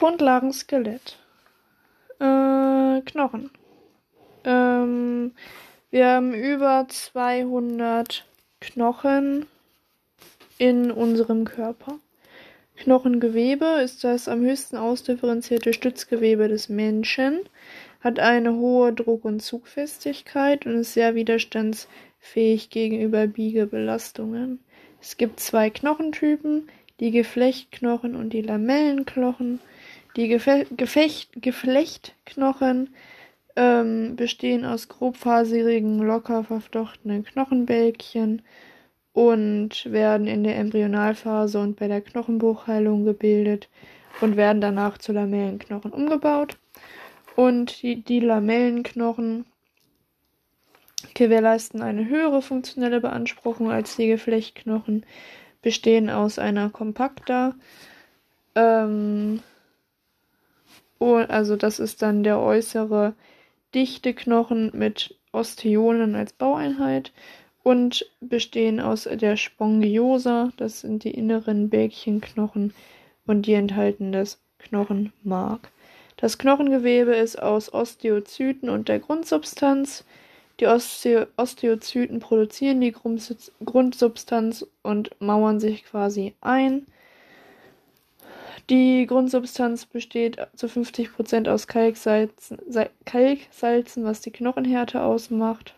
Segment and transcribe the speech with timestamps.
[0.00, 1.18] Grundlagen Skelett.
[2.20, 3.50] Äh, Knochen.
[4.44, 5.32] Ähm,
[5.90, 8.24] wir haben über 200
[8.60, 9.44] Knochen
[10.56, 11.98] in unserem Körper.
[12.78, 17.40] Knochengewebe ist das am höchsten ausdifferenzierte Stützgewebe des Menschen,
[18.00, 24.60] hat eine hohe Druck- und Zugfestigkeit und ist sehr widerstandsfähig gegenüber Biegebelastungen.
[25.02, 26.70] Es gibt zwei Knochentypen,
[27.00, 29.60] die Geflechtknochen und die Lamellenknochen.
[30.16, 32.94] Die Gefe Gefecht Geflechtknochen
[33.56, 38.42] ähm, bestehen aus grobfaserigen, locker verflochtenen Knochenbälkchen
[39.12, 43.68] und werden in der Embryonalphase und bei der Knochenbruchheilung gebildet
[44.20, 46.56] und werden danach zu Lamellenknochen umgebaut.
[47.36, 49.46] Und die, die Lamellenknochen
[51.14, 55.04] gewährleisten eine höhere funktionelle Beanspruchung als die Geflechtknochen,
[55.62, 57.54] bestehen aus einer kompakter,
[58.54, 59.42] ähm,
[61.00, 63.14] also das ist dann der äußere
[63.74, 67.12] dichte Knochen mit Osteolen als Baueinheit
[67.62, 72.74] und bestehen aus der Spongiosa, das sind die inneren Bäckchenknochen
[73.26, 75.70] und die enthalten das Knochenmark.
[76.16, 80.04] Das Knochengewebe ist aus Osteozyten und der Grundsubstanz.
[80.58, 86.86] Die Osteo Osteozyten produzieren die Grundsubstanz und mauern sich quasi ein.
[88.70, 92.58] Die Grundsubstanz besteht zu 50% aus Kalksalzen,
[93.04, 95.74] Kalksalzen, was die Knochenhärte ausmacht.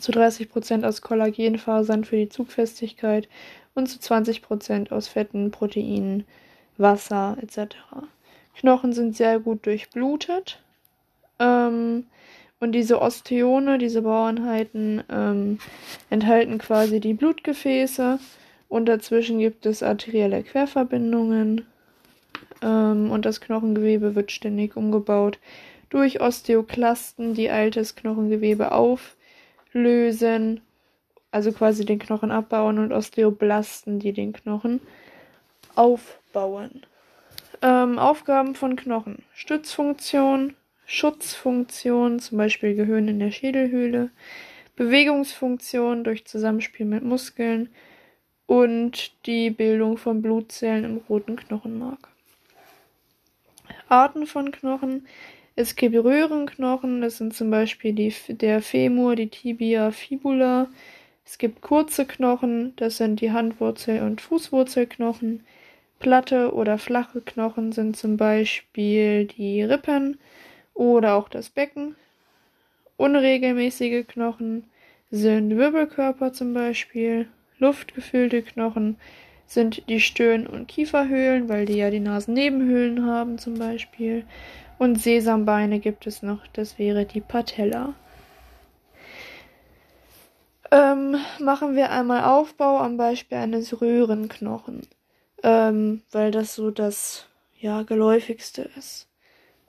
[0.00, 3.28] Zu 30% aus Kollagenfasern für die Zugfestigkeit
[3.74, 6.24] und zu 20% aus Fetten, Proteinen,
[6.78, 7.76] Wasser etc.
[8.56, 10.62] Knochen sind sehr gut durchblutet.
[11.38, 12.06] Ähm,
[12.58, 15.58] und diese Osteone, diese Bauernheiten, ähm,
[16.08, 18.18] enthalten quasi die Blutgefäße
[18.68, 21.66] und dazwischen gibt es arterielle Querverbindungen
[22.62, 25.38] ähm, und das Knochengewebe wird ständig umgebaut
[25.90, 30.60] durch Osteoklasten, die altes Knochengewebe auflösen,
[31.30, 34.80] also quasi den Knochen abbauen und Osteoblasten, die den Knochen
[35.74, 36.82] aufbauen.
[37.62, 39.24] Ähm, Aufgaben von Knochen.
[39.34, 40.54] Stützfunktion,
[40.86, 44.10] Schutzfunktion, zum Beispiel Gehirn in der Schädelhöhle,
[44.76, 47.68] Bewegungsfunktion durch Zusammenspiel mit Muskeln,
[48.48, 52.08] und die Bildung von Blutzellen im roten Knochenmark.
[53.88, 55.06] Arten von Knochen.
[55.54, 60.68] Es gibt Röhrenknochen, das sind zum Beispiel die, der Femur, die Tibia, Fibula.
[61.26, 65.44] Es gibt kurze Knochen, das sind die Handwurzel- und Fußwurzelknochen.
[65.98, 70.18] Platte oder flache Knochen sind zum Beispiel die Rippen
[70.72, 71.96] oder auch das Becken.
[72.96, 74.64] Unregelmäßige Knochen
[75.10, 77.28] sind Wirbelkörper zum Beispiel
[77.58, 78.96] luftgefüllte Knochen
[79.46, 84.24] sind die Stirn- und Kieferhöhlen, weil die ja die Nasennebenhöhlen haben zum Beispiel.
[84.78, 87.94] Und Sesambeine gibt es noch, das wäre die Patella.
[90.70, 94.82] Ähm, machen wir einmal Aufbau am Beispiel eines Röhrenknochen,
[95.42, 97.26] ähm, weil das so das
[97.58, 99.08] ja geläufigste ist.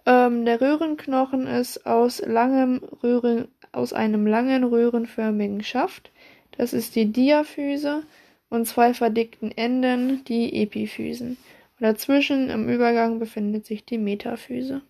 [0.05, 6.11] Ähm, der Röhrenknochen ist aus langem Röhren, aus einem langen röhrenförmigen Schaft
[6.59, 8.03] das ist die Diaphyse
[8.49, 11.37] und zwei verdickten Enden, die Epiphysen.
[11.79, 14.81] Und dazwischen im Übergang befindet sich die Metaphyse.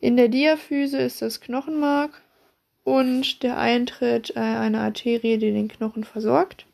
[0.00, 2.22] In der Diaphyse ist das Knochenmark
[2.82, 6.64] und der Eintritt äh, einer Arterie, die den Knochen versorgt.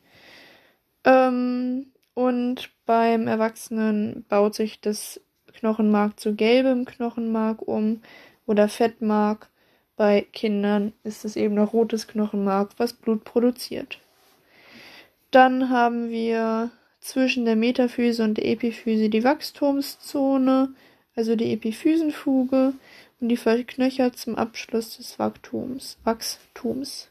[1.03, 5.21] Ähm, und beim Erwachsenen baut sich das
[5.53, 8.03] Knochenmark zu gelbem Knochenmark um
[8.47, 9.49] oder Fettmark
[9.97, 13.99] bei Kindern ist es eben noch rotes Knochenmark, was Blut produziert.
[15.31, 16.71] Dann haben wir
[17.01, 20.75] zwischen der Metaphyse und der Epiphyse die Wachstumszone,
[21.15, 22.75] also die Epiphysenfuge,
[23.21, 25.97] und die verknöchert zum Abschluss des Wachstums.
[26.05, 27.09] Wachstums.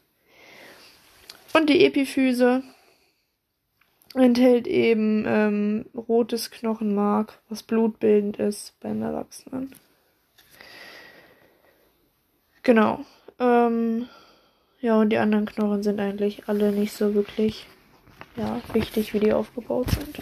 [1.52, 2.62] Und die Epiphyse
[4.14, 9.74] enthält eben ähm, rotes Knochenmark, was blutbildend ist beim Erwachsenen.
[12.66, 12.98] Genau.
[13.38, 14.08] Ähm,
[14.80, 17.64] ja, und die anderen Knochen sind eigentlich alle nicht so wirklich
[18.36, 20.18] ja, wichtig, wie die aufgebaut sind.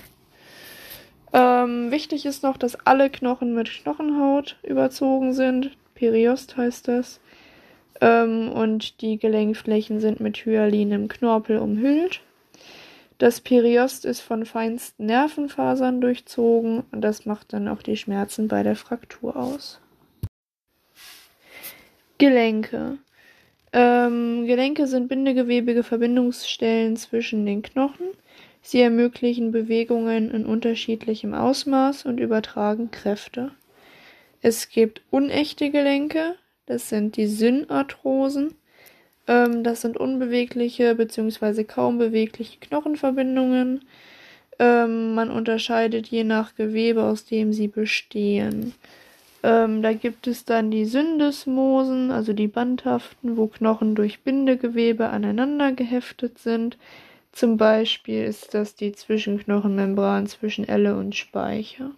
[1.33, 5.71] Ähm, wichtig ist noch, dass alle Knochen mit Knochenhaut überzogen sind.
[5.95, 7.19] Periost heißt das.
[8.03, 12.21] Ähm, und die Gelenkflächen sind mit hyalinem Knorpel umhüllt.
[13.17, 18.63] Das Periost ist von feinsten Nervenfasern durchzogen und das macht dann auch die Schmerzen bei
[18.63, 19.81] der Fraktur aus.
[22.19, 22.99] Gelenke.
[23.73, 28.07] Ähm, Gelenke sind bindegewebige Verbindungsstellen zwischen den Knochen.
[28.63, 33.51] Sie ermöglichen Bewegungen in unterschiedlichem Ausmaß und übertragen Kräfte.
[34.41, 38.55] Es gibt unechte Gelenke, das sind die Synarthrosen.
[39.27, 41.65] Ähm, das sind unbewegliche bzw.
[41.65, 43.85] kaum bewegliche Knochenverbindungen.
[44.59, 48.73] Ähm, man unterscheidet je nach Gewebe, aus dem sie bestehen.
[49.45, 55.73] Ähm, da gibt es dann die Syndesmosen, also die bandhaften, wo Knochen durch Bindegewebe aneinander
[55.73, 56.79] geheftet sind.
[57.31, 61.91] Zum Beispiel ist das die Zwischenknochenmembran zwischen Elle und Speicher.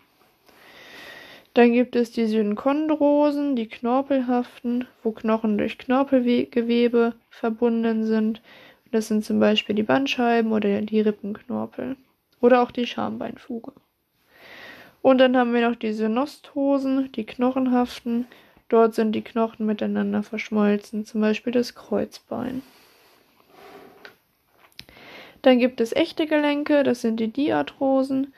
[1.54, 8.42] Dann gibt es die Synchondrosen, die knorpelhaften, wo Knochen durch Knorpelgewebe verbunden sind.
[8.90, 11.96] Das sind zum Beispiel die Bandscheiben oder die Rippenknorpel.
[12.40, 13.72] Oder auch die Schambeinfuge.
[15.06, 18.26] Und dann haben wir noch die Synosthosen, die knochenhaften.
[18.69, 22.61] Dort sind die Knochen miteinander verschmolzen, zum Beispiel das Kreuzbein.
[25.43, 28.35] Dann gibt es echte Gelenke, das sind die Diarthrosen.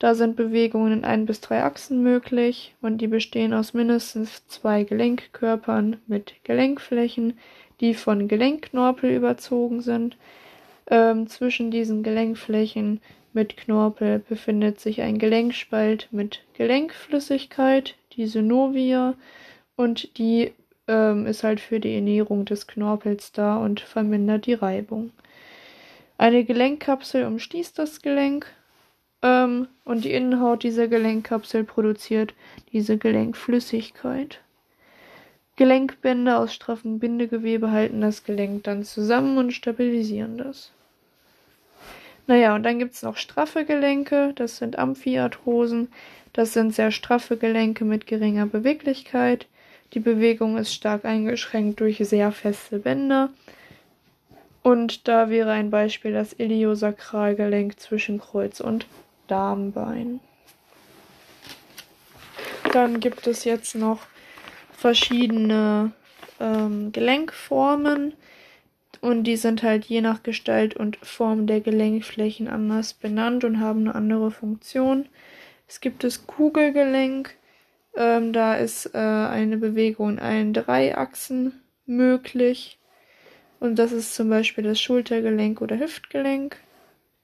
[0.00, 4.82] Da sind Bewegungen in ein bis drei Achsen möglich und die bestehen aus mindestens zwei
[4.82, 7.38] Gelenkkörpern mit Gelenkflächen,
[7.80, 10.16] die von Gelenkknorpel überzogen sind.
[10.90, 13.00] Ähm, zwischen diesen Gelenkflächen
[13.38, 19.14] mit Knorpel befindet sich ein Gelenkspalt mit Gelenkflüssigkeit, die Synovia,
[19.76, 20.50] und die
[20.88, 25.12] ähm, ist halt für die Ernährung des Knorpels da und vermindert die Reibung.
[26.16, 28.46] Eine Gelenkkapsel umschließt das Gelenk
[29.22, 32.34] ähm, und die Innenhaut dieser Gelenkkapsel produziert
[32.72, 34.40] diese Gelenkflüssigkeit.
[35.54, 40.72] Gelenkbänder aus straffem Bindegewebe halten das Gelenk dann zusammen und stabilisieren das.
[42.28, 45.88] Naja, und dann gibt es noch straffe Gelenke, das sind Amphiarthrosen.
[46.34, 49.46] Das sind sehr straffe Gelenke mit geringer Beweglichkeit.
[49.94, 53.30] Die Bewegung ist stark eingeschränkt durch sehr feste Bänder.
[54.62, 58.86] Und da wäre ein Beispiel das Iliosakralgelenk zwischen Kreuz und
[59.26, 60.20] Darmbein.
[62.74, 64.00] Dann gibt es jetzt noch
[64.72, 65.92] verschiedene
[66.38, 68.12] ähm, Gelenkformen.
[69.00, 73.80] Und die sind halt je nach Gestalt und Form der Gelenkflächen anders benannt und haben
[73.80, 75.08] eine andere Funktion.
[75.68, 77.34] Es gibt das Kugelgelenk.
[77.96, 82.78] Ähm, da ist äh, eine Bewegung in allen drei Achsen möglich.
[83.60, 86.56] Und das ist zum Beispiel das Schultergelenk oder Hüftgelenk.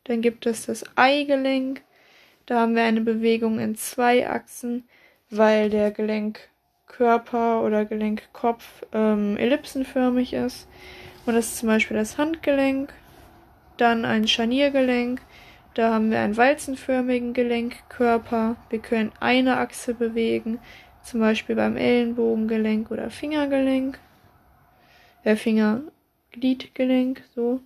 [0.04, 1.82] Dann gibt es das Eigelenk.
[2.46, 4.84] Da haben wir eine Bewegung in zwei Achsen,
[5.30, 10.68] weil der Gelenkkörper oder Gelenkkopf ähm, ellipsenförmig ist.
[11.26, 12.92] Und das ist zum Beispiel das Handgelenk,
[13.76, 15.20] dann ein Scharniergelenk.
[15.74, 18.56] Da haben wir einen walzenförmigen Gelenkkörper.
[18.70, 20.58] Wir können eine Achse bewegen,
[21.02, 23.98] zum Beispiel beim Ellenbogengelenk oder Fingergelenk.
[25.24, 27.60] Der Fingergliedgelenk, so.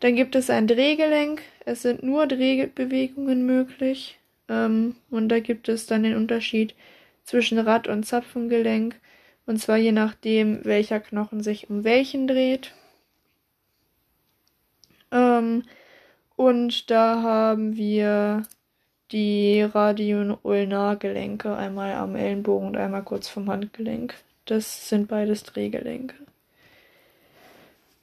[0.00, 1.42] Dann gibt es ein Drehgelenk.
[1.64, 4.18] Es sind nur Drehbewegungen möglich.
[4.48, 6.74] Ähm, und da gibt es dann den Unterschied
[7.22, 8.96] zwischen Rad- und Zapfengelenk.
[9.46, 12.72] Und zwar je nachdem, welcher Knochen sich um welchen dreht.
[15.12, 15.64] Ähm,
[16.36, 18.42] und da haben wir
[19.12, 24.14] die Radioulnargelenke, einmal am Ellenbogen und einmal kurz vom Handgelenk.
[24.46, 26.16] Das sind beides Drehgelenke.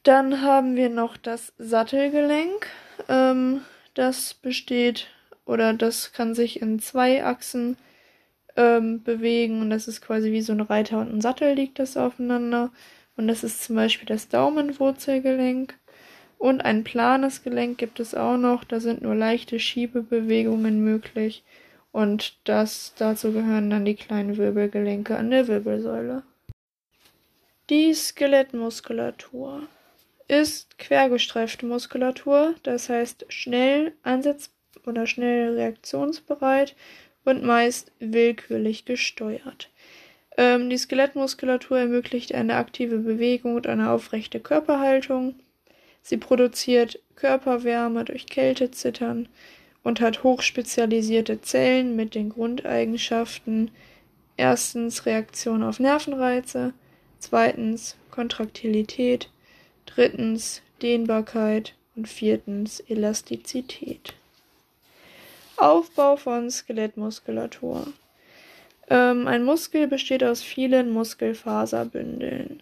[0.03, 2.67] Dann haben wir noch das Sattelgelenk.
[3.09, 3.61] Ähm,
[3.93, 5.07] das besteht
[5.45, 7.77] oder das kann sich in zwei Achsen
[8.55, 11.97] ähm, bewegen und das ist quasi wie so ein Reiter und ein Sattel liegt das
[11.97, 12.71] aufeinander.
[13.17, 15.77] Und das ist zum Beispiel das Daumenwurzelgelenk.
[16.37, 18.63] Und ein planes Gelenk gibt es auch noch.
[18.63, 21.43] Da sind nur leichte Schiebebewegungen möglich.
[21.91, 26.23] Und das, dazu gehören dann die kleinen Wirbelgelenke an der Wirbelsäule.
[27.69, 29.67] Die Skelettmuskulatur
[30.27, 34.49] ist quergestreifte Muskulatur, das heißt schnell ansatz-
[34.85, 36.75] oder schnell reaktionsbereit
[37.25, 39.69] und meist willkürlich gesteuert.
[40.37, 45.35] Ähm, die Skelettmuskulatur ermöglicht eine aktive Bewegung und eine aufrechte Körperhaltung.
[46.01, 49.27] Sie produziert Körperwärme durch Kältezittern
[49.83, 53.71] und hat hochspezialisierte Zellen mit den Grundeigenschaften
[54.37, 56.73] erstens Reaktion auf Nervenreize,
[57.19, 59.29] zweitens Kontraktilität,
[59.85, 64.15] drittens Dehnbarkeit und viertens Elastizität.
[65.57, 67.87] Aufbau von Skelettmuskulatur.
[68.89, 72.61] Ähm, ein Muskel besteht aus vielen Muskelfaserbündeln.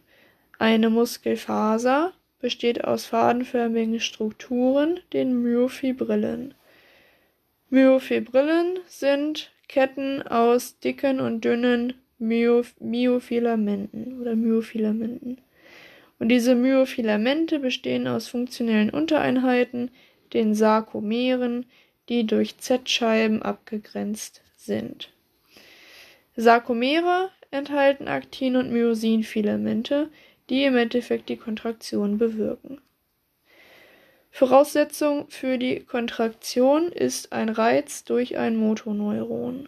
[0.57, 6.53] Eine Muskelfaser besteht aus fadenförmigen Strukturen, den Myofibrillen.
[7.69, 15.39] Myofibrillen sind Ketten aus dicken und dünnen Myof Myofilamenten oder Myofilamenten.
[16.19, 19.89] Und diese Myofilamente bestehen aus funktionellen Untereinheiten,
[20.33, 21.65] den Sarkomeren,
[22.09, 25.09] die durch Z-Scheiben abgegrenzt sind.
[26.35, 30.09] Sarkomere enthalten Aktin- und Myosinfilamente,
[30.49, 32.81] die im Endeffekt die Kontraktion bewirken.
[34.31, 39.67] Voraussetzung für die Kontraktion ist ein Reiz durch ein Motoneuron.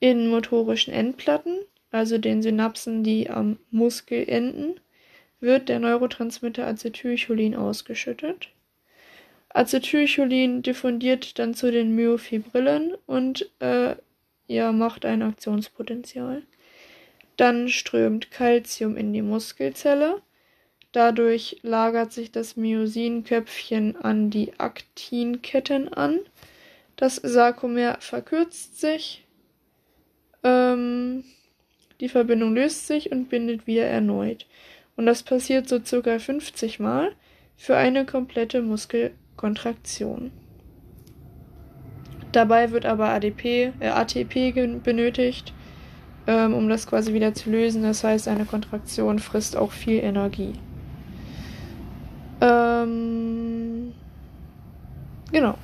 [0.00, 1.58] In motorischen Endplatten,
[1.90, 4.80] also den Synapsen, die am Muskel enden,
[5.40, 8.48] wird der Neurotransmitter Acetylcholin ausgeschüttet.
[9.54, 13.96] Acetylcholin diffundiert dann zu den Myofibrillen und äh,
[14.46, 16.42] ja, macht ein Aktionspotenzial.
[17.36, 20.22] Dann strömt Calcium in die Muskelzelle.
[20.92, 26.20] Dadurch lagert sich das Myosinköpfchen an die Aktinketten an.
[26.96, 29.24] Das Sarkomer verkürzt sich.
[30.44, 31.24] Ähm,
[32.00, 34.46] die Verbindung löst sich und bindet wieder erneut.
[34.96, 37.12] Und das passiert so circa 50 Mal
[37.56, 38.60] für eine komplette
[39.32, 40.30] Muskelkontraktion.
[42.32, 45.52] Dabei wird aber ADP, äh, ATP benötigt,
[46.26, 47.82] ähm, um das quasi wieder zu lösen.
[47.82, 50.54] Das heißt, eine Kontraktion frisst auch viel Energie.
[52.40, 53.92] Ähm,
[55.30, 55.58] genau.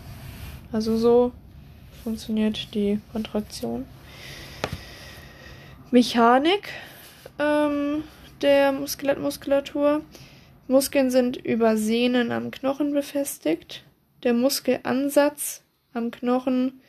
[0.70, 1.32] Also so
[2.04, 3.86] funktioniert die Kontraktion.
[5.90, 6.68] Mechanik
[7.38, 8.04] ähm,
[8.42, 10.02] der Skelettmuskulatur.
[10.68, 13.84] Muskeln sind über Sehnen am Knochen befestigt.
[14.22, 15.62] Der Muskelansatz
[15.94, 16.80] am Knochen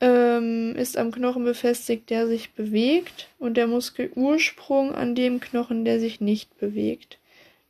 [0.00, 6.00] ähm, ist am Knochen befestigt, der sich bewegt, und der Muskelursprung an dem Knochen, der
[6.00, 7.18] sich nicht bewegt.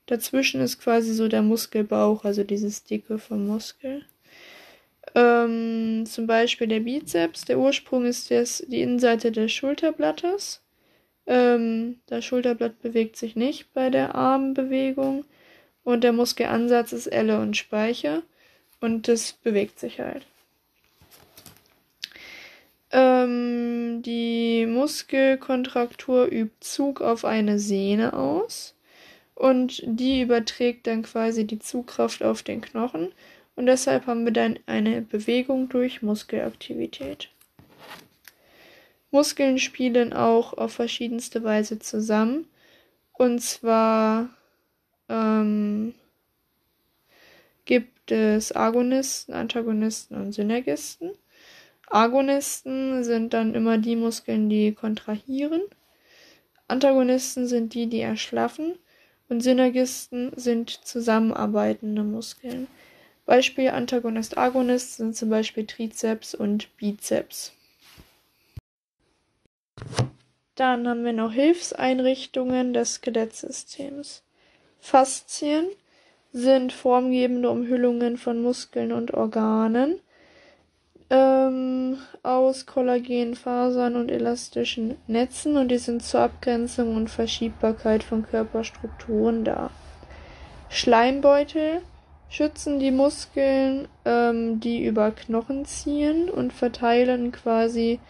[0.06, 4.04] Dazwischen ist quasi so der Muskelbauch, also dieses Dicke vom Muskel.
[5.14, 7.44] Ähm, zum Beispiel der Bizeps.
[7.44, 10.62] Der Ursprung ist das, die Innenseite des Schulterblattes.
[11.28, 15.25] Ähm, das Schulterblatt bewegt sich nicht bei der Armbewegung.
[15.85, 18.23] Und der Muskelansatz ist Elle und Speicher.
[18.80, 20.26] Und das bewegt sich halt.
[22.90, 28.75] Ähm, die Muskelkontraktur übt Zug auf eine Sehne aus
[29.35, 33.12] und die überträgt dann quasi die Zugkraft auf den Knochen
[33.56, 37.28] und deshalb haben wir dann eine Bewegung durch Muskelaktivität.
[39.10, 42.46] Muskeln spielen auch auf verschiedenste Weise zusammen
[43.12, 44.30] und zwar
[45.08, 45.94] ähm,
[47.64, 51.10] gibt es Agonisten, Antagonisten und Synergisten.
[51.88, 55.62] Agonisten sind dann immer die Muskeln, die kontrahieren.
[56.68, 58.78] Antagonisten sind die, die erschlaffen.
[59.28, 62.66] Und Synergisten sind zusammenarbeitende Muskeln.
[63.26, 67.52] Beispiel Antagonist-Agonist sind zum Beispiel Trizeps und Bizeps.
[70.58, 74.24] Dann haben wir noch Hilfseinrichtungen des Skelettsystems.
[74.80, 75.66] Faszien
[76.32, 80.00] sind formgebende Umhüllungen von Muskeln und Organen
[81.10, 89.44] ähm, aus Kollagenfasern und elastischen Netzen und die sind zur Abgrenzung und Verschiebbarkeit von Körperstrukturen
[89.44, 89.70] da.
[90.70, 91.82] Schleimbeutel
[92.30, 98.00] schützen die Muskeln, ähm, die über Knochen ziehen und verteilen quasi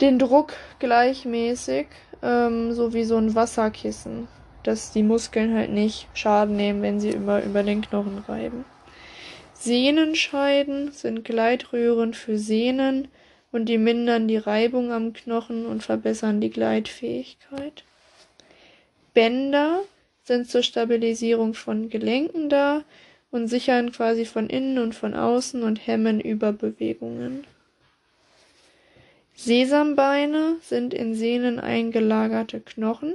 [0.00, 1.86] den Druck gleichmäßig,
[2.22, 4.28] ähm, so wie so ein Wasserkissen,
[4.62, 8.64] dass die Muskeln halt nicht Schaden nehmen, wenn sie über, über den Knochen reiben.
[9.54, 13.08] Sehnenscheiden sind Gleitröhren für Sehnen
[13.52, 17.84] und die mindern die Reibung am Knochen und verbessern die Gleitfähigkeit.
[19.12, 19.80] Bänder
[20.22, 22.84] sind zur Stabilisierung von Gelenken da
[23.30, 27.44] und sichern quasi von innen und von außen und hemmen Überbewegungen.
[29.42, 33.14] Sesambeine sind in Sehnen eingelagerte Knochen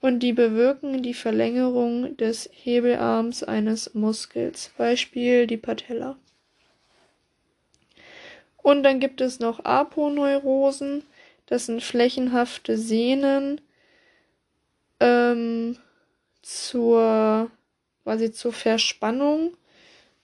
[0.00, 6.16] und die bewirken die Verlängerung des Hebelarms eines Muskels, Beispiel die Patella.
[8.58, 11.02] Und dann gibt es noch Aponeurosen,
[11.46, 13.60] das sind flächenhafte Sehnen
[15.00, 15.76] ähm,
[16.40, 17.50] zur
[18.04, 19.56] quasi zur Verspannung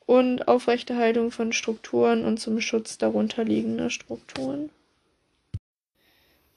[0.07, 4.71] und Aufrechterhaltung von Strukturen und zum Schutz darunterliegender Strukturen.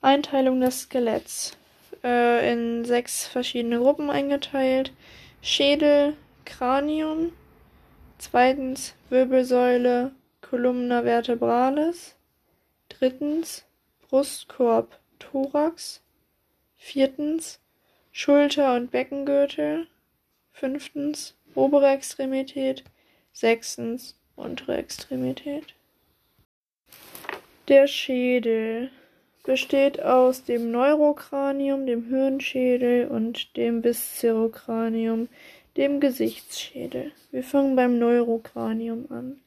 [0.01, 1.57] Einteilung des Skeletts.
[2.03, 4.93] Äh, in sechs verschiedene Gruppen eingeteilt.
[5.41, 7.33] Schädel, Kranium,
[8.17, 10.11] zweitens Wirbelsäule,
[10.41, 12.15] Columna vertebralis,
[12.89, 13.65] drittens
[14.07, 16.01] Brustkorb, Thorax,
[16.75, 17.59] viertens
[18.11, 19.87] Schulter- und Beckengürtel,
[20.51, 22.83] fünftens obere Extremität,
[23.33, 25.73] sechstens untere Extremität.
[27.67, 28.91] Der Schädel
[29.47, 35.29] besteht aus dem Neurokranium, dem Hirnschädel und dem Viscerokranium,
[35.77, 37.13] dem Gesichtsschädel.
[37.31, 39.39] Wir fangen beim Neurokranium an.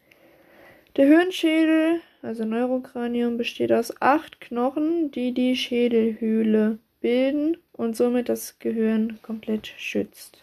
[0.97, 8.59] Der Hirnschädel, also Neurokranium, besteht aus acht Knochen, die die Schädelhöhle bilden und somit das
[8.59, 10.39] Gehirn komplett schützt.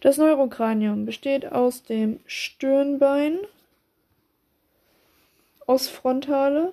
[0.00, 3.38] Das Neurokranium besteht aus dem Stirnbein,
[5.68, 6.72] Ostfrontale.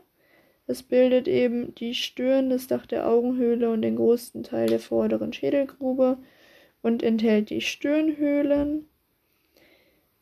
[0.67, 5.31] Es bildet eben die Stirn, das Dach der Augenhöhle und den größten Teil der vorderen
[5.31, 6.17] Schädelgrube
[6.81, 8.87] und enthält die Stirnhöhlen.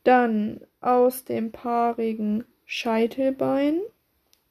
[0.03, 3.81] Dann aus dem paarigen Scheitelbein,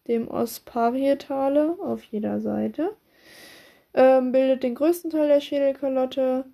[0.08, 2.96] dem Osparietale auf jeder Seite,
[3.94, 6.44] ähm, bildet den größten Teil der Schädelkalotte.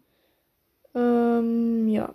[0.94, 2.14] Ähm, ja.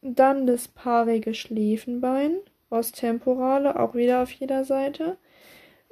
[0.00, 2.36] Dann das paarige Schläfenbein,
[2.70, 5.16] Osttemporale, auch wieder auf jeder Seite.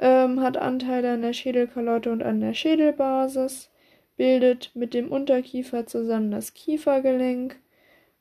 [0.00, 3.71] Ähm, hat Anteile an der Schädelkalotte und an der Schädelbasis,
[4.16, 7.57] bildet mit dem Unterkiefer zusammen das Kiefergelenk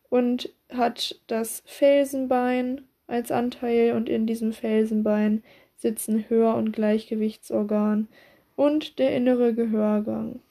[0.10, 5.44] und hat das Felsenbein als Anteil und in diesem Felsenbein
[5.76, 8.08] sitzen Hör- und Gleichgewichtsorgan
[8.56, 10.42] und der innere Gehörgang.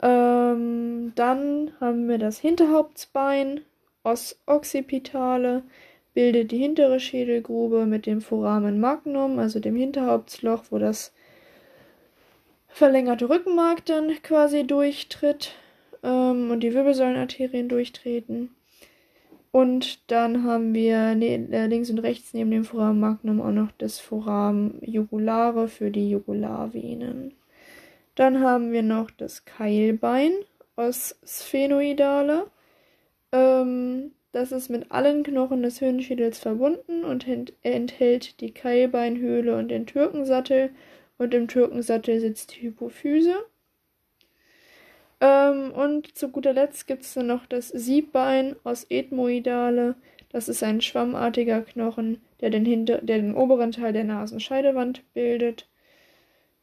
[0.00, 3.62] Ähm, dann haben wir das Hinterhauptsbein,
[4.04, 5.62] Os occipitale,
[6.18, 11.12] bildet die hintere Schädelgrube mit dem Foramen magnum, also dem Hinterhauptsloch, wo das
[12.66, 15.52] verlängerte Rückenmark dann quasi durchtritt
[16.02, 18.50] ähm, und die Wirbelsäulenarterien durchtreten.
[19.52, 23.70] Und dann haben wir ne, äh, links und rechts neben dem Foramen magnum auch noch
[23.78, 27.32] das Foramen jugulare für die Jugularvenen.
[28.16, 30.32] Dann haben wir noch das Keilbein
[30.74, 32.48] aus Sphenoidale.
[33.30, 37.26] Ähm, das ist mit allen Knochen des Hirnschädels verbunden und
[37.62, 40.70] enthält die Keilbeinhöhle und den Türkensattel.
[41.16, 43.34] Und im Türkensattel sitzt die Hypophyse.
[45.20, 49.96] Ähm, und zu guter Letzt gibt es dann noch das Siebbein aus Ethmoidale.
[50.30, 55.66] Das ist ein schwammartiger Knochen, der den, hinter der den oberen Teil der Nasenscheidewand bildet.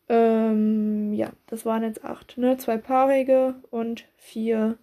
[0.08, 2.58] Ähm, ja, das waren jetzt acht, ne?
[2.58, 4.78] Zwei paarige und vier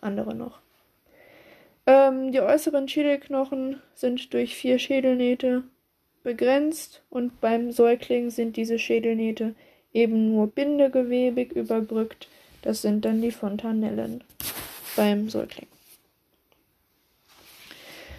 [0.00, 0.63] andere noch.
[1.86, 5.64] Ähm, die äußeren Schädelknochen sind durch vier Schädelnähte
[6.22, 9.54] begrenzt und beim Säugling sind diese Schädelnähte
[9.92, 12.28] eben nur bindegewebig überbrückt
[12.64, 14.24] das sind dann die Fontanellen
[14.96, 15.66] beim Säugling.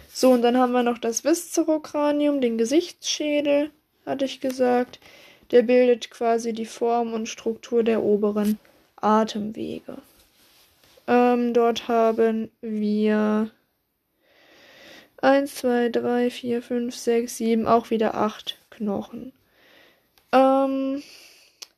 [0.08, 3.72] So, und dann haben wir noch das Viszerokranium, den Gesichtsschädel,
[4.06, 5.00] hatte ich gesagt.
[5.50, 8.58] Der bildet quasi die Form und Struktur der oberen
[8.94, 9.98] Atemwege.
[11.36, 13.50] Ähm, dort haben wir
[15.20, 19.32] 1, 2, 3, 4, 5, 6, 7, auch wieder 8 Knochen.
[20.32, 21.02] Ähm,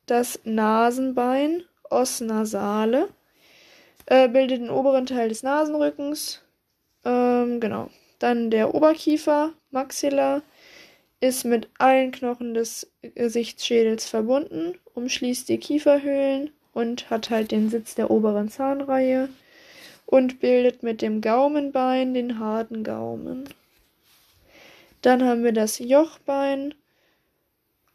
[0.05, 3.09] das Nasenbein Os nasale.
[4.05, 6.41] Äh, bildet den oberen Teil des Nasenrückens.
[7.03, 7.89] Ähm, genau.
[8.19, 10.41] Dann der Oberkiefer, Maxilla,
[11.19, 17.95] ist mit allen Knochen des Gesichtsschädels verbunden, umschließt die Kieferhöhlen und hat halt den Sitz
[17.95, 19.27] der oberen Zahnreihe
[20.09, 23.47] und bildet mit dem Gaumenbein den harten Gaumen.
[25.03, 26.73] Dann haben wir das Jochbein,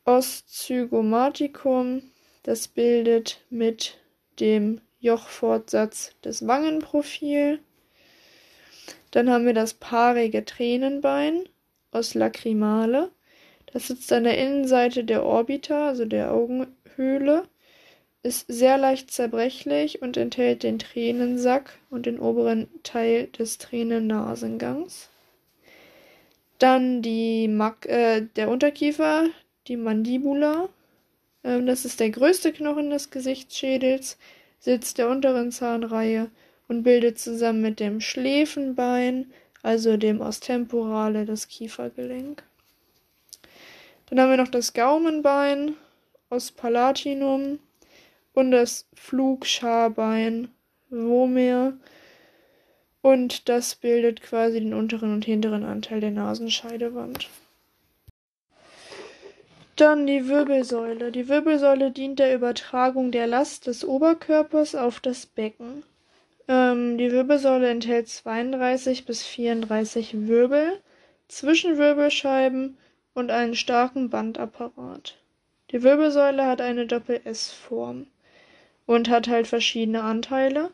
[0.04, 2.02] Oszygomaticum,
[2.44, 3.98] das bildet mit
[4.38, 7.58] dem Jochfortsatz das Wangenprofil.
[9.10, 11.48] Dann haben wir das paarige Tränenbein
[11.90, 13.10] aus Lacrimale.
[13.72, 17.48] Das sitzt an der Innenseite der Orbita, also der Augenhöhle,
[18.24, 25.10] ist sehr leicht zerbrechlich und enthält den Tränensack und den oberen Teil des Tränennasengangs.
[26.58, 29.26] Dann die Mag äh, der Unterkiefer,
[29.68, 30.70] die Mandibula,
[31.44, 34.16] ähm, das ist der größte Knochen des Gesichtsschädels,
[34.58, 36.30] Sitz der unteren Zahnreihe
[36.66, 39.30] und bildet zusammen mit dem Schläfenbein,
[39.62, 42.42] also dem Ostemporale, das Kiefergelenk.
[44.06, 45.74] Dann haben wir noch das Gaumenbein,
[46.30, 47.58] Ospalatinum
[48.34, 50.48] und das Flugscharbein,
[50.90, 51.74] Vomer.
[53.00, 57.28] Und das bildet quasi den unteren und hinteren Anteil der Nasenscheidewand.
[59.76, 61.10] Dann die Wirbelsäule.
[61.10, 65.82] Die Wirbelsäule dient der Übertragung der Last des Oberkörpers auf das Becken.
[66.46, 70.80] Ähm, die Wirbelsäule enthält 32 bis 34 Wirbel,
[71.28, 72.76] Zwischenwirbelscheiben
[73.14, 75.16] und einen starken Bandapparat.
[75.70, 78.06] Die Wirbelsäule hat eine Doppel-S-Form
[78.86, 80.72] und hat halt verschiedene Anteile.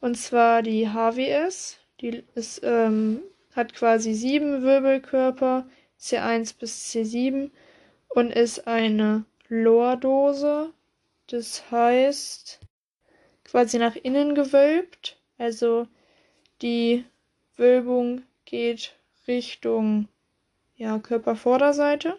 [0.00, 3.20] Und zwar die HWS, die ist, ähm,
[3.54, 5.66] hat quasi sieben Wirbelkörper,
[6.00, 7.50] C1 bis C7
[8.08, 10.72] und ist eine Lordose.
[11.28, 12.60] Das heißt,
[13.44, 15.18] quasi nach innen gewölbt.
[15.38, 15.86] Also
[16.62, 17.04] die
[17.56, 18.94] Wölbung geht
[19.28, 20.08] Richtung
[20.76, 22.18] ja, Körpervorderseite.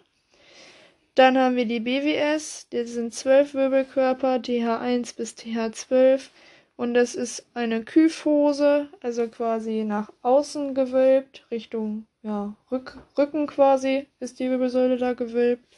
[1.14, 6.30] Dann haben wir die BWS, das sind zwölf Wirbelkörper, TH1 bis TH12.
[6.76, 14.06] Und das ist eine Kyphose, also quasi nach außen gewölbt, Richtung ja, Rück Rücken quasi
[14.18, 15.76] ist die Wirbelsäule da gewölbt.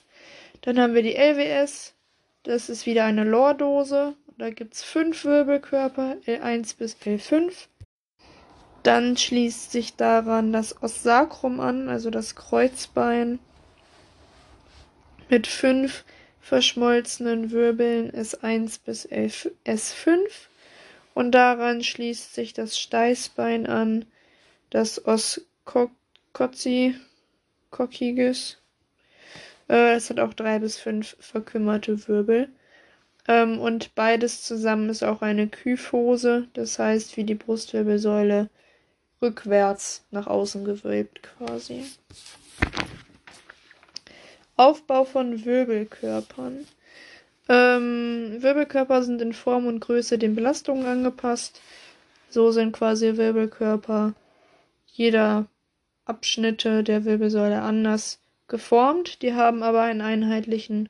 [0.63, 1.95] Dann haben wir die LWS,
[2.45, 4.15] das ist wieder eine Lordose.
[4.39, 7.67] Da gibt es fünf Wirbelkörper, L1 bis L5.
[8.85, 13.41] Dann schließt sich daran das Ossacrum an, also das Kreuzbein
[15.29, 16.05] mit fünf
[16.41, 20.19] verschmolzenen Wirbeln S1 bis S5
[21.15, 24.05] und daran schließt sich das Steißbein an,
[24.71, 25.41] das Os
[26.35, 26.97] Coccyges.
[29.69, 32.49] Äh, es hat auch drei bis fünf verkümmerte Wirbel.
[33.29, 38.51] Ähm, und beides zusammen ist auch eine Kyphose, das heißt wie die Brustwirbelsäule
[39.21, 41.85] rückwärts nach außen gewölbt quasi.
[44.57, 46.67] Aufbau von Wirbelkörpern.
[47.49, 51.61] Ähm, Wirbelkörper sind in Form und Größe den Belastungen angepasst.
[52.31, 54.15] So sind quasi Wirbelkörper
[54.87, 55.47] jeder
[56.07, 59.23] Abschnitte der Wirbelsäule anders geformt.
[59.23, 60.89] Die haben aber einen einheitlichen,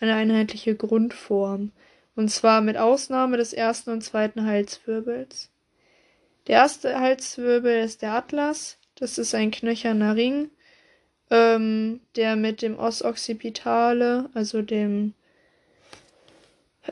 [0.00, 1.72] eine einheitliche Grundform.
[2.14, 5.50] Und zwar mit Ausnahme des ersten und zweiten Halswirbels.
[6.46, 8.78] Der erste Halswirbel ist der Atlas.
[8.94, 10.50] Das ist ein knöcherner Ring,
[11.30, 15.14] ähm, der mit dem Os occipitale, also dem,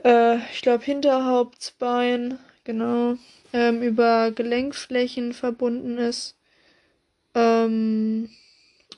[0.04, 3.16] äh, ich glaube, Hinterhauptsbein, genau,
[3.52, 6.36] ähm, über Gelenkflächen verbunden ist.
[7.34, 8.30] Ähm,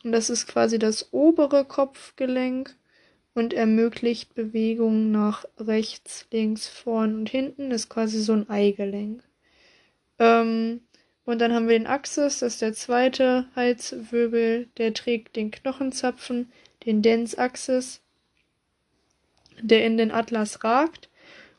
[0.04, 2.74] das ist quasi das obere Kopfgelenk
[3.34, 7.70] und ermöglicht Bewegungen nach rechts, links, vorn und hinten.
[7.70, 9.22] Das ist quasi so ein Eigelenk.
[10.18, 10.80] Ähm,
[11.28, 16.50] und dann haben wir den Axis, das ist der zweite Halswirbel, der trägt den Knochenzapfen,
[16.86, 18.00] den Dens-Axis,
[19.60, 21.10] der in den Atlas ragt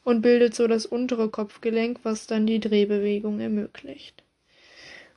[0.04, 4.24] und bildet so das untere Kopfgelenk, was dann die Drehbewegung ermöglicht.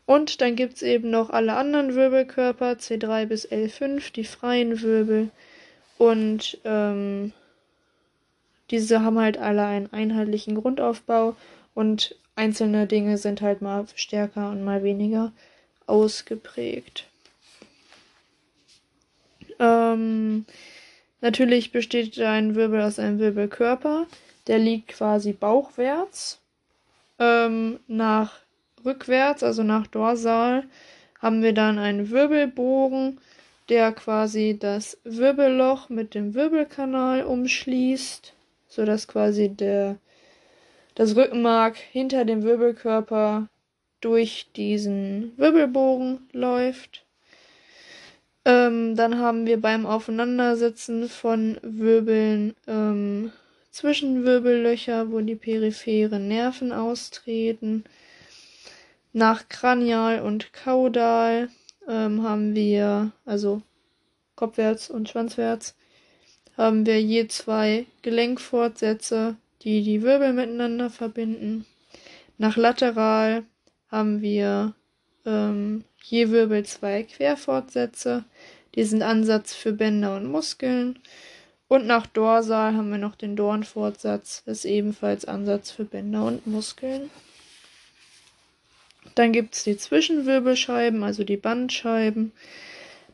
[0.04, 5.30] Und dann gibt es eben noch alle anderen Wirbelkörper, C3 bis L5, die freien Wirbel.
[5.96, 7.32] Und ähm,
[8.70, 11.36] diese haben halt alle einen einheitlichen Grundaufbau
[11.72, 15.32] und einzelne Dinge sind halt mal stärker und mal weniger
[15.86, 17.06] ausgeprägt.
[19.58, 20.44] Ähm,
[21.20, 24.06] natürlich besteht ein Wirbel aus einem Wirbelkörper.
[24.46, 26.40] Der liegt quasi bauchwärts.
[27.18, 28.40] Ähm, nach
[28.84, 30.64] rückwärts, also nach Dorsal,
[31.20, 33.18] haben wir dann einen Wirbelbogen,
[33.68, 38.34] der quasi das Wirbelloch mit dem Wirbelkanal umschließt,
[38.68, 39.96] sodass quasi der
[40.94, 43.48] das Rückenmark hinter dem Wirbelkörper
[44.00, 47.04] durch diesen Wirbelbogen läuft.
[48.44, 53.30] Ähm, dann haben wir beim Aufeinandersetzen von Wirbeln ähm,
[53.70, 57.84] Zwischenwirbellöcher, wo die peripheren Nerven austreten.
[59.12, 61.48] Nach Kranial und Kaudal
[61.88, 63.62] ähm, haben wir, also
[64.34, 65.76] kopfwärts und schwanzwärts,
[66.56, 71.66] haben wir je zwei Gelenkfortsätze die die Wirbel miteinander verbinden.
[72.38, 73.44] Nach lateral
[73.88, 74.74] haben wir
[75.24, 78.24] ähm, je Wirbel zwei Querfortsätze.
[78.74, 80.98] Die sind Ansatz für Bänder und Muskeln.
[81.68, 84.42] Und nach dorsal haben wir noch den Dornfortsatz.
[84.44, 87.10] Das ist ebenfalls Ansatz für Bänder und Muskeln.
[89.14, 92.32] Dann gibt es die Zwischenwirbelscheiben, also die Bandscheiben.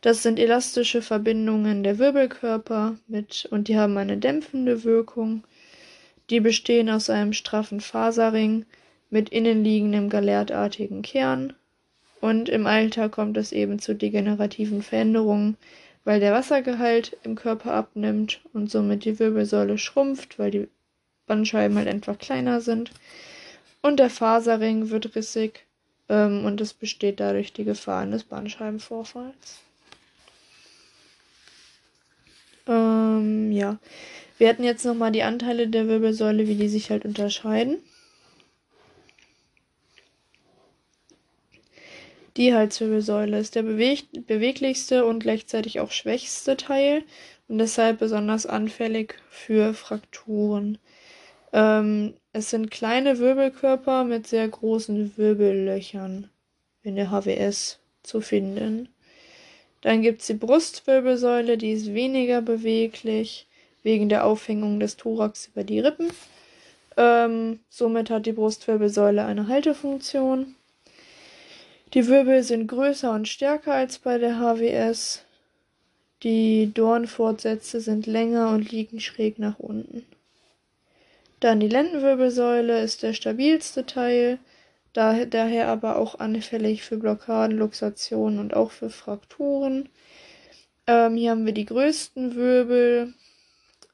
[0.00, 5.42] Das sind elastische Verbindungen der Wirbelkörper mit und die haben eine dämpfende Wirkung.
[6.30, 8.66] Die bestehen aus einem straffen Faserring
[9.10, 11.54] mit innenliegendem galertartigen Kern.
[12.20, 15.56] Und im Alter kommt es eben zu degenerativen Veränderungen,
[16.04, 20.68] weil der Wassergehalt im Körper abnimmt und somit die Wirbelsäule schrumpft, weil die
[21.26, 22.90] Bandscheiben halt einfach kleiner sind.
[23.82, 25.66] Und der Faserring wird rissig
[26.08, 29.60] ähm, und es besteht dadurch die Gefahr eines Bandscheibenvorfalls.
[32.66, 33.78] Ähm, ja.
[34.38, 37.78] Wir hatten jetzt nochmal die Anteile der Wirbelsäule, wie die sich halt unterscheiden.
[42.36, 47.02] Die Halswirbelsäule ist der beweglichste und gleichzeitig auch schwächste Teil
[47.48, 50.78] und deshalb besonders anfällig für Frakturen.
[51.52, 56.30] Ähm, es sind kleine Wirbelkörper mit sehr großen Wirbellöchern
[56.84, 58.88] in der HWS zu finden.
[59.80, 63.47] Dann gibt es die Brustwirbelsäule, die ist weniger beweglich
[63.88, 66.10] wegen der Aufhängung des Thorax über die Rippen.
[66.98, 70.54] Ähm, somit hat die Brustwirbelsäule eine Haltefunktion.
[71.94, 75.24] Die Wirbel sind größer und stärker als bei der HWS.
[76.22, 80.04] Die Dornfortsätze sind länger und liegen schräg nach unten.
[81.40, 84.38] Dann die Lendenwirbelsäule ist der stabilste Teil,
[84.92, 89.88] daher aber auch anfällig für Blockaden, Luxationen und auch für Frakturen.
[90.86, 93.14] Ähm, hier haben wir die größten Wirbel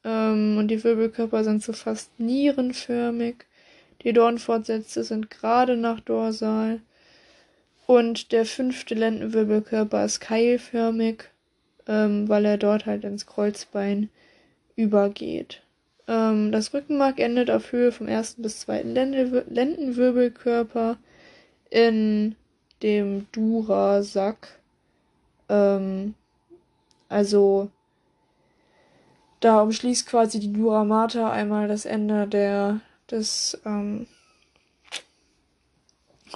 [0.04, 3.46] ähm, und die Wirbelkörper sind so fast nierenförmig.
[4.02, 6.80] Die Dornfortsätze sind gerade nach dorsal.
[7.86, 11.24] Und der fünfte Lendenwirbelkörper ist keilförmig,
[11.86, 14.10] ähm, weil er dort halt ins Kreuzbein
[14.76, 15.62] übergeht.
[16.06, 20.98] Ähm, das Rückenmark endet auf Höhe vom ersten bis zweiten Lendenwirbelkörper
[21.70, 22.36] in
[22.82, 24.60] dem Dura-Sack.
[25.48, 26.14] Ähm,
[27.08, 27.70] also
[29.44, 32.80] da umschließt quasi die Dura Mater einmal das Ende der,
[33.10, 34.06] des ähm,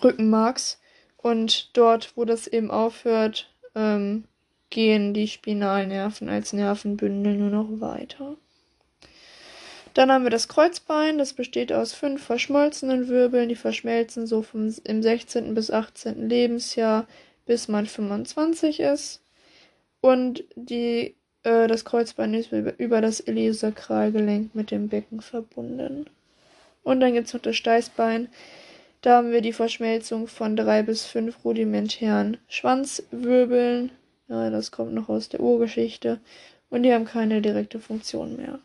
[0.05, 0.79] Rückenmarks.
[1.16, 4.25] Und dort, wo das eben aufhört, ähm,
[4.71, 8.37] gehen die Spinalnerven als Nervenbündel nur noch weiter.
[9.94, 14.73] Dann haben wir das Kreuzbein, das besteht aus fünf verschmolzenen Wirbeln, die verschmelzen so vom,
[14.85, 15.55] im 16.
[15.55, 16.29] bis 18.
[16.29, 17.07] Lebensjahr,
[17.47, 19.23] bis man 25 ist.
[20.01, 21.16] Und die,
[21.48, 26.06] äh, das Kreuzbein ist über, das Iliosakralgelenk mit dem Becken verbunden.
[26.82, 28.28] Und dann gibt es noch das Steißbein.
[29.00, 33.90] Da haben wir die Verschmelzung von drei bis fünf rudimentären Schwanzwirbeln.
[34.28, 36.20] Ja, das kommt noch aus der Urgeschichte.
[36.70, 38.58] Und die haben keine direkte Funktion mehr.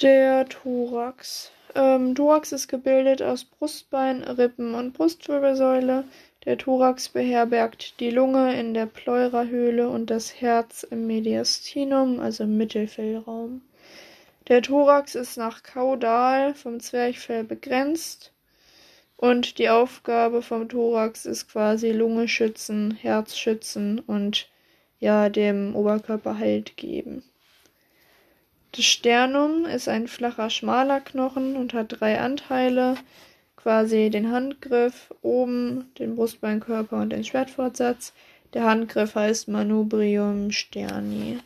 [0.00, 1.50] Der Thorax.
[1.74, 6.04] Ähm, Thorax ist gebildet aus Brustbein, Rippen und Brustwirbelsäule.
[6.46, 12.56] Der Thorax beherbergt die Lunge in der Pleurahöhle und das Herz im Mediastinum, also im
[12.56, 13.60] Mittelfellraum.
[14.48, 18.32] Der Thorax ist nach Kaudal vom Zwerchfell begrenzt
[19.18, 24.48] und die Aufgabe vom Thorax ist quasi Lunge schützen, Herz schützen und
[24.98, 27.22] ja, dem Oberkörper Halt geben.
[28.72, 32.96] Das Sternum ist ein flacher, schmaler Knochen und hat drei Anteile,
[33.62, 38.12] quasi den Handgriff, oben den Brustbeinkörper und den Schwertfortsatz.
[38.54, 41.38] Der Handgriff heißt Manubrium sterni.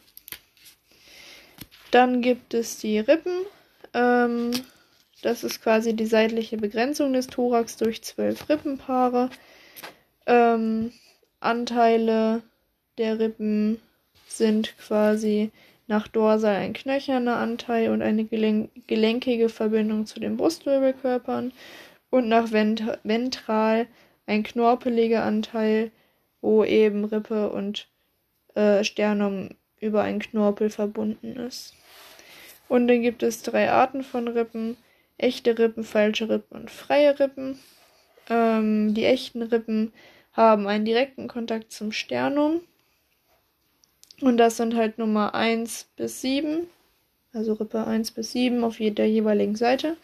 [1.90, 3.36] Dann gibt es die Rippen.
[3.92, 4.50] Ähm,
[5.22, 9.30] das ist quasi die seitliche Begrenzung des Thorax durch zwölf Rippenpaare.
[10.26, 10.92] Ähm,
[11.40, 12.42] Anteile
[12.98, 13.80] der Rippen
[14.26, 15.50] sind quasi
[15.86, 21.52] nach Dorsal ein knöcherner Anteil und eine gelen gelenkige Verbindung zu den Brustwirbelkörpern
[22.14, 23.88] und nach Vent Ventral
[24.26, 25.90] ein knorpeliger Anteil,
[26.40, 27.88] wo eben Rippe und
[28.54, 29.48] äh, Sternum
[29.80, 31.74] über einen Knorpel verbunden ist.
[32.68, 34.76] Und dann gibt es drei Arten von Rippen:
[35.18, 37.58] echte Rippen, falsche Rippen und freie Rippen.
[38.30, 39.92] Ähm, die echten Rippen
[40.34, 42.60] haben einen direkten Kontakt zum Sternum
[44.20, 46.68] und das sind halt Nummer 1 bis 7,
[47.32, 49.96] also Rippe 1 bis 7 auf der jeweiligen Seite.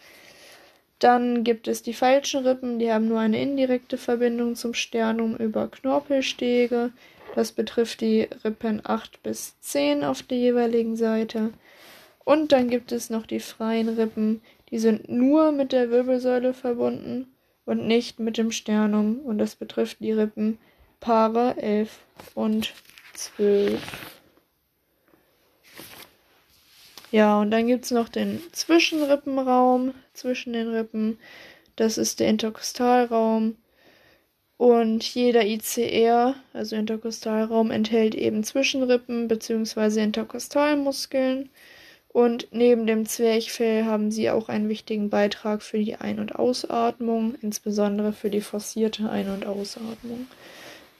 [1.01, 5.67] Dann gibt es die falschen Rippen, die haben nur eine indirekte Verbindung zum Sternum über
[5.67, 6.91] Knorpelstege.
[7.33, 11.53] Das betrifft die Rippen 8 bis 10 auf der jeweiligen Seite.
[12.23, 17.33] Und dann gibt es noch die freien Rippen, die sind nur mit der Wirbelsäule verbunden
[17.65, 19.21] und nicht mit dem Sternum.
[19.21, 20.59] Und das betrifft die Rippen
[20.99, 21.97] Paare 11
[22.35, 22.75] und
[23.15, 24.20] zwölf.
[27.11, 31.19] Ja, und dann gibt es noch den Zwischenrippenraum zwischen den Rippen.
[31.75, 33.57] Das ist der Interkostalraum.
[34.57, 40.01] Und jeder ICR, also Interkostalraum, enthält eben Zwischenrippen bzw.
[40.01, 41.49] Interkostalmuskeln.
[42.09, 47.35] Und neben dem Zwerchfell haben sie auch einen wichtigen Beitrag für die Ein- und Ausatmung,
[47.41, 50.27] insbesondere für die forcierte Ein- und Ausatmung.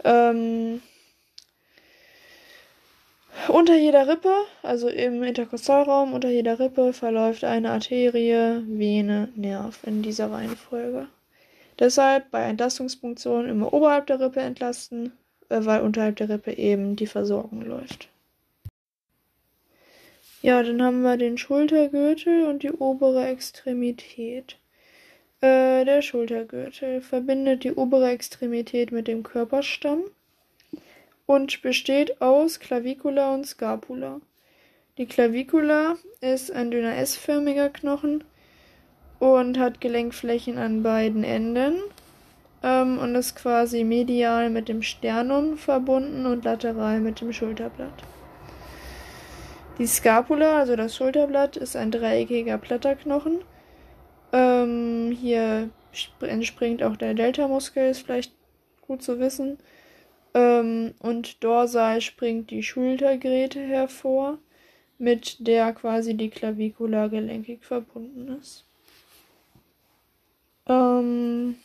[0.03, 0.81] Ähm,
[3.47, 10.01] unter jeder Rippe, also im Interkostalraum, unter jeder Rippe verläuft eine Arterie, Vene, Nerv in
[10.01, 11.07] dieser Reihenfolge.
[11.79, 15.13] Deshalb bei Entlastungspunktionen immer oberhalb der Rippe entlasten,
[15.49, 18.09] äh, weil unterhalb der Rippe eben die Versorgung läuft.
[20.43, 24.57] Ja, dann haben wir den Schultergürtel und die obere Extremität.
[25.39, 30.03] Äh, der Schultergürtel verbindet die obere Extremität mit dem Körperstamm
[31.31, 34.19] und besteht aus Clavicula und Scapula.
[34.97, 38.25] Die Clavicula ist ein dünner S-förmiger Knochen
[39.17, 41.75] und hat Gelenkflächen an beiden Enden
[42.63, 48.03] ähm, und ist quasi medial mit dem Sternum verbunden und lateral mit dem Schulterblatt.
[49.77, 53.39] Die Scapula, also das Schulterblatt, ist ein dreieckiger Blätterknochen.
[54.33, 55.69] Ähm, hier
[56.19, 58.33] entspringt auch der Deltamuskel, ist vielleicht
[58.81, 59.59] gut zu wissen.
[60.33, 64.37] Ähm, und dorsal springt die Schultergräte hervor,
[64.97, 68.65] mit der quasi die Clavicula gelenkig verbunden ist.
[70.67, 71.55] Ähm,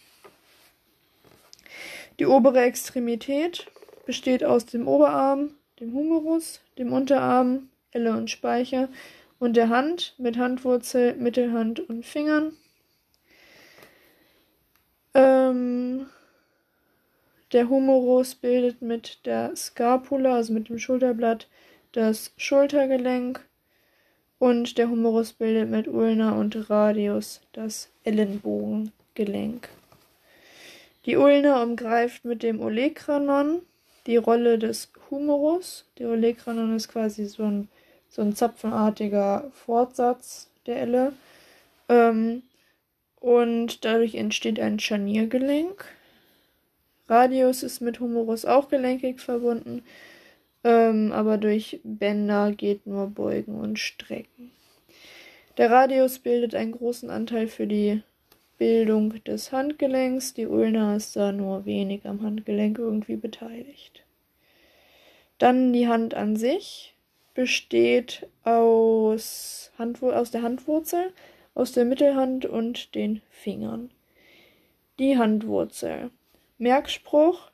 [2.19, 3.67] die obere Extremität
[4.07, 5.51] besteht aus dem Oberarm,
[5.81, 8.89] dem Humerus, dem Unterarm, Elle und Speicher
[9.39, 12.53] und der Hand mit Handwurzel, Mittelhand und Fingern.
[15.15, 16.07] Ähm,
[17.53, 21.49] der Humerus bildet mit der Scapula, also mit dem Schulterblatt,
[21.93, 23.45] das Schultergelenk
[24.39, 29.69] und der Humerus bildet mit Ulna und Radius das Ellenbogengelenk.
[31.07, 33.63] Die Ulna umgreift mit dem Olekranon
[34.07, 35.85] die Rolle des Humerus.
[35.99, 37.69] Der Olekranon ist quasi so ein,
[38.09, 41.13] so ein zapfenartiger Fortsatz der Elle.
[41.89, 42.43] Ähm,
[43.21, 45.96] und dadurch entsteht ein Scharniergelenk.
[47.09, 49.83] Radius ist mit Humerus auch gelenkig verbunden,
[50.65, 54.51] ähm, aber durch Bänder geht nur Beugen und Strecken.
[55.57, 58.03] Der Radius bildet einen großen Anteil für die
[58.59, 60.35] Bildung des Handgelenks.
[60.35, 64.05] Die Ulna ist da nur wenig am Handgelenk irgendwie beteiligt.
[65.39, 66.95] Dann die Hand an sich
[67.35, 71.13] besteht aus, Handwur aus der Handwurzel,
[71.55, 73.91] aus der Mittelhand und den Fingern.
[74.99, 76.11] Die Handwurzel
[76.59, 77.51] Merkspruch: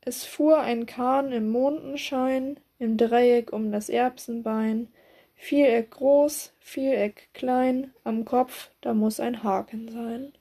[0.00, 4.88] Es fuhr ein Kahn im Mondenschein, im Dreieck um das Erbsenbein,
[5.34, 10.32] Viereck groß, Viereck klein, am Kopf, da muss ein Haken sein.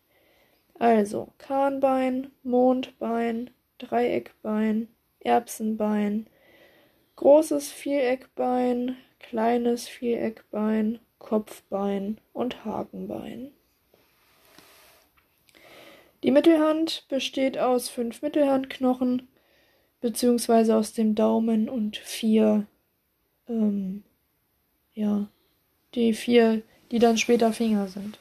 [0.79, 3.49] Also Kahnbein, Mondbein,
[3.79, 4.87] Dreieckbein,
[5.19, 6.27] Erbsenbein,
[7.17, 13.51] großes Viereckbein, kleines Viereckbein, Kopfbein und Hakenbein.
[16.25, 19.27] Die Mittelhand besteht aus fünf Mittelhandknochen,
[20.01, 22.65] beziehungsweise aus dem Daumen und vier,
[23.47, 24.03] ähm,
[24.95, 25.27] ja,
[25.93, 28.17] die vier, die dann später Finger sind.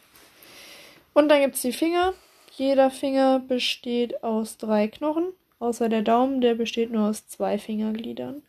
[1.15, 2.13] Und dann gibt es die Finger.
[2.53, 8.43] Jeder Finger besteht aus drei Knochen, außer der Daumen, der besteht nur aus zwei Fingergliedern.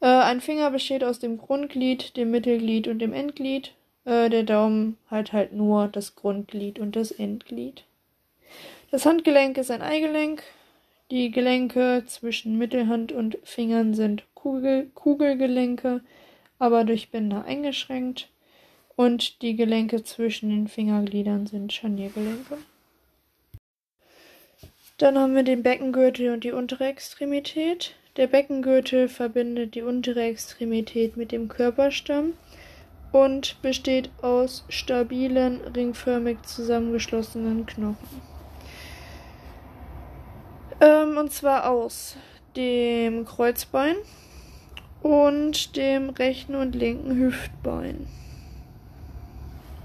[0.00, 3.74] Äh, ein Finger besteht aus dem Grundglied, dem Mittelglied und dem Endglied.
[4.06, 7.84] Äh, der Daumen hat halt nur das Grundglied und das Endglied.
[8.92, 10.42] Das Handgelenk ist ein Eigelenk.
[11.10, 16.02] Die Gelenke zwischen Mittelhand und Fingern sind Kugel Kugelgelenke,
[16.58, 18.28] aber durch Bänder eingeschränkt.
[18.94, 22.58] Und die Gelenke zwischen den Fingergliedern sind Scharniergelenke.
[24.98, 27.94] Dann haben wir den Beckengürtel und die untere Extremität.
[28.18, 32.34] Der Beckengürtel verbindet die untere Extremität mit dem Körperstamm
[33.10, 38.31] und besteht aus stabilen, ringförmig zusammengeschlossenen Knochen.
[40.82, 42.16] Ähm, und zwar aus
[42.56, 43.94] dem Kreuzbein
[45.00, 48.08] und dem rechten und linken Hüftbein.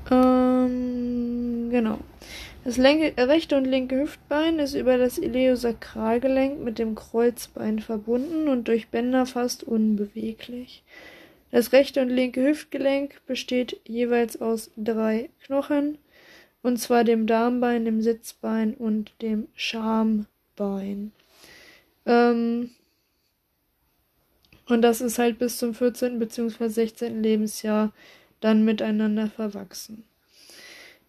[0.10, 2.00] Ähm, genau.
[2.64, 8.68] Das lenke, rechte und linke Hüftbein ist über das Iliosakralgelenk mit dem Kreuzbein verbunden und
[8.68, 10.84] durch Bänder fast unbeweglich.
[11.52, 16.00] Das rechte und linke Hüftgelenk besteht jeweils aus drei Knochen,
[16.64, 20.26] und zwar dem Darmbein, dem Sitzbein und dem Schambein.
[20.58, 21.14] Bein.
[22.06, 22.72] Ähm,
[24.68, 26.20] und das ist halt bis zum 14.
[26.20, 26.68] bzw.
[26.68, 27.24] 16.
[27.24, 27.94] Lebensjahr
[28.42, 30.04] dann miteinander verwachsen.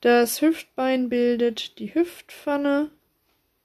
[0.00, 2.90] Das Hüftbein bildet die Hüftpfanne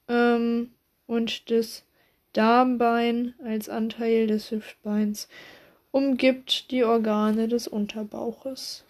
[0.08, 0.72] ähm,
[1.06, 1.84] und das
[2.32, 5.28] Darmbein als Anteil des Hüftbeins
[5.92, 8.82] umgibt die Organe des Unterbauches.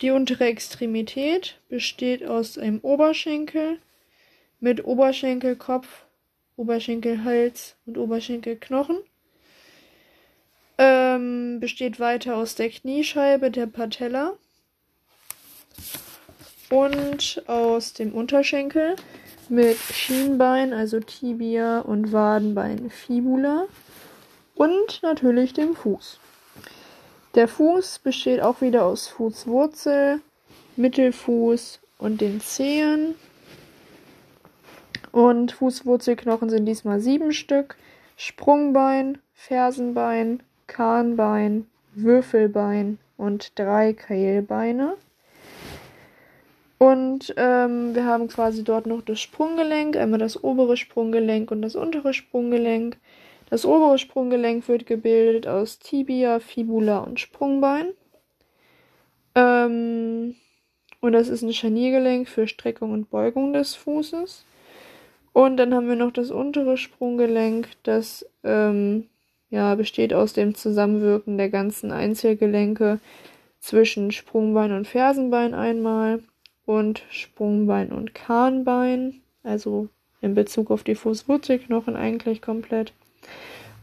[0.00, 3.78] Die untere Extremität besteht aus einem Oberschenkel
[4.58, 6.04] mit Oberschenkelkopf,
[6.56, 8.98] Oberschenkelhals und Oberschenkelknochen.
[10.78, 14.32] Ähm, besteht weiter aus der Kniescheibe der Patella
[16.70, 18.96] und aus dem Unterschenkel
[19.50, 23.66] mit Schienbein, also Tibia und Wadenbein Fibula
[24.54, 26.18] und natürlich dem Fuß.
[27.34, 30.20] Der Fuß besteht auch wieder aus Fußwurzel,
[30.76, 33.14] Mittelfuß und den Zehen.
[35.12, 37.76] Und Fußwurzelknochen sind diesmal sieben Stück.
[38.16, 44.96] Sprungbein, Fersenbein, Kahnbein, Würfelbein und drei Keilbeine.
[46.78, 51.76] Und ähm, wir haben quasi dort noch das Sprunggelenk, einmal das obere Sprunggelenk und das
[51.76, 52.96] untere Sprunggelenk.
[53.50, 57.88] Das obere Sprunggelenk wird gebildet aus Tibia, Fibula und Sprungbein.
[59.34, 60.36] Ähm,
[61.00, 64.44] und das ist ein Scharniergelenk für Streckung und Beugung des Fußes.
[65.32, 69.08] Und dann haben wir noch das untere Sprunggelenk, das ähm,
[69.50, 73.00] ja, besteht aus dem Zusammenwirken der ganzen Einzelgelenke
[73.58, 76.22] zwischen Sprungbein und Fersenbein einmal
[76.66, 79.88] und Sprungbein und Kahnbein, also
[80.20, 82.92] in Bezug auf die Fußwurzelknochen eigentlich komplett.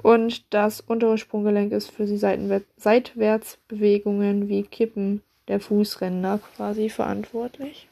[0.01, 7.87] Und das untere Sprunggelenk ist für die Seitwärtsbewegungen wie Kippen der Fußränder quasi verantwortlich.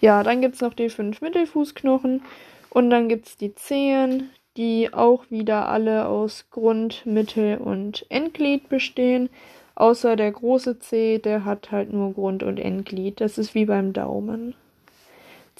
[0.00, 2.22] Ja, dann gibt es noch die fünf Mittelfußknochen
[2.70, 8.68] und dann gibt es die Zehen, die auch wieder alle aus Grund-, Mittel- und Endglied
[8.68, 9.28] bestehen.
[9.74, 13.20] Außer der große Zeh, der hat halt nur Grund- und Endglied.
[13.20, 14.54] Das ist wie beim Daumen.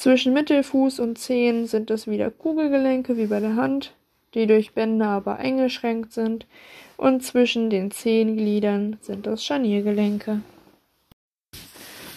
[0.01, 3.93] Zwischen Mittelfuß und Zehen sind es wieder Kugelgelenke wie bei der Hand,
[4.33, 6.47] die durch Bänder aber eingeschränkt sind.
[6.97, 10.41] Und zwischen den Zehengliedern sind das Scharniergelenke.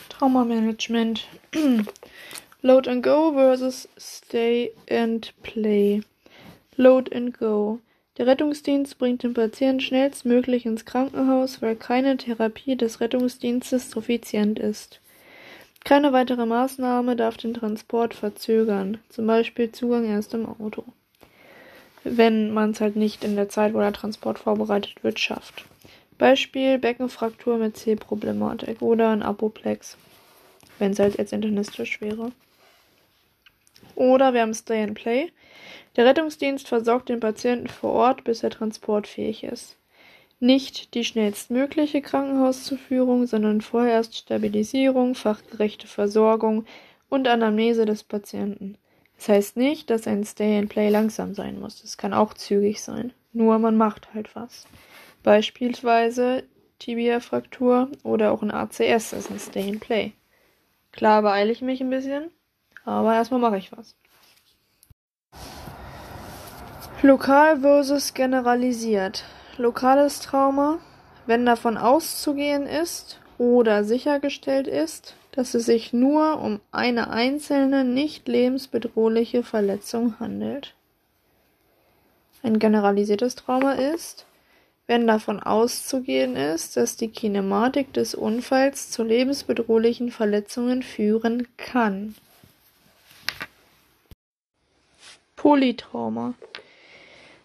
[0.07, 1.27] Traumamanagement.
[2.61, 6.03] Load and Go versus Stay and Play.
[6.77, 7.79] Load and Go.
[8.17, 15.01] Der Rettungsdienst bringt den Patienten schnellstmöglich ins Krankenhaus, weil keine Therapie des Rettungsdienstes suffizient ist.
[15.83, 20.85] Keine weitere Maßnahme darf den Transport verzögern, zum Beispiel Zugang erst im Auto.
[22.05, 25.65] Wenn man es halt nicht in der Zeit, wo der Transport vorbereitet wird, schafft.
[26.17, 29.97] Beispiel Beckenfraktur mit C-Problematik oder ein Apoplex,
[30.79, 32.31] wenn es halt jetzt internistisch wäre.
[33.95, 35.31] Oder wir haben Stay and Play.
[35.97, 39.75] Der Rettungsdienst versorgt den Patienten vor Ort, bis er transportfähig ist.
[40.43, 46.65] Nicht die schnellstmögliche Krankenhauszuführung, sondern vorerst Stabilisierung, fachgerechte Versorgung
[47.07, 48.77] und Anamnese des Patienten.
[49.15, 51.81] Das heißt nicht, dass ein Stay and Play langsam sein muss.
[51.85, 53.13] Es kann auch zügig sein.
[53.31, 54.67] Nur man macht halt was.
[55.23, 56.43] Beispielsweise
[56.77, 60.11] Tibia-Fraktur oder auch ein ACS, ist ein Stay and Play.
[60.91, 62.31] Klar beeile ich mich ein bisschen,
[62.83, 63.95] aber erstmal mache ich was.
[67.01, 69.23] Lokal versus generalisiert.
[69.57, 70.79] Lokales Trauma,
[71.27, 78.27] wenn davon auszugehen ist oder sichergestellt ist, dass es sich nur um eine einzelne nicht
[78.27, 80.73] lebensbedrohliche Verletzung handelt.
[82.41, 84.25] Ein generalisiertes Trauma ist,
[84.87, 92.15] wenn davon auszugehen ist, dass die Kinematik des Unfalls zu lebensbedrohlichen Verletzungen führen kann.
[95.35, 96.33] Polytrauma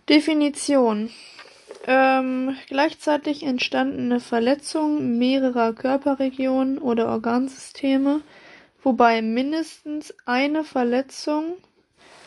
[0.09, 1.11] Definition
[1.87, 8.21] ähm, gleichzeitig entstandene Verletzung mehrerer Körperregionen oder Organsysteme,
[8.83, 11.57] wobei mindestens eine Verletzung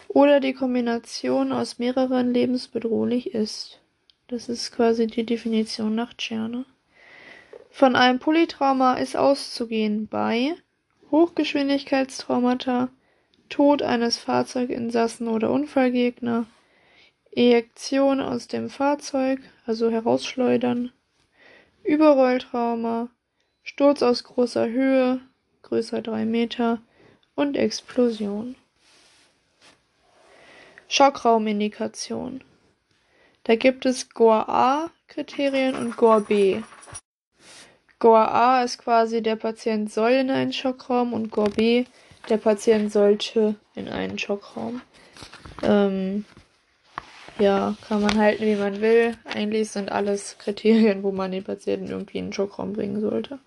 [0.08, 3.80] oder die Kombination aus mehreren lebensbedrohlich ist.
[4.28, 6.66] Das ist quasi die Definition nach Tscherner.
[7.70, 10.56] Von einem Polytrauma ist auszugehen bei
[11.12, 12.89] Hochgeschwindigkeitstraumata,
[13.50, 16.46] Tod eines Fahrzeuginsassen oder Unfallgegner,
[17.32, 20.91] Ejektion aus dem Fahrzeug, also herausschleudern,
[21.84, 23.09] Überrolltrauma,
[23.63, 25.21] Sturz aus großer Höhe,
[25.61, 26.82] größer drei Meter
[27.36, 28.55] und Explosion.
[30.88, 32.43] Schockraumindikation.
[33.43, 36.61] Da gibt es GOR A Kriterien und GOR B.
[37.99, 41.86] GOR A ist quasi der Patient soll in einen Schockraum und GOR B
[42.29, 44.82] der Patient sollte in einen Schockraum.
[45.63, 46.25] Ähm,
[47.39, 49.17] ja, kann man halten, wie man will.
[49.25, 53.39] Eigentlich sind alles Kriterien, wo man den Patienten irgendwie in den Schockraum bringen sollte.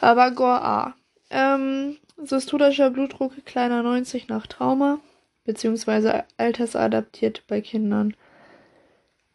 [0.00, 0.94] Aber Gore A.
[1.30, 4.98] Ähm, systolischer Blutdruck kleiner 90 nach Trauma,
[5.44, 8.16] beziehungsweise altersadaptiert bei Kindern.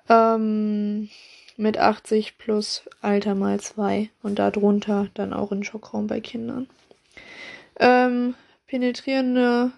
[0.09, 1.09] Ähm,
[1.57, 6.67] mit 80 plus Alter mal 2 und darunter dann auch in Schockraum bei Kindern.
[7.79, 8.35] Ähm,
[8.67, 9.71] penetrierende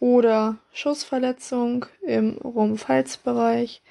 [0.00, 3.82] oder Schussverletzung im Rumpf-Halsbereich,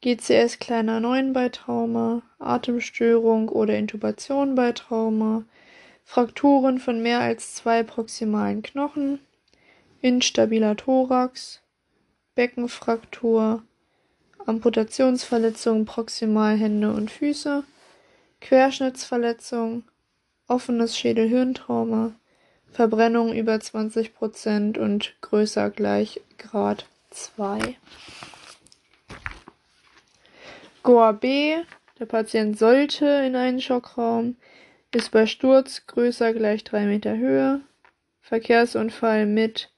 [0.00, 5.44] GCS kleiner 9 bei Trauma, Atemstörung oder Intubation bei Trauma,
[6.02, 9.20] Frakturen von mehr als zwei proximalen Knochen,
[10.00, 11.60] instabiler Thorax,
[12.34, 13.62] Beckenfraktur,
[14.46, 17.64] Amputationsverletzung proximal Hände und Füße,
[18.40, 19.84] Querschnittsverletzung,
[20.48, 22.14] offenes Schädel-Hirntrauma,
[22.72, 27.76] Verbrennung über 20 Prozent und größer gleich Grad 2.
[30.82, 31.56] Goa B,
[31.98, 34.36] der Patient sollte in einen Schockraum.
[34.94, 37.60] ist bei Sturz größer gleich 3 Meter Höhe,
[38.22, 39.70] Verkehrsunfall mit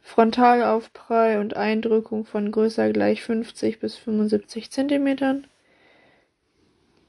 [0.00, 5.46] Frontalaufprall und Eindrückung von größer gleich 50 bis 75 Zentimetern,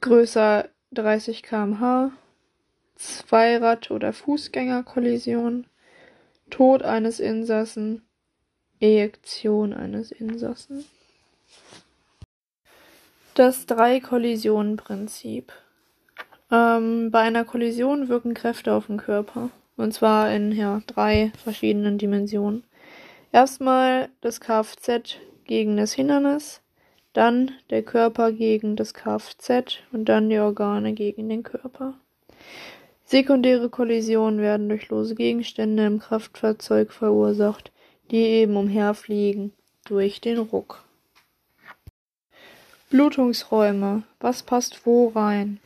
[0.01, 2.11] größer 30 km/h,
[3.01, 5.65] Zweirad- oder Fußgängerkollision,
[6.49, 8.03] Tod eines Insassen,
[8.79, 10.85] Ejektion eines Insassen.
[13.33, 15.51] Das Drei-Kollisionen-Prinzip.
[16.51, 19.49] Ähm, bei einer Kollision wirken Kräfte auf den Körper.
[19.77, 22.63] Und zwar in ja, drei verschiedenen Dimensionen.
[23.31, 26.61] Erstmal das Kfz gegen das Hindernis,
[27.13, 31.95] dann der Körper gegen das Kfz und dann die Organe gegen den Körper.
[33.11, 37.73] Sekundäre Kollisionen werden durch lose Gegenstände im Kraftfahrzeug verursacht,
[38.09, 39.51] die eben umherfliegen
[39.83, 40.85] durch den Ruck.
[42.89, 44.03] Blutungsräume.
[44.21, 45.59] Was passt wo rein?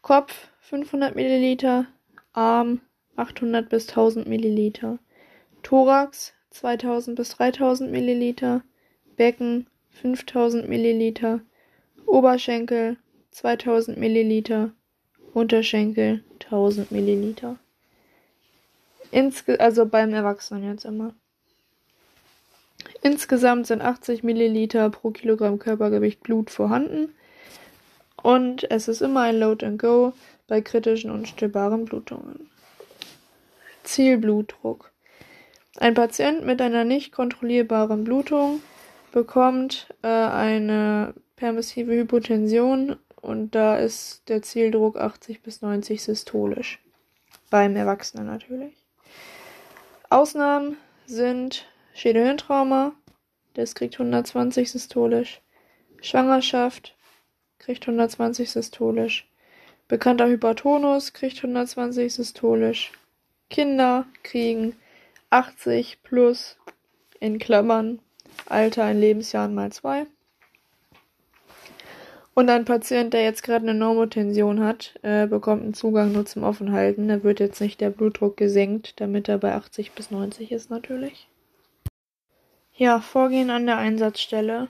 [0.00, 1.88] Kopf 500 Milliliter,
[2.32, 2.80] Arm
[3.16, 5.00] 800 bis 1000 Milliliter,
[5.64, 8.62] Thorax 2000 bis 3000 Milliliter,
[9.16, 11.40] Becken 5000 Milliliter,
[12.06, 12.96] Oberschenkel
[13.32, 14.70] 2000 Milliliter,
[15.36, 17.58] Unterschenkel 1000 Milliliter.
[19.10, 21.14] Insge also beim Erwachsenen jetzt immer.
[23.02, 27.14] Insgesamt sind 80 Milliliter pro Kilogramm Körpergewicht Blut vorhanden
[28.22, 30.14] und es ist immer ein Load and Go
[30.48, 32.48] bei kritischen und stillbaren Blutungen.
[33.84, 34.90] Zielblutdruck.
[35.76, 38.62] Ein Patient mit einer nicht kontrollierbaren Blutung
[39.12, 42.96] bekommt äh, eine permissive Hypotension
[43.26, 46.78] und da ist der Zieldruck 80 bis 90 systolisch.
[47.50, 48.74] Beim Erwachsenen natürlich.
[50.08, 52.92] Ausnahmen sind Schädelhirntrauma,
[53.54, 55.40] das kriegt 120 systolisch.
[56.02, 56.94] Schwangerschaft
[57.58, 59.28] kriegt 120 systolisch.
[59.88, 62.92] Bekannter Hypertonus kriegt 120 systolisch.
[63.50, 64.76] Kinder kriegen
[65.30, 66.56] 80 plus
[67.18, 67.98] in Klammern
[68.46, 70.06] Alter in Lebensjahren mal zwei.
[72.38, 76.44] Und ein Patient, der jetzt gerade eine Normotension hat, äh, bekommt einen Zugang nur zum
[76.44, 77.08] Offenhalten.
[77.08, 81.28] Da wird jetzt nicht der Blutdruck gesenkt, damit er bei 80 bis 90 ist natürlich.
[82.74, 84.68] Ja, Vorgehen an der Einsatzstelle.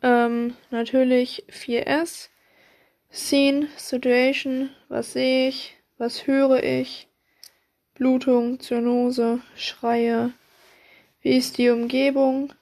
[0.00, 2.28] Ähm, natürlich 4S.
[3.10, 7.08] Scene, Situation, was sehe ich, was höre ich,
[7.94, 10.32] Blutung, Zyanose, Schreie.
[11.20, 12.52] Wie ist die Umgebung?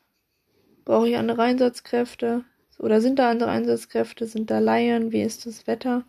[0.87, 2.47] Brauche ich andere Einsatzkräfte?
[2.81, 4.27] Oder sind da andere Einsatzkräfte?
[4.27, 5.13] Sind da Laien?
[5.13, 6.05] Wie ist das Wetter?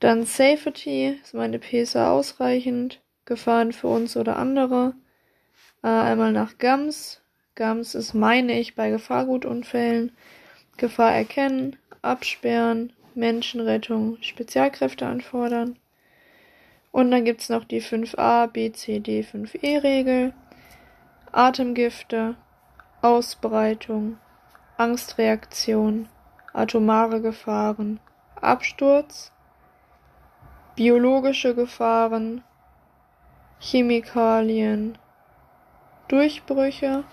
[0.00, 1.18] Dann Safety.
[1.22, 3.00] Ist meine PSA ausreichend?
[3.26, 4.94] Gefahren für uns oder andere?
[5.82, 7.20] Äh, einmal nach GAMS.
[7.54, 10.12] GAMS ist, meine ich, bei Gefahrgutunfällen.
[10.78, 15.76] Gefahr erkennen, absperren, Menschenrettung, Spezialkräfte anfordern.
[16.92, 20.32] Und dann gibt es noch die 5a, B, C, D, 5e Regel.
[21.32, 22.36] Atemgifte,
[23.02, 24.18] Ausbreitung,
[24.78, 26.08] Angstreaktion,
[26.52, 27.98] atomare Gefahren,
[28.40, 29.32] Absturz,
[30.74, 32.44] biologische Gefahren,
[33.58, 34.98] Chemikalien,
[36.08, 37.04] Durchbrüche,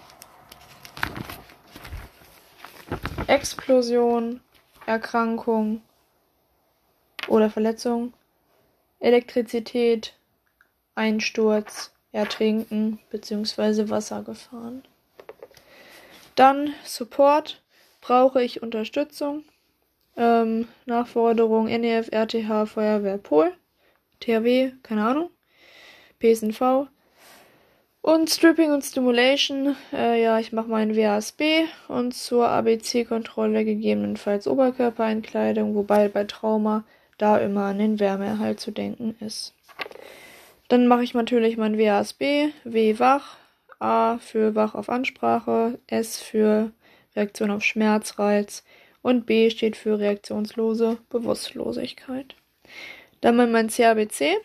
[3.27, 4.41] Explosion,
[4.85, 5.81] Erkrankung.
[7.29, 8.13] Oder Verletzung,
[8.99, 10.13] Elektrizität,
[10.95, 12.99] Einsturz, Ertrinken.
[13.09, 13.89] Bzw.
[13.89, 14.83] Wassergefahren.
[16.35, 17.61] Dann Support.
[18.01, 19.45] Brauche ich Unterstützung?
[20.17, 23.53] Ähm, Nachforderung NEF, RTH, Feuerwehr, Pol,
[24.19, 25.29] THW, keine Ahnung,
[26.19, 26.87] PSNV.
[28.01, 35.73] Und Stripping und Stimulation, äh, ja, ich mache meinen WASB und zur ABC-Kontrolle gegebenenfalls Oberkörpereinkleidung,
[35.73, 36.83] wobei bei Trauma
[37.17, 39.53] da immer an den Wärmeerhalt zu denken ist.
[40.67, 43.37] Dann mache ich natürlich mein WASB, W wach,
[43.83, 46.71] A für wach auf Ansprache, S für
[47.15, 48.63] Reaktion auf Schmerzreiz
[49.01, 52.35] und B steht für reaktionslose Bewusstlosigkeit.
[53.19, 54.37] Dann mal mein CABC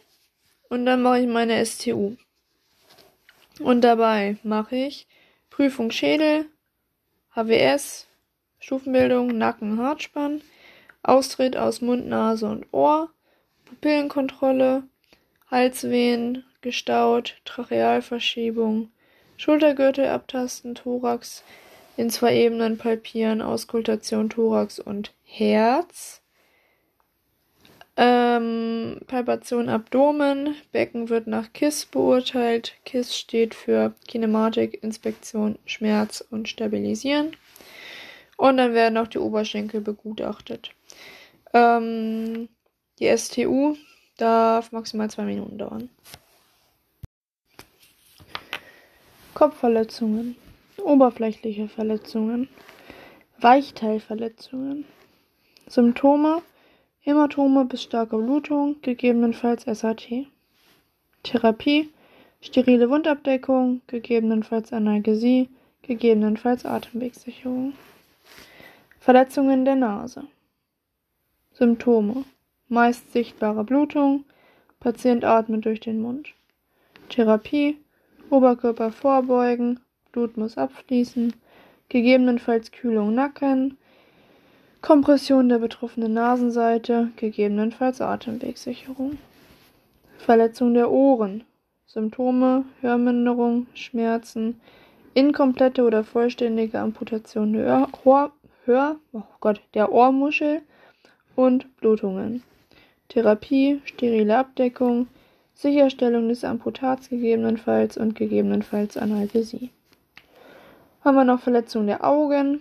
[0.68, 2.16] und dann mache ich meine STU.
[3.60, 5.06] Und dabei mache ich
[5.50, 6.46] Prüfung Schädel,
[7.34, 8.08] HWS,
[8.58, 10.42] Stufenbildung, Nacken, Hartspann,
[11.04, 13.10] Austritt aus Mund, Nase und Ohr,
[13.66, 14.82] Pupillenkontrolle,
[15.48, 18.90] Halswehen, gestaut, Trachealverschiebung,
[19.38, 21.42] Schultergürtel abtasten, Thorax
[21.96, 26.20] in zwei Ebenen palpieren, Auskultation Thorax und Herz.
[27.96, 32.74] Ähm, Palpation Abdomen, Becken wird nach KISS beurteilt.
[32.84, 37.36] KISS steht für Kinematik, Inspektion, Schmerz und Stabilisieren.
[38.36, 40.70] Und dann werden auch die Oberschenkel begutachtet.
[41.52, 42.48] Ähm,
[43.00, 43.76] Die STU
[44.16, 45.90] darf maximal zwei Minuten dauern.
[49.38, 50.34] Kopfverletzungen,
[50.82, 52.48] oberflächliche Verletzungen,
[53.40, 54.84] Weichteilverletzungen.
[55.68, 56.42] Symptome
[56.98, 60.26] Hämatome bis starke Blutung, gegebenenfalls SAT.
[61.22, 61.88] Therapie
[62.40, 65.48] sterile Wundabdeckung, gegebenenfalls Analgesie,
[65.82, 67.74] gegebenenfalls Atemwegssicherung.
[68.98, 70.24] Verletzungen der Nase.
[71.52, 72.24] Symptome
[72.66, 74.24] meist sichtbare Blutung,
[74.80, 76.34] Patient atmet durch den Mund.
[77.08, 77.78] Therapie
[78.30, 79.80] Oberkörper vorbeugen,
[80.12, 81.34] Blut muss abfließen,
[81.88, 83.78] gegebenenfalls Kühlung Nacken,
[84.80, 89.18] Kompression der betroffenen Nasenseite, gegebenenfalls Atemwegsicherung.
[90.18, 91.44] Verletzung der Ohren.
[91.86, 94.60] Symptome, Hörminderung, Schmerzen,
[95.14, 98.32] inkomplette oder vollständige Amputation der, Ohr,
[98.64, 100.60] Hör, oh Gott, der Ohrmuschel
[101.34, 102.42] und Blutungen.
[103.08, 105.06] Therapie, sterile Abdeckung,
[105.60, 109.70] Sicherstellung des Amputats gegebenenfalls und gegebenenfalls Analgesie.
[111.02, 112.60] Haben wir noch Verletzung der Augen.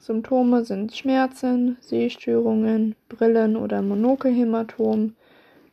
[0.00, 5.14] Symptome sind Schmerzen, Sehstörungen, Brillen- oder Monokelhämatom,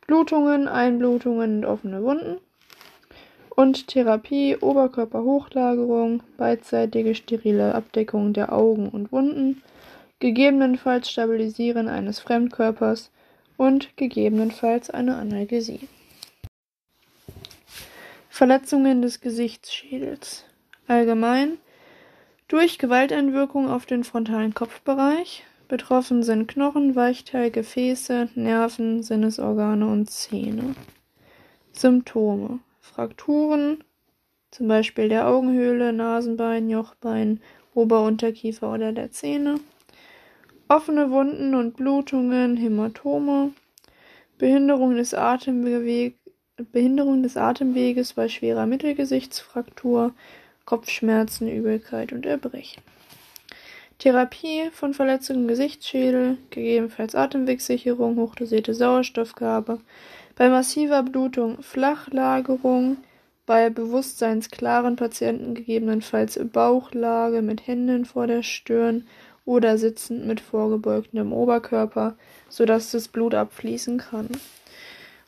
[0.06, 2.36] Blutungen, Einblutungen und offene Wunden.
[3.48, 9.60] Und Therapie, Oberkörperhochlagerung, beidseitige sterile Abdeckung der Augen und Wunden,
[10.20, 13.10] gegebenenfalls Stabilisieren eines Fremdkörpers
[13.56, 15.88] und gegebenenfalls eine Analgesie.
[18.30, 20.44] Verletzungen des Gesichtsschädels.
[20.86, 21.58] Allgemein
[22.48, 25.44] durch Gewalteinwirkung auf den frontalen Kopfbereich.
[25.68, 30.74] Betroffen sind Knochen, Weichteil, Gefäße, Nerven, Sinnesorgane und Zähne.
[31.72, 32.60] Symptome.
[32.80, 33.84] Frakturen,
[34.50, 37.40] zum Beispiel der Augenhöhle, Nasenbein, Jochbein,
[37.74, 39.60] Oberunterkiefer oder der Zähne.
[40.68, 43.52] Offene Wunden und Blutungen, Hämatome.
[44.38, 46.19] Behinderung des Atemwegs
[46.72, 50.12] Behinderung des Atemweges bei schwerer Mittelgesichtsfraktur,
[50.64, 52.82] Kopfschmerzen, Übelkeit und Erbrechen.
[53.98, 59.78] Therapie von Verletzungen im Gesichtsschädel, gegebenenfalls Atemwegssicherung, hochdosierte Sauerstoffgabe,
[60.36, 62.96] bei massiver Blutung Flachlagerung,
[63.44, 69.06] bei bewusstseinsklaren Patienten gegebenenfalls Bauchlage mit Händen vor der Stirn
[69.44, 72.16] oder sitzend mit vorgebeugtem Oberkörper,
[72.48, 74.28] sodass das Blut abfließen kann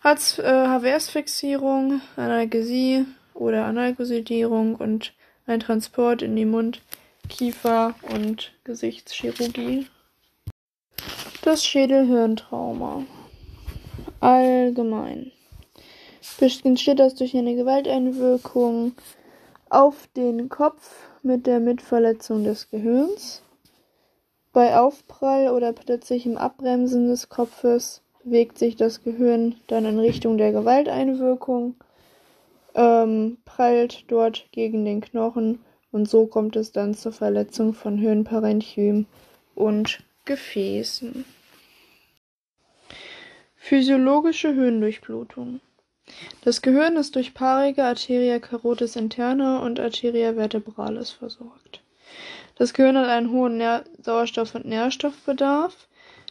[0.03, 5.13] hat äh, HWS-Fixierung, Analgesie oder Analgesidierung und
[5.47, 6.83] ein Transport in die Mund-,
[7.29, 9.87] Kiefer- und Gesichtschirurgie.
[11.43, 13.05] Das Schädelhirntrauma.
[14.21, 15.33] Allgemein.
[16.41, 18.93] Entsteht das durch eine Gewalteinwirkung
[19.69, 23.43] auf den Kopf mit der Mitverletzung des Gehirns.
[24.53, 30.53] Bei Aufprall oder plötzlichem Abbremsen des Kopfes bewegt sich das Gehirn dann in Richtung der
[30.53, 31.77] Gewalteinwirkung,
[32.75, 35.61] ähm, prallt dort gegen den Knochen
[35.91, 39.07] und so kommt es dann zur Verletzung von Hirnparenchym
[39.55, 41.25] und Gefäßen.
[43.57, 45.61] Physiologische Hirndurchblutung.
[46.45, 51.83] Das Gehirn ist durch paarige Arteria carotis interna und Arteria vertebralis versorgt.
[52.57, 53.63] Das Gehirn hat einen hohen
[54.03, 55.89] Sauerstoff- und Nährstoffbedarf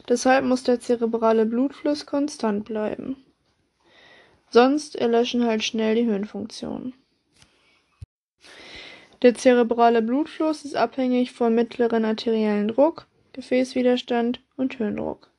[0.08, 3.16] Deshalb muss der zerebrale Blutfluss konstant bleiben.
[4.50, 6.94] Sonst erlöschen halt schnell die Hirnfunktionen.
[9.22, 15.30] Der zerebrale Blutfluss ist abhängig vom mittleren arteriellen Druck, Gefäßwiderstand und Hirndruck.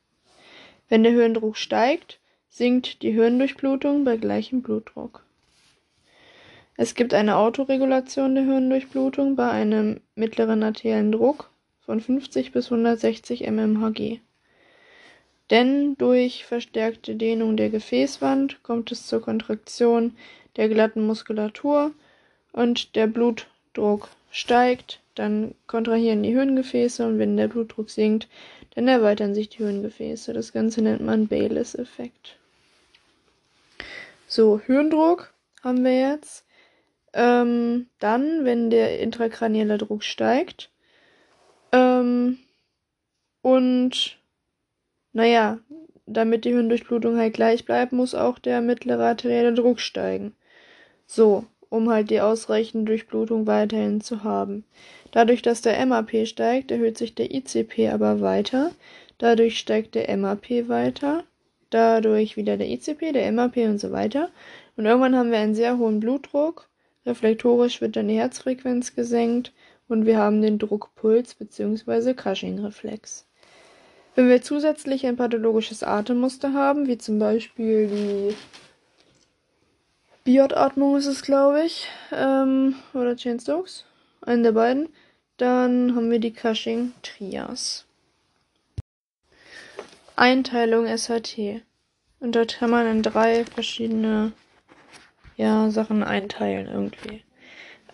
[0.88, 5.22] Wenn der Hirndruck steigt, sinkt die Hirndurchblutung bei gleichem Blutdruck.
[6.76, 11.50] Es gibt eine Autoregulation der Hirndurchblutung bei einem mittleren arteriellen Druck
[11.84, 14.20] von 50 bis 160 mmHg.
[15.50, 20.16] Denn durch verstärkte Dehnung der Gefäßwand kommt es zur Kontraktion
[20.56, 21.92] der glatten Muskulatur
[22.52, 28.28] und der Blutdruck steigt, dann kontrahieren die Hirngefäße und wenn der Blutdruck sinkt,
[28.74, 30.32] dann erweitern sich die Hirngefäße.
[30.32, 32.36] Das Ganze nennt man Baylis-Effekt.
[34.26, 35.32] So, Hirndruck
[35.62, 36.44] haben wir jetzt.
[37.12, 40.70] Ähm, dann, wenn der intrakranielle Druck steigt
[41.70, 42.38] ähm,
[43.42, 44.18] und
[45.14, 45.58] naja,
[46.06, 50.34] damit die Hirndurchblutung halt gleich bleibt, muss auch der mittlere arterielle Druck steigen.
[51.06, 54.64] So, um halt die ausreichende Durchblutung weiterhin zu haben.
[55.12, 58.72] Dadurch, dass der MAP steigt, erhöht sich der ICP aber weiter.
[59.18, 61.24] Dadurch steigt der MAP weiter.
[61.70, 64.30] Dadurch wieder der ICP, der MAP und so weiter.
[64.76, 66.68] Und irgendwann haben wir einen sehr hohen Blutdruck.
[67.06, 69.52] Reflektorisch wird dann die Herzfrequenz gesenkt
[69.88, 72.14] und wir haben den Druckpuls bzw.
[72.14, 73.26] Cushing-Reflex.
[74.14, 78.36] Wenn wir zusätzlich ein pathologisches Atemmuster haben, wie zum Beispiel die
[80.22, 83.84] Biotatmung ist es, glaube ich, ähm, oder Jane Stokes,
[84.22, 84.88] einen der beiden,
[85.36, 87.86] dann haben wir die Cushing-Trias.
[90.16, 91.62] Einteilung SHT.
[92.20, 94.32] Und dort kann man in drei verschiedene
[95.36, 97.24] ja, Sachen einteilen irgendwie.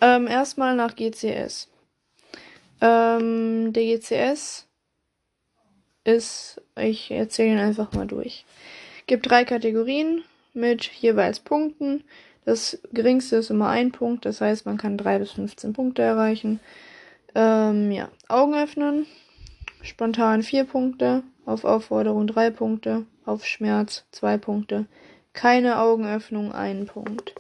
[0.02, 1.68] Ähm, erstmal nach GCS.
[2.82, 4.66] Ähm, der GCS
[6.10, 8.44] ist, ich erzähle ihn einfach mal durch.
[9.06, 10.22] Gibt drei Kategorien
[10.54, 12.04] mit jeweils Punkten.
[12.44, 16.60] Das geringste ist immer ein Punkt, das heißt, man kann drei bis 15 Punkte erreichen.
[17.34, 19.06] Ähm, ja, Augen öffnen,
[19.82, 24.86] spontan vier Punkte, auf Aufforderung drei Punkte, auf Schmerz zwei Punkte,
[25.32, 27.34] keine Augenöffnung einen Punkt.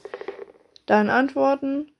[0.86, 1.90] Dann Antworten,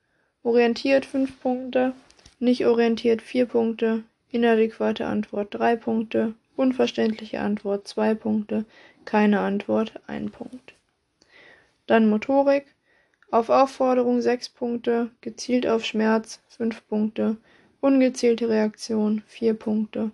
[0.43, 1.93] orientiert fünf Punkte,
[2.39, 8.65] nicht orientiert vier Punkte, inadäquate Antwort drei Punkte, unverständliche Antwort zwei Punkte,
[9.05, 10.73] keine Antwort ein Punkt.
[11.87, 12.65] Dann Motorik,
[13.31, 17.37] auf Aufforderung sechs Punkte, gezielt auf Schmerz fünf Punkte,
[17.79, 20.11] ungezielte Reaktion vier Punkte,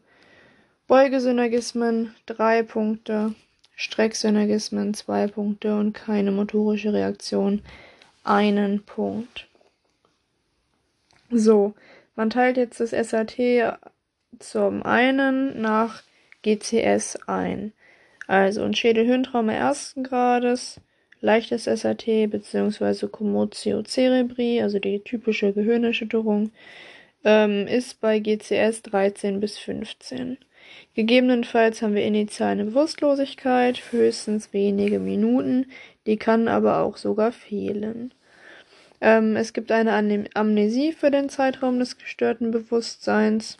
[0.88, 3.36] Beugesynergismen drei Punkte,
[3.76, 7.62] Strecksynergismen zwei Punkte und keine motorische Reaktion
[8.24, 9.48] einen Punkt.
[11.30, 11.74] So,
[12.16, 13.38] man teilt jetzt das SAT
[14.40, 16.04] zum einen nach
[16.48, 17.74] GCS ein.
[18.26, 20.80] Also ein Schädelhirntrauma ersten Grades,
[21.20, 23.08] leichtes SAT bzw.
[23.08, 26.52] Commotio cerebri, also die typische Gehirnerschütterung,
[27.26, 30.38] ähm, ist bei GCS 13 bis 15.
[30.94, 35.66] Gegebenenfalls haben wir initial eine Bewusstlosigkeit, höchstens wenige Minuten,
[36.06, 38.14] die kann aber auch sogar fehlen.
[39.02, 39.94] Ähm, es gibt eine
[40.34, 43.58] Amnesie für den Zeitraum des gestörten Bewusstseins.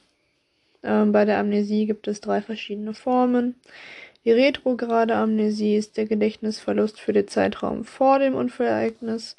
[0.88, 3.56] Ähm, bei der Amnesie gibt es drei verschiedene Formen.
[4.24, 9.36] Die retrograde Amnesie ist der Gedächtnisverlust für den Zeitraum vor dem Unfallereignis.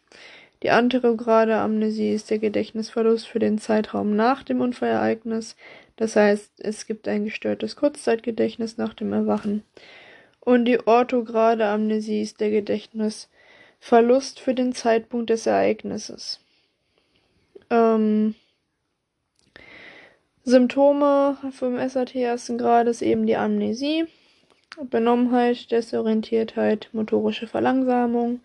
[0.63, 5.57] Die anterograde Amnesie ist der Gedächtnisverlust für den Zeitraum nach dem Unfallereignis.
[5.97, 9.63] Das heißt, es gibt ein gestörtes Kurzzeitgedächtnis nach dem Erwachen.
[10.41, 16.41] Und die orthograde Amnesie ist der Gedächtnisverlust für den Zeitpunkt des Ereignisses.
[17.71, 18.35] Ähm,
[20.45, 24.07] Symptome vom SAT ersten Grades eben die Amnesie,
[24.83, 28.41] Benommenheit, Desorientiertheit, motorische Verlangsamung,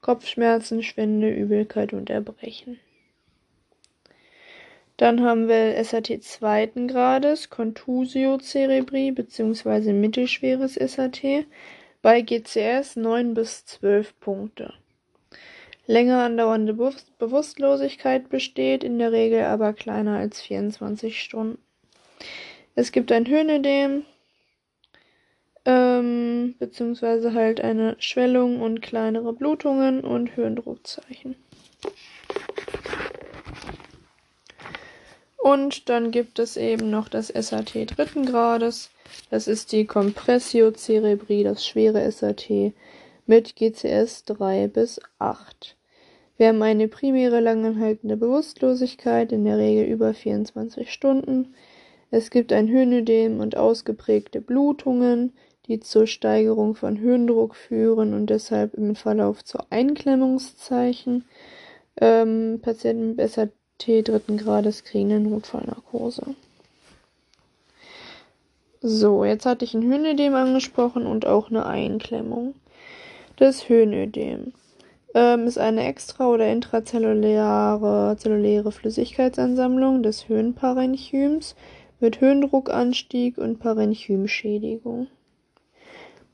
[0.00, 2.78] Kopfschmerzen, Schwinde, Übelkeit und Erbrechen.
[4.98, 9.92] Dann haben wir SAT zweiten Grades, Contusio cerebri bzw.
[9.92, 11.46] mittelschweres SAT
[12.02, 14.74] bei GCS 9 bis 12 Punkte.
[15.88, 16.74] Länger andauernde
[17.18, 21.58] Bewusstlosigkeit besteht, in der Regel aber kleiner als 24 Stunden.
[22.74, 24.04] Es gibt ein Höhenödem,
[25.64, 31.36] ähm, beziehungsweise halt eine Schwellung und kleinere Blutungen und Höhendruckzeichen.
[35.38, 38.90] Und dann gibt es eben noch das SAT dritten Grades.
[39.30, 42.74] Das ist die Compressio Cerebri, das schwere SAT
[43.28, 45.76] mit GCS 3 bis 8.
[46.38, 51.54] Wir haben eine primäre langanhaltende Bewusstlosigkeit, in der Regel über 24 Stunden.
[52.10, 55.34] Es gibt ein Höhenödem und ausgeprägte Blutungen,
[55.66, 61.26] die zur Steigerung von Höhendruck führen und deshalb im Verlauf zu Einklemmungszeichen.
[62.00, 66.34] Ähm, Patienten mit SAT dritten Grades kriegen eine Notfallnarkose.
[68.80, 72.54] So, jetzt hatte ich ein Höhenödem angesprochen und auch eine Einklemmung.
[73.38, 74.52] Das Höhenödem
[75.14, 81.54] ähm, ist eine extra- oder intrazelluläre zelluläre Flüssigkeitsansammlung des Höhenparenchyms
[82.00, 85.06] mit Höhendruckanstieg und Parenchymschädigung.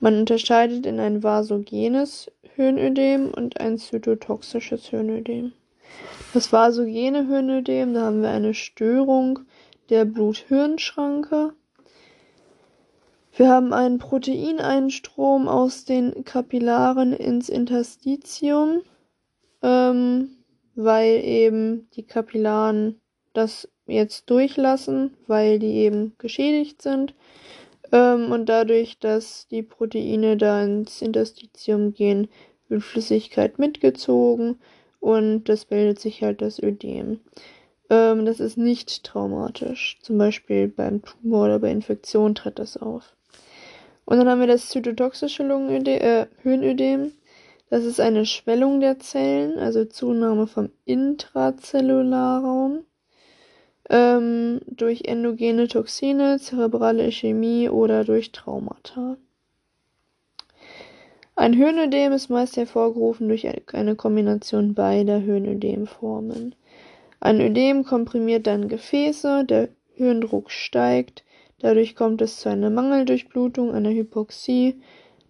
[0.00, 5.52] Man unterscheidet in ein vasogenes Höhenödem und ein zytotoxisches Höhenödem.
[6.32, 9.40] Das vasogene Höhenödem, da haben wir eine Störung
[9.90, 11.52] der Blut-Hirn-Schranke.
[13.37, 18.82] Wir haben einen Proteineinstrom aus den Kapillaren ins Interstitium,
[19.61, 20.37] ähm,
[20.76, 23.01] weil eben die Kapillaren
[23.32, 27.14] das jetzt durchlassen, weil die eben geschädigt sind.
[27.91, 32.28] Ähm, und dadurch, dass die Proteine da ins Interstitium gehen,
[32.68, 34.61] wird Flüssigkeit mitgezogen
[35.01, 37.18] und das bildet sich halt das Ödem.
[37.91, 39.99] Ähm, das ist nicht traumatisch.
[40.03, 43.16] Zum Beispiel beim Tumor oder bei Infektion tritt das auf.
[44.07, 47.12] Und dann haben wir das zytotoxische Lungenödem, äh, Höhenödem.
[47.70, 52.84] Das ist eine Schwellung der Zellen, also Zunahme vom Intrazellularraum.
[53.90, 59.16] ähm, durch endogene Toxine, zerebrale Ischämie oder durch Traumata.
[61.36, 66.55] Ein Hirnödem ist meist hervorgerufen durch eine Kombination beider Hirnödemformen.
[67.20, 71.24] Ein Ödem komprimiert dann Gefäße, der Hirndruck steigt,
[71.61, 74.80] dadurch kommt es zu einer Mangeldurchblutung, einer Hypoxie,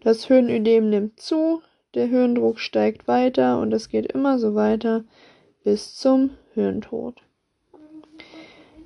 [0.00, 1.62] das Hirnödem nimmt zu,
[1.94, 5.04] der Hirndruck steigt weiter und es geht immer so weiter
[5.62, 7.14] bis zum Hirntod.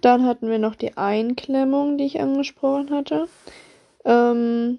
[0.00, 3.28] Dann hatten wir noch die Einklemmung, die ich angesprochen hatte.
[4.04, 4.78] Ähm,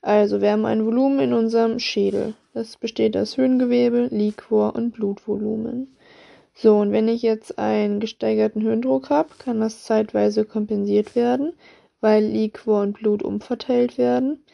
[0.00, 2.34] also, wir haben ein Volumen in unserem Schädel.
[2.54, 5.96] Das besteht aus Hirngewebe, Liquor und Blutvolumen.
[6.54, 11.52] So, und wenn ich jetzt einen gesteigerten Hirndruck habe, kann das zeitweise kompensiert werden,
[12.00, 14.44] weil Liquor und Blut umverteilt werden.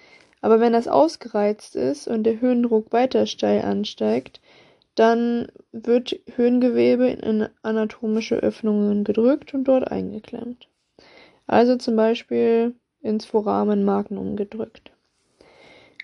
[0.41, 4.41] Aber wenn das ausgereizt ist und der Hirndruck weiter steil ansteigt,
[4.95, 10.69] dann wird Hirngewebe in anatomische Öffnungen gedrückt und dort eingeklemmt.
[11.47, 14.93] Also zum Beispiel ins Foramen Magnum gedrückt.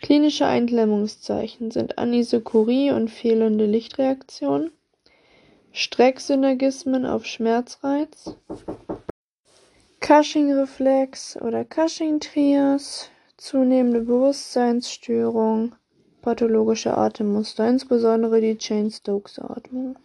[0.01, 4.71] Klinische Einklemmungszeichen sind Anisokorie und fehlende Lichtreaktion,
[5.73, 8.37] Strecksynergismen auf Schmerzreiz,
[10.01, 15.75] Cushing-Reflex oder Cushing-Trias, zunehmende Bewusstseinsstörung,
[16.23, 19.97] pathologische Atemmuster, insbesondere die Chain-Stokes-Atmung.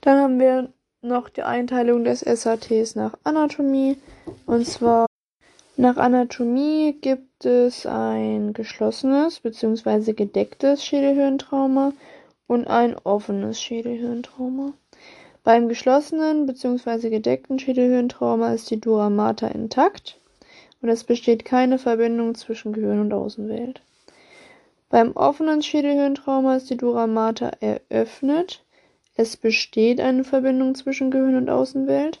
[0.00, 3.98] Dann haben wir noch die Einteilung des SATs nach Anatomie.
[4.46, 5.06] Und zwar
[5.76, 10.12] nach Anatomie gibt es ein geschlossenes bzw.
[10.12, 11.92] gedecktes Schädelhirntrauma
[12.46, 14.74] und ein offenes Schädelhirntrauma.
[15.44, 17.10] Beim geschlossenen bzw.
[17.10, 20.20] gedeckten Schädelhirntrauma ist die Dura mater intakt
[20.80, 23.80] und es besteht keine Verbindung zwischen Gehirn und Außenwelt.
[24.88, 28.62] Beim offenen Schädelhirntrauma ist die Dura mater eröffnet.
[29.16, 32.20] Es besteht eine Verbindung zwischen Gehirn und Außenwelt.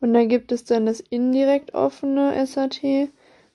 [0.00, 3.08] Und dann gibt es dann das indirekt offene SAT,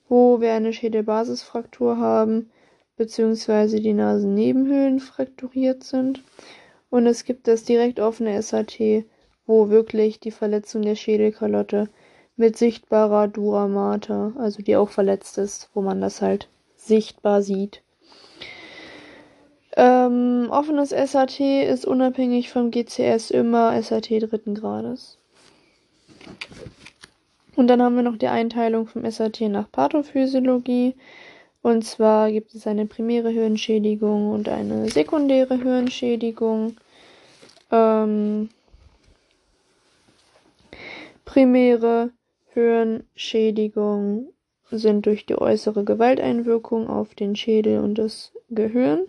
[0.08, 2.50] wo wir eine Schädelbasisfraktur haben,
[2.96, 6.22] beziehungsweise die Nasennebenhöhlen frakturiert sind.
[6.96, 9.04] Und es gibt das direkt offene SAT,
[9.46, 11.90] wo wirklich die Verletzung der Schädelkalotte
[12.36, 14.00] mit sichtbarer Dura
[14.38, 17.82] also die auch verletzt ist, wo man das halt sichtbar sieht.
[19.76, 25.18] Ähm, offenes SAT ist unabhängig vom GCS immer SAT dritten Grades.
[27.56, 30.94] Und dann haben wir noch die Einteilung vom SAT nach Pathophysiologie.
[31.60, 36.78] Und zwar gibt es eine primäre Hirnschädigung und eine sekundäre Hirnschädigung.
[37.70, 38.48] Ähm,
[41.24, 42.10] primäre
[42.52, 44.32] Hirnschädigung
[44.70, 49.06] sind durch die äußere Gewalteinwirkung auf den Schädel und das Gehirn.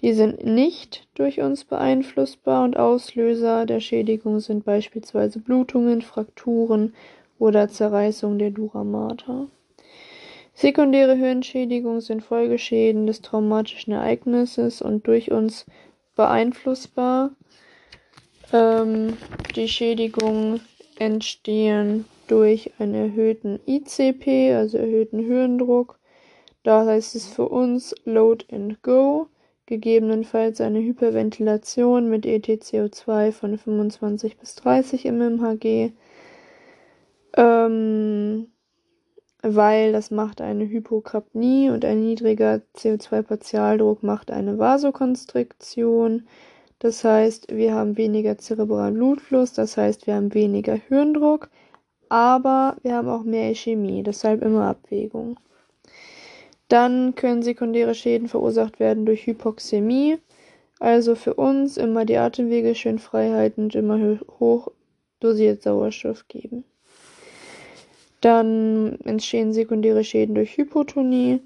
[0.00, 6.94] Die sind nicht durch uns beeinflussbar und Auslöser der Schädigung sind beispielsweise Blutungen, Frakturen
[7.38, 9.48] oder Zerreißung der Dura mater.
[10.54, 15.66] Sekundäre Hirnschädigungen sind Folgeschäden des traumatischen Ereignisses und durch uns
[16.16, 17.30] beeinflussbar.
[18.52, 19.16] Ähm,
[19.54, 20.60] die Schädigungen
[20.98, 25.98] entstehen durch einen erhöhten ICP, also erhöhten Hirndruck.
[26.62, 29.28] Da heißt es für uns Load and Go
[29.66, 35.92] gegebenenfalls eine Hyperventilation mit ETCO2 von 25 bis 30 mmHg,
[37.36, 38.48] ähm,
[39.42, 46.26] weil das macht eine Hypokapnie und ein niedriger CO2-Partialdruck macht eine Vasokonstriktion.
[46.80, 51.50] Das heißt, wir haben weniger zerebralen Blutfluss, das heißt, wir haben weniger Hirndruck,
[52.08, 55.38] aber wir haben auch mehr Ischämie, deshalb immer Abwägung.
[56.68, 60.18] Dann können sekundäre Schäden verursacht werden durch Hypoxämie.
[60.78, 64.68] Also für uns immer die Atemwege schön frei halten und immer hoch
[65.18, 66.64] dosiert Sauerstoff geben.
[68.20, 71.40] Dann entstehen sekundäre Schäden durch Hypotonie.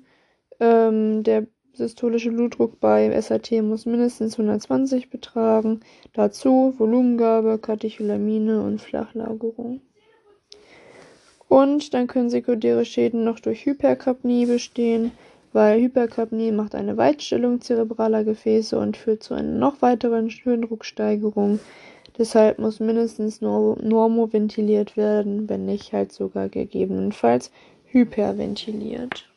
[0.61, 5.81] Ähm, der systolische Blutdruck bei SAT muss mindestens 120 betragen.
[6.13, 9.81] Dazu Volumengabe, Katecholamine und Flachlagerung.
[11.49, 15.13] Und dann können sekundäre Schäden noch durch Hyperkapnie bestehen,
[15.53, 21.61] weil Hyperkapnie macht eine Weitstellung zerebraler Gefäße und führt zu einer noch weiteren Hirndrucksteigerung.
[22.19, 27.51] Deshalb muss mindestens normoventiliert werden, wenn nicht halt sogar gegebenenfalls
[27.87, 29.29] hyperventiliert.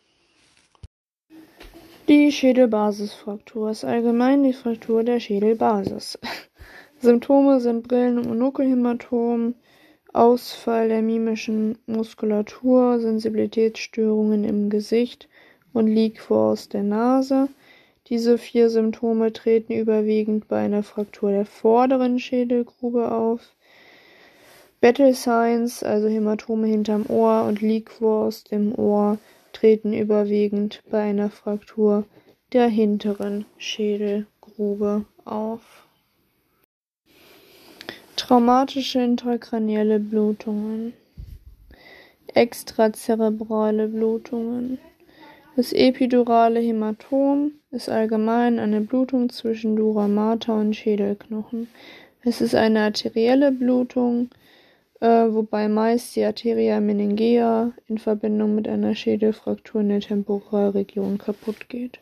[2.10, 6.18] Die Schädelbasisfraktur ist allgemein die Fraktur der Schädelbasis.
[7.01, 9.55] Symptome sind Brillen- und Monokelhämatom,
[10.14, 15.28] Ausfall der mimischen Muskulatur, Sensibilitätsstörungen im Gesicht
[15.74, 17.49] und Liquor aus der Nase.
[18.08, 23.41] Diese vier Symptome treten überwiegend bei einer Fraktur der vorderen Schädelgrube auf.
[24.80, 29.18] Battle Signs, also Hämatome hinterm Ohr und Liquors im Ohr,
[29.60, 32.05] treten überwiegend bei einer Fraktur
[32.53, 35.62] der hinteren Schädelgrube auf.
[38.16, 40.93] Traumatische intrakranielle Blutungen.
[42.36, 44.78] Extrazerebrale Blutungen.
[45.55, 51.68] Das epidurale Hämatom ist allgemein eine Blutung zwischen Dura mater und Schädelknochen.
[52.22, 54.30] Es ist eine arterielle Blutung,
[55.00, 61.70] äh, wobei meist die Arteria meningea in Verbindung mit einer Schädelfraktur in der Temporalregion kaputt
[61.70, 62.00] geht.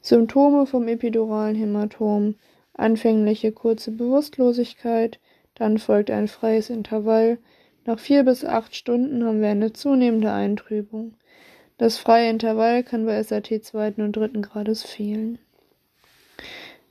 [0.00, 2.34] Symptome vom epiduralen Hämatom
[2.74, 5.18] anfängliche kurze Bewusstlosigkeit,
[5.54, 7.38] dann folgt ein freies Intervall.
[7.86, 11.14] Nach vier bis acht Stunden haben wir eine zunehmende Eintrübung.
[11.78, 15.38] Das freie Intervall kann bei SAT zweiten und dritten Grades fehlen.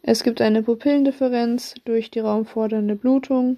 [0.01, 3.57] Es gibt eine Pupillendifferenz durch die raumfordernde Blutung.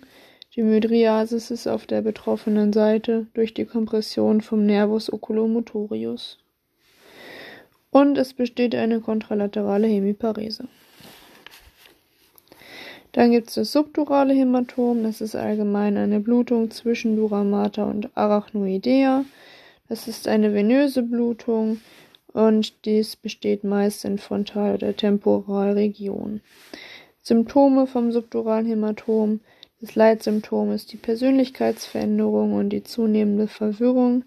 [0.56, 6.38] Die Mydriasis ist auf der betroffenen Seite durch die Kompression vom Nervus oculomotorius
[7.92, 10.70] und es besteht eine kontralaterale Hemiparese.
[13.12, 18.10] Dann gibt es das subdurale Hämatom, das ist allgemein eine Blutung zwischen Dura mater und
[18.16, 19.26] Arachnoidea.
[19.90, 21.82] Das ist eine venöse Blutung
[22.32, 26.40] und dies besteht meist in Frontal- oder Temporalregion.
[27.22, 29.42] Symptome vom subduralen Hämatom.
[29.82, 34.24] Das Leitsymptom ist die Persönlichkeitsveränderung und die zunehmende Verwirrung.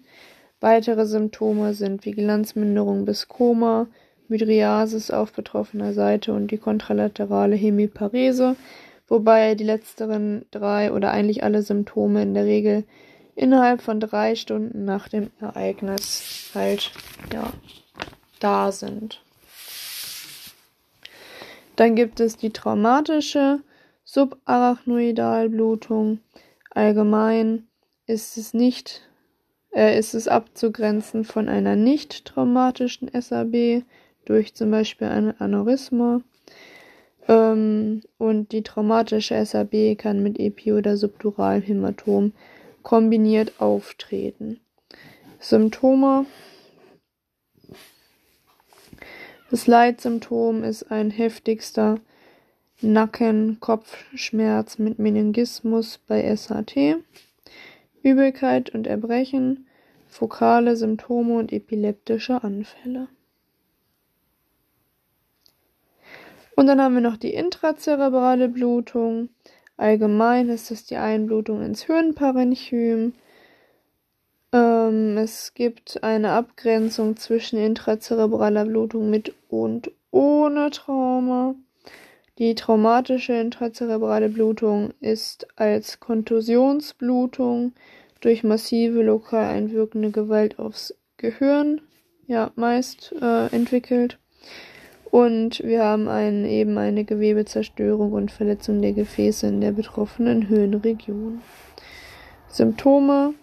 [0.59, 3.87] Weitere Symptome sind Vigilanzminderung bis Koma,
[4.27, 8.57] Mydriasis auf betroffener Seite und die kontralaterale Hemiparese,
[9.07, 12.83] wobei die letzteren drei oder eigentlich alle Symptome in der Regel
[13.35, 16.91] innerhalb von drei Stunden nach dem Ereignis halt
[17.33, 17.51] ja
[18.39, 19.23] da sind.
[21.75, 23.61] Dann gibt es die traumatische
[24.11, 26.19] Subarachnoidalblutung.
[26.71, 27.67] Allgemein
[28.07, 29.07] ist es nicht
[29.71, 33.83] äh, ist es abzugrenzen von einer nicht traumatischen SAB
[34.25, 36.21] durch zum Beispiel ein Aneurysma.
[37.27, 42.33] Ähm, und die traumatische SAB kann mit Epi- oder subduralem Hämatom
[42.81, 44.59] kombiniert auftreten.
[45.39, 46.25] Symptome
[49.51, 51.99] Das Leitsymptom ist ein heftigster
[52.81, 56.97] Nacken-Kopfschmerz mit Meningismus bei SAT.
[58.01, 59.67] Übelkeit und Erbrechen,
[60.07, 63.07] fokale Symptome und epileptische Anfälle.
[66.55, 69.29] Und dann haben wir noch die intrazerebrale Blutung.
[69.77, 73.13] Allgemein ist es die Einblutung ins Hirnparenchym.
[74.51, 81.55] Ähm, es gibt eine Abgrenzung zwischen intrazerebraler Blutung mit und ohne Trauma.
[82.39, 87.73] Die traumatische intrazerebrale Blutung ist als Kontusionsblutung
[88.21, 91.81] durch massive lokal einwirkende Gewalt aufs Gehirn,
[92.27, 94.19] ja, meist äh, entwickelt.
[95.11, 101.41] Und wir haben einen, eben eine Gewebezerstörung und Verletzung der Gefäße in der betroffenen Hirnregion.
[102.47, 103.33] Symptome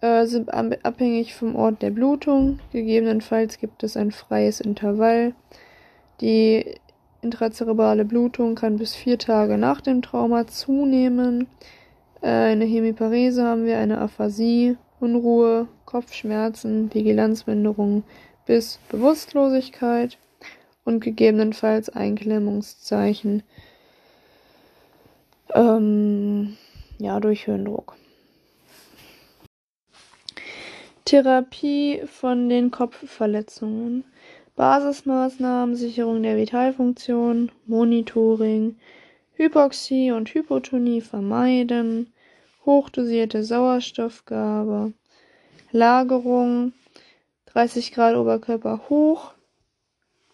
[0.00, 2.58] äh, sind abhängig vom Ort der Blutung.
[2.72, 5.34] Gegebenenfalls gibt es ein freies Intervall.
[6.20, 6.74] Die
[7.24, 11.48] Intrazerebrale Blutung kann bis vier Tage nach dem Trauma zunehmen.
[12.20, 18.04] Äh, eine Hemiparese haben wir, eine Aphasie, Unruhe, Kopfschmerzen, Vigilanzminderung
[18.46, 20.18] bis Bewusstlosigkeit
[20.84, 23.42] und gegebenenfalls Einklemmungszeichen
[25.54, 26.56] ähm,
[26.98, 27.96] ja, durch Hirndruck.
[31.04, 34.04] Therapie von den Kopfverletzungen.
[34.56, 38.76] Basismaßnahmen, Sicherung der Vitalfunktion, Monitoring,
[39.32, 42.12] Hypoxie und Hypotonie vermeiden,
[42.64, 44.92] hochdosierte Sauerstoffgabe,
[45.72, 46.72] Lagerung,
[47.46, 49.34] 30 Grad Oberkörper hoch,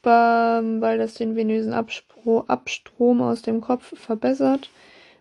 [0.02, 4.70] weil das den venösen Abstrom aus dem Kopf verbessert.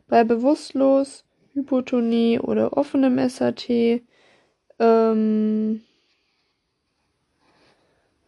[0.08, 1.24] Bei bewusstlos,
[1.54, 4.02] Hypotonie oder offenem SAT
[4.80, 5.82] ähm,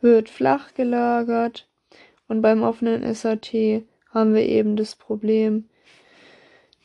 [0.01, 1.67] wird flach gelagert
[2.27, 3.83] und beim offenen SAT
[4.13, 5.65] haben wir eben das Problem,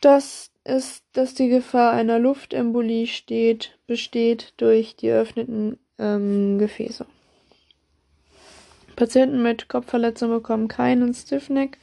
[0.01, 7.07] dass es, dass die Gefahr einer Luftembolie steht, besteht durch die öffneten ähm, Gefäße.
[8.97, 11.79] Patienten mit Kopfverletzung bekommen keinen Stiffneck,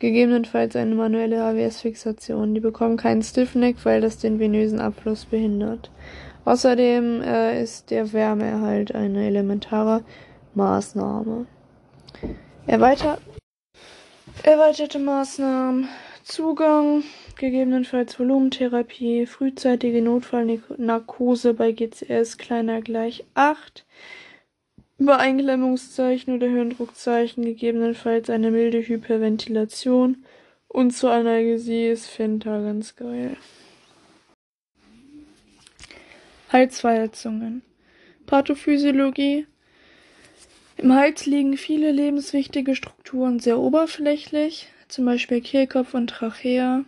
[0.00, 2.54] gegebenenfalls eine manuelle HWS-Fixation.
[2.54, 5.90] Die bekommen keinen Stiffneck, weil das den venösen Abfluss behindert.
[6.44, 10.02] Außerdem äh, ist der Wärmeerhalt eine elementare
[10.54, 11.46] Maßnahme.
[12.66, 13.18] Erweiter
[14.42, 15.88] erweiterte Maßnahmen
[16.24, 17.02] Zugang,
[17.36, 23.84] gegebenenfalls Volumentherapie, frühzeitige Notfallnarkose bei GCS kleiner gleich 8,
[24.98, 30.24] Übereinklemmungszeichen oder Hirndruckzeichen, gegebenenfalls eine milde Hyperventilation
[30.68, 33.36] und zur Analgesie ist Fenta ganz geil.
[36.50, 37.62] Halsverletzungen.
[38.26, 39.46] Pathophysiologie.
[40.82, 46.84] Im Hals liegen viele lebenswichtige Strukturen sehr oberflächlich, zum Beispiel Kehlkopf und Trachea.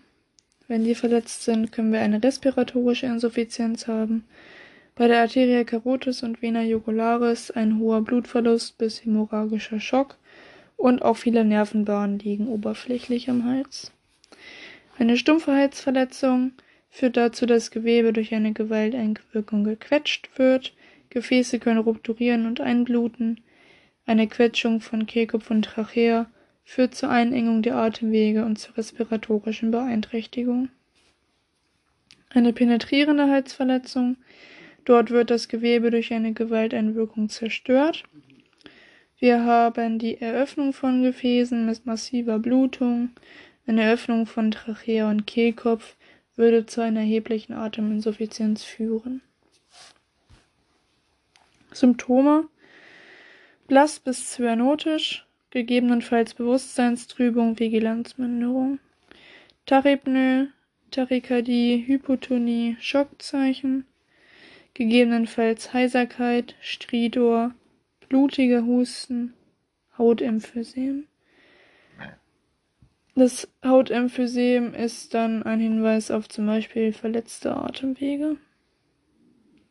[0.67, 4.25] Wenn die verletzt sind, können wir eine respiratorische Insuffizienz haben.
[4.97, 10.17] Bei der Arteria carotis und Vena jugularis ein hoher Blutverlust bis hämorrhagischer Schock
[10.77, 13.93] und auch viele Nervenbahnen liegen oberflächlich am Hals.
[14.99, 16.51] Eine stumpfe Halsverletzung
[16.91, 20.73] führt dazu, dass Gewebe durch eine Gewalteinwirkung gequetscht wird,
[21.11, 23.39] Gefäße können rupturieren und einbluten,
[24.07, 26.31] eine Quetschung von Kehlkopf und Trachea
[26.65, 30.69] führt zur Einengung der Atemwege und zur respiratorischen Beeinträchtigung.
[32.31, 34.17] Eine penetrierende Halsverletzung
[34.85, 38.05] Dort wird das Gewebe durch eine Gewalteinwirkung zerstört.
[39.19, 43.11] Wir haben die Eröffnung von Gefäßen mit massiver Blutung.
[43.67, 45.97] Eine Öffnung von Trachea und Kehlkopf
[46.37, 49.23] würde zu einer erheblichen Ateminsuffizienz führen.
[51.73, 52.49] Symptome
[53.67, 58.79] blass bis zyanotisch, gegebenenfalls Bewusstseinstrübung, Vigilanzminderung,
[59.67, 60.49] Tachypnoe,
[60.91, 63.87] Tachykardie, Hypotonie, Schockzeichen,
[64.75, 67.55] gegebenenfalls Heiserkeit, Stridor,
[68.09, 69.35] blutiger Husten,
[69.97, 71.07] Hautemphysem.
[73.17, 78.37] Das Hautemphysem ist dann ein Hinweis auf zum Beispiel verletzte Atemwege.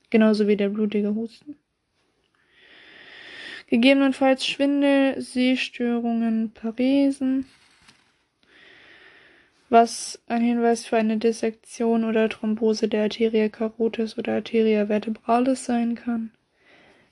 [0.09, 1.57] Genauso wie der blutige Husten.
[3.73, 7.47] Gegebenenfalls Schwindel, Sehstörungen, Paresen,
[9.67, 15.95] was ein Hinweis für eine Dissektion oder Thrombose der Arteria carotis oder Arteria vertebralis sein
[15.95, 16.29] kann.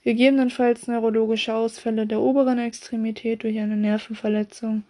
[0.03, 4.83] Gegebenenfalls neurologische Ausfälle der oberen Extremität durch eine Nervenverletzung.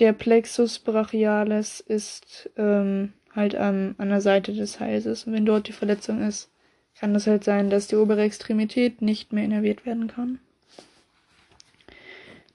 [0.00, 5.28] Der Plexus brachialis ist ähm, halt ähm, an der Seite des Halses.
[5.28, 6.50] Und wenn dort die Verletzung ist,
[6.98, 10.40] kann es halt sein, dass die obere Extremität nicht mehr innerviert werden kann.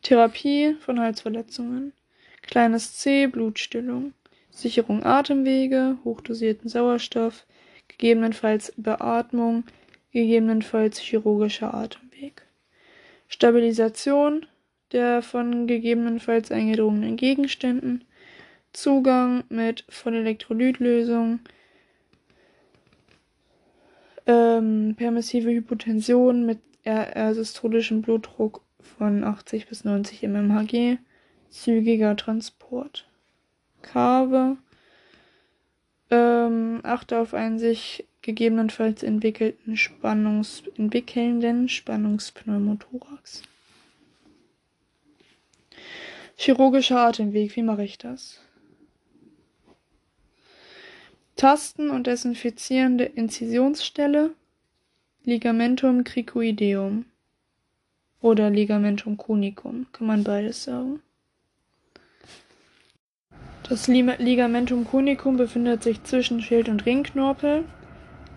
[0.01, 1.93] Therapie von Halsverletzungen.
[2.41, 4.13] Kleines C, Blutstillung.
[4.49, 7.45] Sicherung Atemwege, hochdosierten Sauerstoff,
[7.87, 9.65] gegebenenfalls Beatmung,
[10.11, 12.41] gegebenenfalls chirurgischer Atemweg.
[13.27, 14.47] Stabilisation
[14.93, 18.05] der von gegebenenfalls eingedrungenen Gegenständen,
[18.73, 21.39] Zugang mit von Elektrolytlösung,
[24.25, 26.59] ähm, permissive Hypotension mit
[27.33, 30.97] systolischem Blutdruck von 80 bis 90 mmHg,
[31.49, 33.07] zügiger Transport.
[33.81, 34.57] Karve.
[36.09, 43.43] Ähm, achte auf einen sich gegebenenfalls entwickelten Spannungs entwickelnden Spannungspneumothorax.
[46.35, 48.41] Chirurgischer Atemweg, wie mache ich das?
[51.35, 54.31] Tasten und desinfizierende Inzisionsstelle,
[55.23, 57.05] Ligamentum cricoideum
[58.21, 61.01] oder Ligamentum conicum, kann man beides sagen.
[63.69, 67.65] Das Ligamentum conicum befindet sich zwischen Schild und Ringknorpel,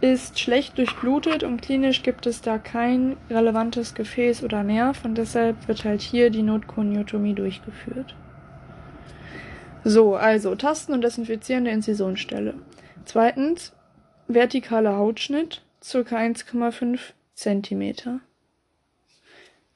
[0.01, 5.69] ist schlecht durchblutet und klinisch gibt es da kein relevantes Gefäß oder Nerv und deshalb
[5.69, 8.17] wird halt hier die Notkoniotomie durchgeführt.
[9.85, 12.55] So, also Tasten und desinfizierende Inzisionsstelle.
[13.05, 13.73] Zweitens,
[14.29, 15.99] vertikaler Hautschnitt, ca.
[15.99, 16.99] 1,5
[17.35, 18.21] cm.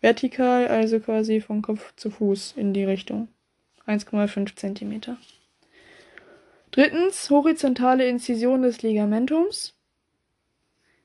[0.04, 3.28] Vertikal, also quasi von Kopf zu Fuß in die Richtung.
[3.86, 5.16] 1,5 cm.
[6.72, 9.72] Drittens horizontale Inzision des Ligamentums.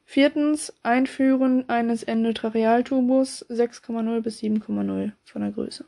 [0.03, 5.85] Viertens Einführen eines Endotrachealtubus 6,0 bis 7,0 von der Größe.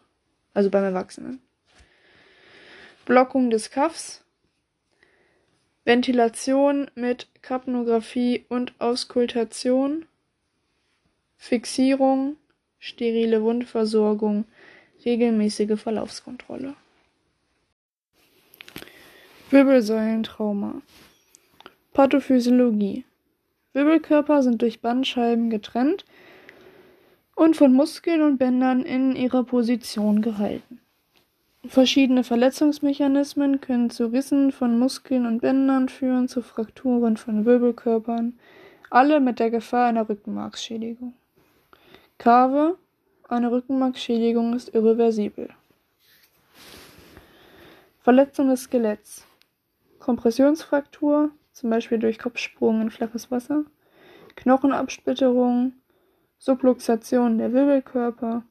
[0.53, 1.41] Also beim Erwachsenen.
[3.03, 4.23] Blockung des Kaffs.
[5.83, 10.05] Ventilation mit Kapnographie und Auskultation.
[11.35, 12.37] Fixierung,
[12.81, 14.45] sterile Wundversorgung,
[15.05, 16.73] regelmäßige Verlaufskontrolle.
[19.51, 20.81] Wirbelsäulentrauma
[21.93, 23.05] Pathophysiologie
[23.73, 26.05] Wirbelkörper sind durch Bandscheiben getrennt
[27.35, 30.79] und von Muskeln und Bändern in ihrer Position gehalten.
[31.67, 38.39] Verschiedene Verletzungsmechanismen können zu Rissen von Muskeln und Bändern führen, zu Frakturen von Wirbelkörpern,
[38.89, 41.13] alle mit der Gefahr einer Rückenmarksschädigung.
[42.21, 42.77] Kave
[43.29, 45.49] Eine Rückenmarksschädigung ist irreversibel.
[48.01, 49.25] Verletzung des Skeletts.
[49.97, 53.63] Kompressionsfraktur, zum Beispiel durch Kopfsprung in flaches Wasser.
[54.35, 55.73] Knochenabsplitterung.
[56.37, 58.43] Subluxation der Wirbelkörper.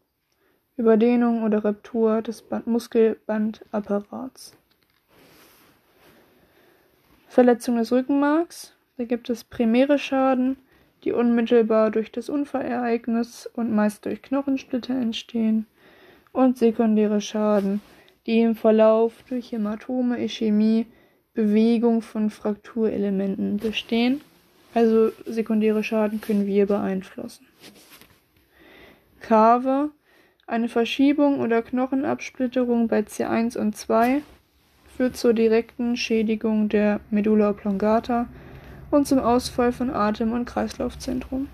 [0.76, 4.56] Überdehnung oder Ruptur des Muskelbandapparats.
[7.28, 8.74] Verletzung des Rückenmarks.
[8.96, 10.56] Da gibt es primäre Schaden,
[11.04, 15.66] die unmittelbar durch das Unfallereignis und meist durch Knochensplitter entstehen,
[16.32, 17.80] und sekundäre Schaden,
[18.26, 20.86] die im Verlauf durch Hämatome, Ischämie,
[21.34, 24.20] Bewegung von Frakturelementen bestehen.
[24.74, 27.46] Also sekundäre Schaden können wir beeinflussen.
[29.20, 29.90] Kave,
[30.46, 34.22] eine Verschiebung oder Knochenabsplitterung bei C1 und 2
[34.96, 38.28] führt zur direkten Schädigung der Medulla oblongata
[38.90, 41.48] und zum Ausfall von Atem- und Kreislaufzentrum.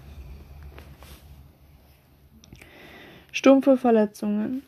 [3.32, 4.62] Stumpfe Verletzungen.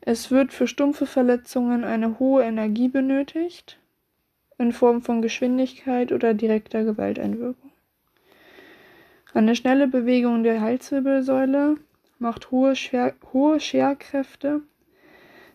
[0.00, 3.78] Es wird für stumpfe Verletzungen eine hohe Energie benötigt,
[4.58, 7.70] in Form von Geschwindigkeit oder direkter Gewalteinwirkung.
[9.34, 11.76] Eine schnelle Bewegung der Halswirbelsäule
[12.18, 14.62] macht hohe, Schwer hohe Scherkräfte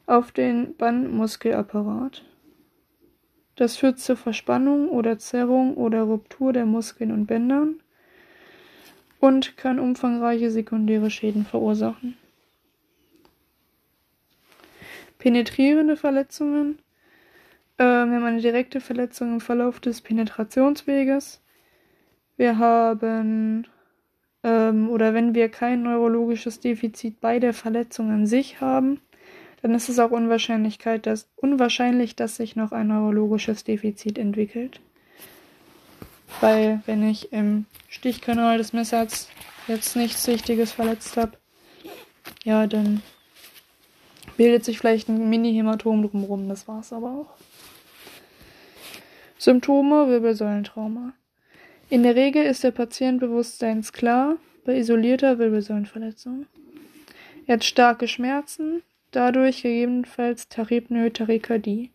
[0.06, 2.24] auf den Bandmuskelapparat.
[3.58, 7.82] Das führt zur Verspannung oder Zerrung oder Ruptur der Muskeln und Bändern
[9.20, 12.16] und kann umfangreiche sekundäre Schäden verursachen.
[15.18, 16.78] Penetrierende Verletzungen.
[17.78, 21.42] Äh, wir haben eine direkte Verletzung im Verlauf des Penetrationsweges.
[22.38, 23.66] Wir haben
[24.44, 29.02] ähm, oder wenn wir kein neurologisches Defizit bei der Verletzung an sich haben,
[29.68, 34.80] dann ist es auch Unwahrscheinlichkeit, dass, unwahrscheinlich, dass sich noch ein neurologisches Defizit entwickelt.
[36.40, 39.28] Weil wenn ich im Stichkanal des Messers
[39.68, 41.34] jetzt nichts Wichtiges verletzt habe,
[42.46, 43.02] ja, dann
[44.38, 47.34] bildet sich vielleicht ein Mini-Hämatom drumherum, das war's aber auch.
[49.38, 51.12] Symptome Wirbelsäulentrauma.
[51.90, 56.46] In der Regel ist der Patient bewusstseinsklar bei isolierter Wirbelsäulenverletzung.
[57.48, 58.82] Er hat starke Schmerzen,
[59.18, 61.90] dadurch gegebenenfalls Tachypnoe, Tachykardie.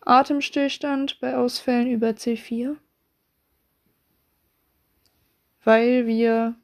[0.00, 2.76] Atemstillstand bei Ausfällen über C4.
[5.62, 6.54] Weil wir,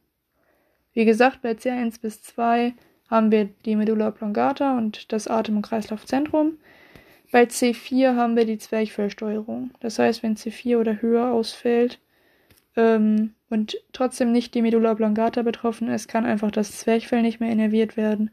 [0.94, 2.72] wie gesagt, bei C1 bis 2
[3.10, 6.58] haben wir die Medulla oblongata und das Atem- und Kreislaufzentrum.
[7.30, 9.72] Bei C4 haben wir die Zwerchfellsteuerung.
[9.80, 11.98] Das heißt, wenn C4 oder höher ausfällt
[12.76, 17.52] ähm, und trotzdem nicht die Medulla oblongata betroffen ist, kann einfach das Zwerchfell nicht mehr
[17.52, 18.30] innerviert werden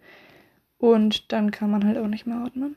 [0.78, 2.76] und dann kann man halt auch nicht mehr atmen.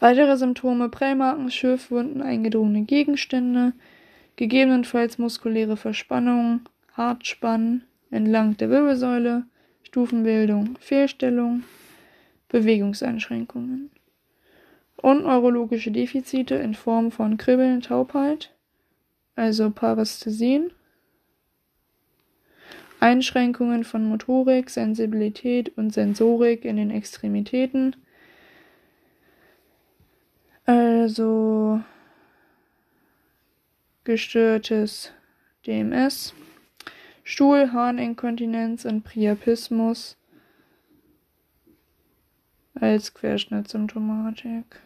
[0.00, 3.72] Weitere Symptome: Prellmarken, Schürfwunden, eingedrungene Gegenstände,
[4.36, 6.60] gegebenenfalls muskuläre Verspannung,
[6.92, 9.44] Hartspannen, entlang der Wirbelsäule,
[9.82, 11.64] Stufenbildung, Fehlstellung,
[12.48, 13.90] Bewegungseinschränkungen
[14.96, 18.52] und neurologische Defizite in Form von Kribbeln, Taubheit,
[19.36, 20.70] also Parästhesien,
[23.00, 27.94] Einschränkungen von Motorik, Sensibilität und Sensorik in den Extremitäten,
[30.64, 31.80] also
[34.04, 35.12] gestörtes
[35.66, 36.34] DMS,
[37.22, 40.16] Stuhl, Harninkontinenz und Priapismus
[42.74, 44.80] als Querschnittsymptomatik.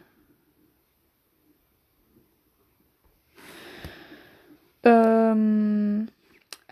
[4.84, 6.08] Ähm,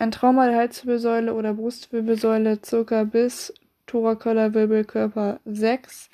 [0.01, 3.53] ein Trauma der Halswirbelsäule oder Brustwirbelsäule circa bis
[3.87, 6.09] thoracoller Wirbelkörper 6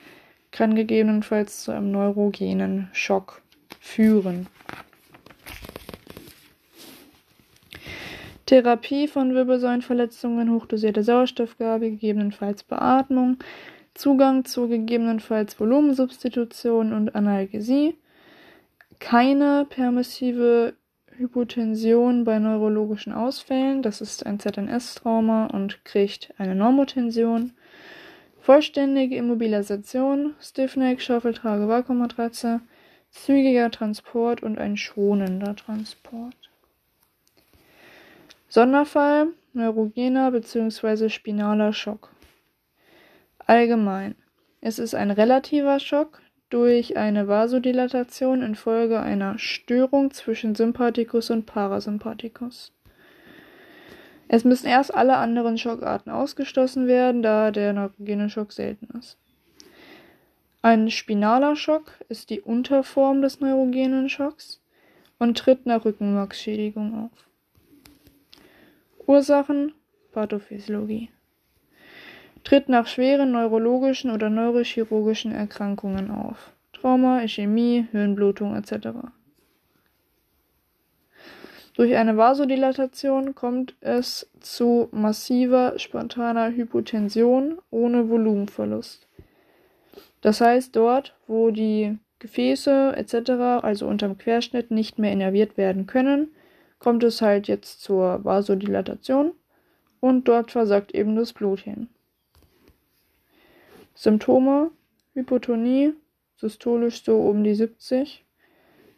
[0.51, 3.43] kann gegebenenfalls zu einem neurogenen Schock
[3.81, 4.49] führen.
[8.47, 13.39] Therapie von Wirbelsäulenverletzungen, hochdosierte Sauerstoffgabe, gegebenenfalls Beatmung,
[13.95, 17.97] Zugang zu gegebenenfalls Volumensubstitution und Analgesie,
[18.99, 20.75] keine permissive
[21.19, 27.53] Hypotension bei neurologischen Ausfällen, das ist ein ZNS-Trauma und kriegt eine Normotension,
[28.41, 32.61] vollständige Immobilisation, Stiffneck, Schaufeltrage, Vakuummatratze,
[33.11, 36.35] zügiger Transport und ein schonender Transport.
[38.49, 41.09] Sonderfall neurogener bzw.
[41.09, 42.11] spinaler Schock.
[43.39, 44.15] Allgemein.
[44.61, 46.21] Es ist ein relativer Schock
[46.51, 52.73] durch eine Vasodilatation infolge einer Störung zwischen Sympathikus und Parasympathikus.
[54.29, 59.19] Es müssen erst alle anderen Schockarten ausgeschlossen werden, da der neurogene Schock selten ist.
[60.63, 64.61] Ein spinaler Schock ist die Unterform des neurogenen Schocks
[65.19, 67.29] und tritt nach Rückenmarksschädigung auf.
[69.07, 69.73] Ursachen
[70.11, 71.11] Pathophysiologie.
[72.47, 76.53] Tritt nach schweren neurologischen oder neurochirurgischen Erkrankungen auf.
[76.73, 78.91] Trauma, Ischämie, Hirnblutung etc.
[81.75, 89.09] Durch eine Vasodilatation kommt es zu massiver spontaner Hypotension ohne Volumenverlust.
[90.21, 96.29] Das heißt, dort, wo die Gefäße etc., also unterm Querschnitt, nicht mehr innerviert werden können,
[96.79, 99.33] kommt es halt jetzt zur Vasodilatation
[99.99, 101.89] und dort versagt eben das Blut hin.
[103.97, 104.71] Symptome
[105.15, 105.95] Hypotonie,
[106.37, 108.27] systolisch so um die 70,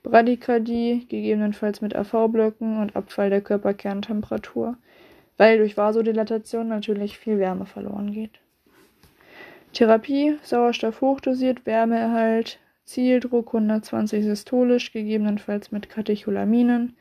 [0.03, 4.77] Bradykardie, gegebenenfalls mit AV-Blöcken und Abfall der Körperkerntemperatur,
[5.37, 8.41] weil durch Vasodilatation natürlich viel Wärme verloren geht.
[9.73, 16.97] Therapie, Sauerstoff hochdosiert, Wärmeerhalt, Zieldruck 120 systolisch, gegebenenfalls mit Katecholaminen,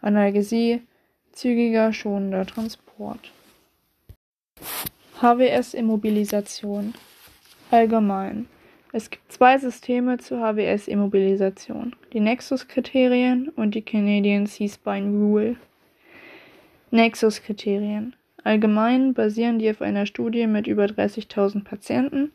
[0.00, 0.82] Analgesie,
[1.32, 3.32] zügiger, schonender Transport.
[5.20, 6.94] HWS-Immobilisation
[7.72, 8.48] Allgemein.
[8.92, 15.56] Es gibt zwei Systeme zur HWS-Immobilisation, die Nexus-Kriterien und die Canadian C-Spine Rule.
[16.90, 18.14] Nexus-Kriterien.
[18.44, 22.32] Allgemein basieren die auf einer Studie mit über 30.000 Patienten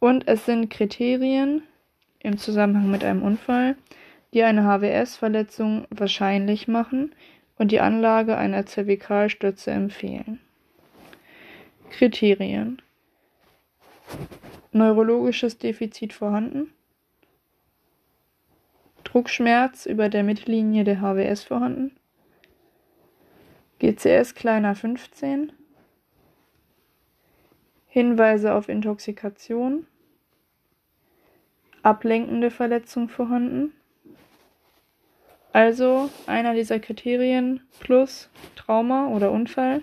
[0.00, 1.62] und es sind Kriterien
[2.18, 3.76] im Zusammenhang mit einem Unfall,
[4.34, 7.12] die eine HWS-Verletzung wahrscheinlich machen
[7.56, 10.40] und die Anlage einer Zervikalstütze empfehlen.
[11.90, 12.82] Kriterien
[14.72, 16.72] Neurologisches Defizit vorhanden.
[19.04, 21.96] Druckschmerz über der Mittellinie der HWS vorhanden.
[23.80, 25.52] GCS kleiner 15.
[27.88, 29.86] Hinweise auf Intoxikation.
[31.82, 33.72] Ablenkende Verletzung vorhanden.
[35.52, 39.82] Also einer dieser Kriterien plus Trauma oder Unfall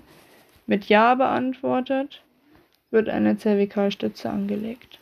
[0.67, 2.23] mit Ja beantwortet
[2.91, 4.99] wird eine Zervikalstütze angelegt.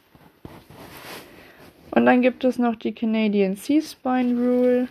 [1.92, 4.88] Und dann gibt es noch die Canadian C-Spine Rule.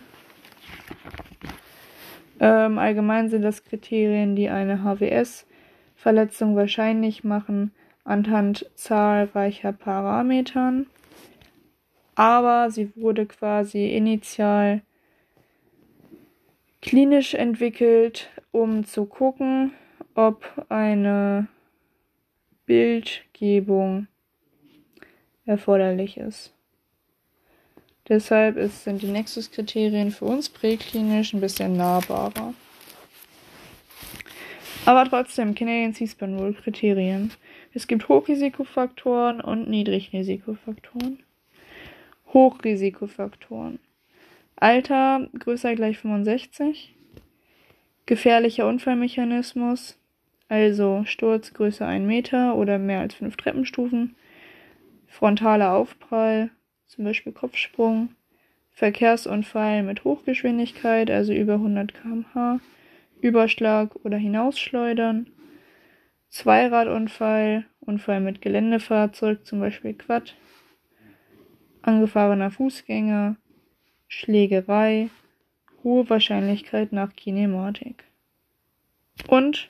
[2.39, 7.71] Ähm, allgemein sind das Kriterien, die eine HWS-Verletzung wahrscheinlich machen,
[8.03, 10.87] anhand zahlreicher Parametern.
[12.15, 14.81] Aber sie wurde quasi initial
[16.81, 19.73] klinisch entwickelt, um zu gucken,
[20.13, 21.47] ob eine
[22.65, 24.07] Bildgebung
[25.45, 26.53] erforderlich ist.
[28.07, 32.53] Deshalb ist, sind die Nexus-Kriterien für uns präklinisch ein bisschen nahbarer.
[34.85, 37.31] Aber trotzdem, Canadian C-Span Rule Kriterien.
[37.73, 41.23] Es gibt Hochrisikofaktoren und Niedrigrisikofaktoren.
[42.31, 43.79] Hochrisikofaktoren.
[44.55, 46.93] Alter größer gleich 65.
[48.05, 49.97] Gefährlicher Unfallmechanismus
[50.47, 54.15] also Sturz größer 1 Meter oder mehr als 5 Treppenstufen,
[55.07, 56.49] frontaler Aufprall,
[56.87, 58.09] zum Beispiel Kopfsprung,
[58.71, 62.59] Verkehrsunfall mit Hochgeschwindigkeit, also über 100 km/h,
[63.21, 65.27] Überschlag oder Hinausschleudern,
[66.29, 70.35] Zweiradunfall, Unfall mit Geländefahrzeug, zum Beispiel Quad,
[71.81, 73.37] angefahrener Fußgänger,
[74.07, 75.09] Schlägerei,
[75.83, 78.03] hohe Wahrscheinlichkeit nach Kinematik.
[79.27, 79.69] Und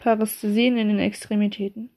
[0.00, 1.90] Parästhesien in den Extremitäten.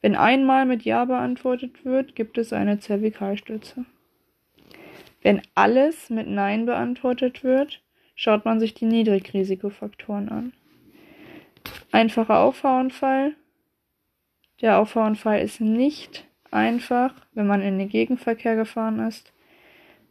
[0.00, 3.84] Wenn einmal mit Ja beantwortet wird, gibt es eine Zervikalstütze.
[5.22, 7.82] Wenn alles mit Nein beantwortet wird,
[8.14, 10.52] schaut man sich die Niedrigrisikofaktoren an.
[11.92, 13.34] Einfacher Auffahrunfall.
[14.60, 19.32] Der Auffahrunfall ist nicht einfach, wenn man in den Gegenverkehr gefahren ist.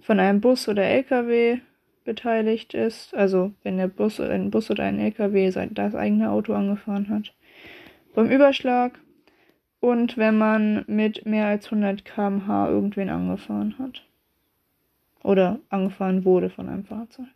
[0.02, 1.60] Von einem Bus oder LKW
[2.04, 7.10] beteiligt ist, also wenn der Bus, ein Bus oder ein LKW das eigene Auto angefahren
[7.10, 7.34] hat,
[8.14, 9.00] beim Überschlag
[9.80, 14.04] und wenn man mit mehr als 100 km/h irgendwen angefahren hat.
[15.24, 17.28] Oder angefahren wurde von einem Fahrzeug.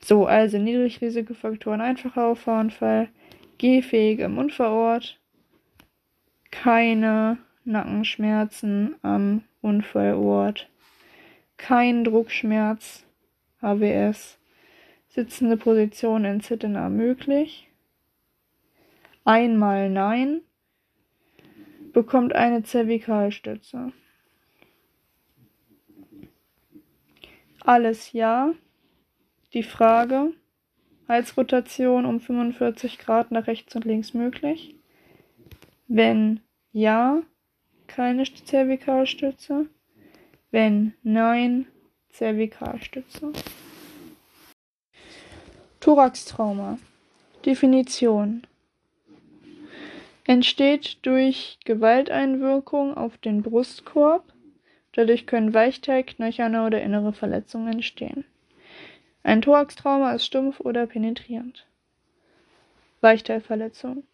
[0.00, 3.08] So, also Niedrigrisikofaktoren, einfacher Auffahrunfall,
[3.58, 5.18] gehfähig im Unfallort,
[6.50, 10.68] keine Nackenschmerzen am Unfallort,
[11.56, 13.04] kein Druckschmerz,
[13.60, 14.38] HWS,
[15.08, 17.68] sitzende Position in Sitting möglich.
[19.24, 20.42] Einmal Nein,
[21.92, 23.92] bekommt eine Zervikalstütze.
[27.60, 28.52] Alles Ja.
[29.52, 30.32] Die Frage,
[31.08, 34.74] Halsrotation um 45 Grad nach rechts und links möglich?
[35.88, 36.40] Wenn
[36.72, 37.22] ja,
[37.86, 39.66] keine Zervikalstütze.
[40.50, 41.66] Wenn nein,
[42.10, 43.32] Zervikalstütze.
[45.80, 46.78] Thoraxtrauma.
[47.44, 48.42] Definition.
[50.24, 54.24] entsteht durch Gewalteinwirkung auf den Brustkorb.
[54.92, 58.24] Dadurch können Weichteil, knöcherne oder innere Verletzungen entstehen.
[59.22, 61.66] Ein Thoraxtrauma ist stumpf oder penetrierend.
[63.00, 64.04] Weichteilverletzung.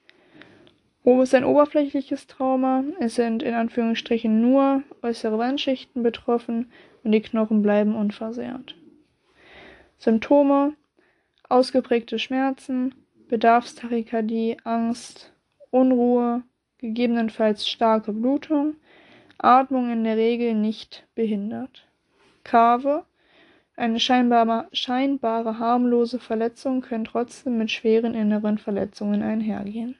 [1.04, 2.84] Wo ist ein oberflächliches Trauma?
[3.00, 6.70] Es sind in Anführungsstrichen nur äußere Wandschichten betroffen
[7.02, 8.76] und die Knochen bleiben unversehrt.
[9.98, 10.74] Symptome:
[11.48, 12.94] ausgeprägte Schmerzen,
[13.28, 15.32] Bedarfstachykardie, Angst,
[15.70, 16.44] Unruhe,
[16.78, 18.76] gegebenenfalls starke Blutung,
[19.38, 21.84] Atmung in der Regel nicht behindert.
[22.44, 23.04] Kave
[23.74, 29.96] eine scheinbare, scheinbare harmlose Verletzung können trotzdem mit schweren inneren Verletzungen einhergehen.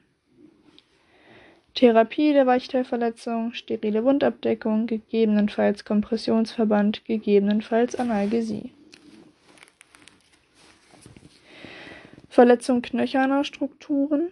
[1.75, 8.71] Therapie der Weichteilverletzung, sterile Wundabdeckung, gegebenenfalls Kompressionsverband, gegebenenfalls Analgesie.
[12.29, 14.31] Verletzung knöcherner Strukturen,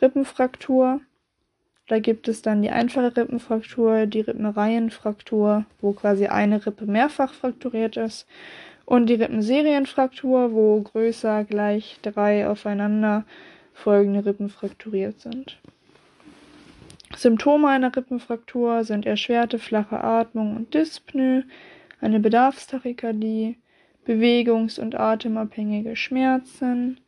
[0.00, 1.00] Rippenfraktur.
[1.86, 7.96] Da gibt es dann die einfache Rippenfraktur, die Rippenreihenfraktur, wo quasi eine Rippe mehrfach frakturiert
[7.96, 8.26] ist,
[8.84, 13.24] und die Rippenserienfraktur, wo größer gleich drei aufeinander
[13.72, 15.58] folgende Rippen frakturiert sind.
[17.16, 21.44] Symptome einer Rippenfraktur sind erschwerte flache Atmung und Dyspnoe,
[22.00, 23.58] eine Bedarfstachykardie,
[24.04, 27.00] bewegungs- und atemabhängige Schmerzen,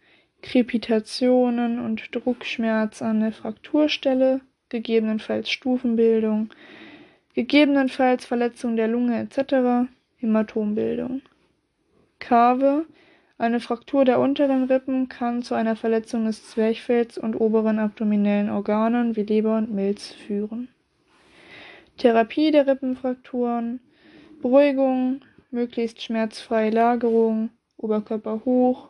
[0.43, 6.51] Krepitationen und Druckschmerz an der Frakturstelle, gegebenenfalls Stufenbildung,
[7.35, 11.22] gegebenenfalls Verletzung der Lunge etc., Hämatombildung.
[12.18, 12.86] Kave,
[13.36, 19.16] eine Fraktur der unteren Rippen kann zu einer Verletzung des Zwerchfells und oberen abdominellen Organen
[19.16, 20.69] wie Leber und Milz führen.
[21.98, 23.81] Therapie der Rippenfrakturen,
[24.40, 28.89] Beruhigung, möglichst schmerzfreie Lagerung, Oberkörper hoch,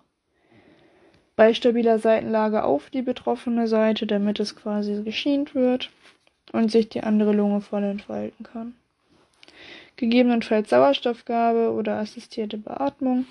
[1.36, 5.90] bei stabiler Seitenlage auf die betroffene Seite, damit es quasi geschient wird
[6.52, 8.74] und sich die andere Lunge voll entfalten kann.
[9.96, 13.26] Gegebenenfalls Sauerstoffgabe oder assistierte Beatmung,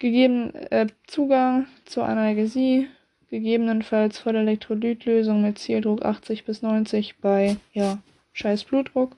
[0.00, 2.88] gegeben äh, Zugang zur Analgesie,
[3.30, 7.98] gegebenenfalls Vollelektrolytlösung mit Zieldruck 80 bis 90 bei ja,
[8.32, 9.14] scheiß Blutdruck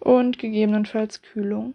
[0.00, 1.72] und gegebenenfalls Kühlung.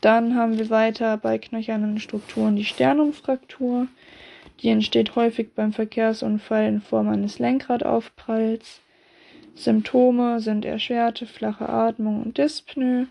[0.00, 3.88] Dann haben wir weiter bei knöchernen Strukturen die Sternumfraktur.
[4.60, 8.80] Die entsteht häufig beim Verkehrsunfall in Form eines Lenkradaufpralls.
[9.54, 13.06] Symptome sind erschwerte flache Atmung und Dyspnoe,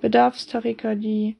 [0.00, 1.36] Bedarfstachykardie,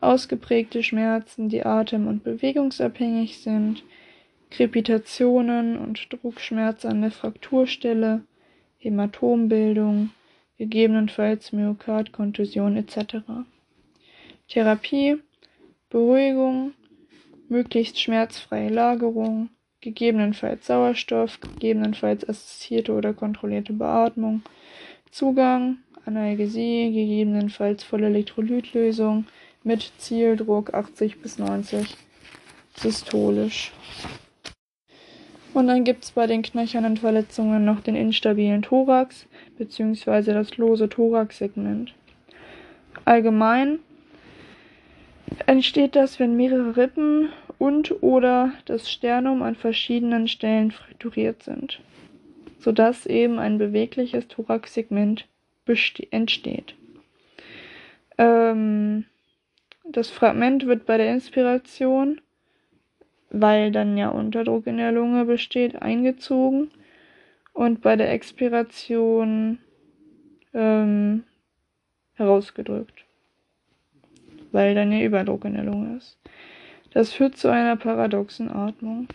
[0.00, 3.82] ausgeprägte Schmerzen, die atem- und bewegungsabhängig sind,
[4.50, 8.22] Krepitationen und Druckschmerz an der Frakturstelle,
[8.78, 10.10] Hämatombildung,
[10.58, 13.16] gegebenenfalls Myokardkontusion etc.
[14.48, 15.16] Therapie,
[15.90, 16.72] Beruhigung,
[17.48, 19.50] möglichst schmerzfreie Lagerung,
[19.80, 24.42] gegebenenfalls Sauerstoff, gegebenenfalls assistierte oder kontrollierte Beatmung,
[25.10, 29.26] Zugang, Analgesie, gegebenenfalls volle Elektrolytlösung
[29.66, 31.96] mit Zieldruck 80 bis 90
[32.76, 33.72] systolisch.
[35.52, 39.26] Und dann gibt es bei den knöchernen Verletzungen noch den instabilen Thorax
[39.58, 40.32] bzw.
[40.34, 41.94] das lose Thoraxsegment.
[43.04, 43.80] Allgemein
[45.46, 51.80] entsteht das, wenn mehrere Rippen und oder das Sternum an verschiedenen Stellen frakturiert sind,
[52.60, 55.26] sodass eben ein bewegliches Thoraxsegment
[56.12, 56.74] entsteht.
[58.18, 59.06] Ähm,
[59.90, 62.20] das Fragment wird bei der Inspiration,
[63.30, 66.70] weil dann ja Unterdruck in der Lunge besteht, eingezogen
[67.52, 69.58] und bei der Expiration
[70.54, 71.24] ähm,
[72.14, 73.06] herausgedrückt
[74.56, 76.18] weil dann ja Überdruck in der Lunge ist.
[76.92, 79.06] Das führt zu einer paradoxen Atmung.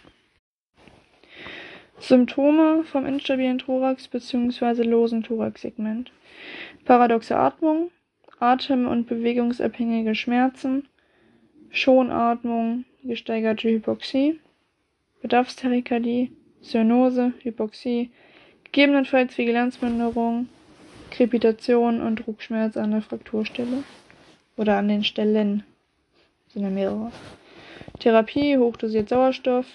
[1.97, 4.83] Symptome vom instabilen Thorax bzw.
[4.83, 6.11] losen Thoraxsegment.
[6.85, 7.89] Paradoxe Atmung,
[8.41, 10.87] Atem- und bewegungsabhängige Schmerzen,
[11.69, 14.39] Schonatmung, gesteigerte Hypoxie,
[15.21, 16.31] Bedarfstachykardie,
[16.61, 18.09] Zyanose, Hypoxie,
[18.63, 20.49] gegebenenfalls Vigilanzminderung,
[21.11, 23.83] Krepitation und Druckschmerz an der Frakturstelle.
[24.57, 25.63] Oder an den Stellen.
[26.47, 27.11] Sind ja mehrere.
[27.99, 29.65] Therapie, hochdosiert Sauerstoff,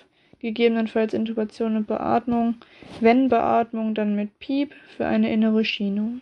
[0.41, 2.57] gegebenenfalls Intubation und Beatmung.
[3.01, 6.21] Wenn Beatmung, dann mit Piep für eine innere Schienung.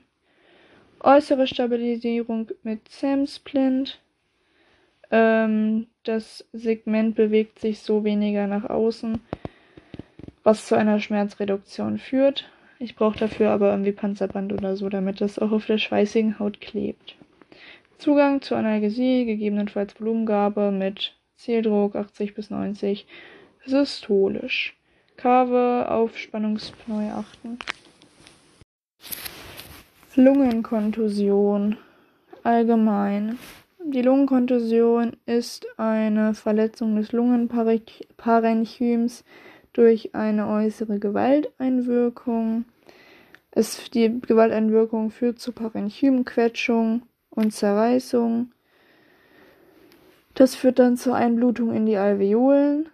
[1.05, 4.01] Äußere Stabilisierung mit Sam-Splint.
[5.10, 9.20] Ähm, das Segment bewegt sich so weniger nach außen,
[10.44, 12.51] was zu einer Schmerzreduktion führt.
[12.78, 16.62] Ich brauche dafür aber irgendwie Panzerband oder so, damit das auch auf der schweißigen Haut
[16.62, 17.16] klebt.
[17.98, 23.06] Zugang zur Analgesie, gegebenenfalls Volumengabe mit Zieldruck 80 bis 90
[23.66, 24.74] systolisch.
[25.18, 27.59] Kave auf Spannungspneu achten.
[30.16, 31.77] Lungenkontusion
[32.45, 33.36] allgemein.
[33.85, 39.24] Die Lungenkontusion ist eine Verletzung des Lungenparenchyms
[39.73, 42.65] durch eine äußere Gewalteinwirkung.
[43.51, 48.53] Es, die Gewalteinwirkung führt zu Parenchymquetschung und Zerreißung.
[50.35, 52.89] Das führt dann zur Einblutung in die Alveolen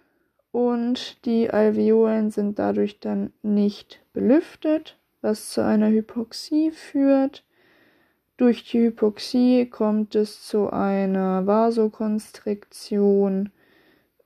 [0.51, 7.43] und die Alveolen sind dadurch dann nicht belüftet, was zu einer Hypoxie führt.
[8.37, 13.51] Durch die Hypoxie kommt es zu einer Vasokonstriktion.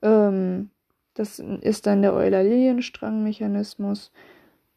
[0.02, 0.70] Ähm,
[1.14, 4.10] das ist dann der Euler-Lilienstrang-Mechanismus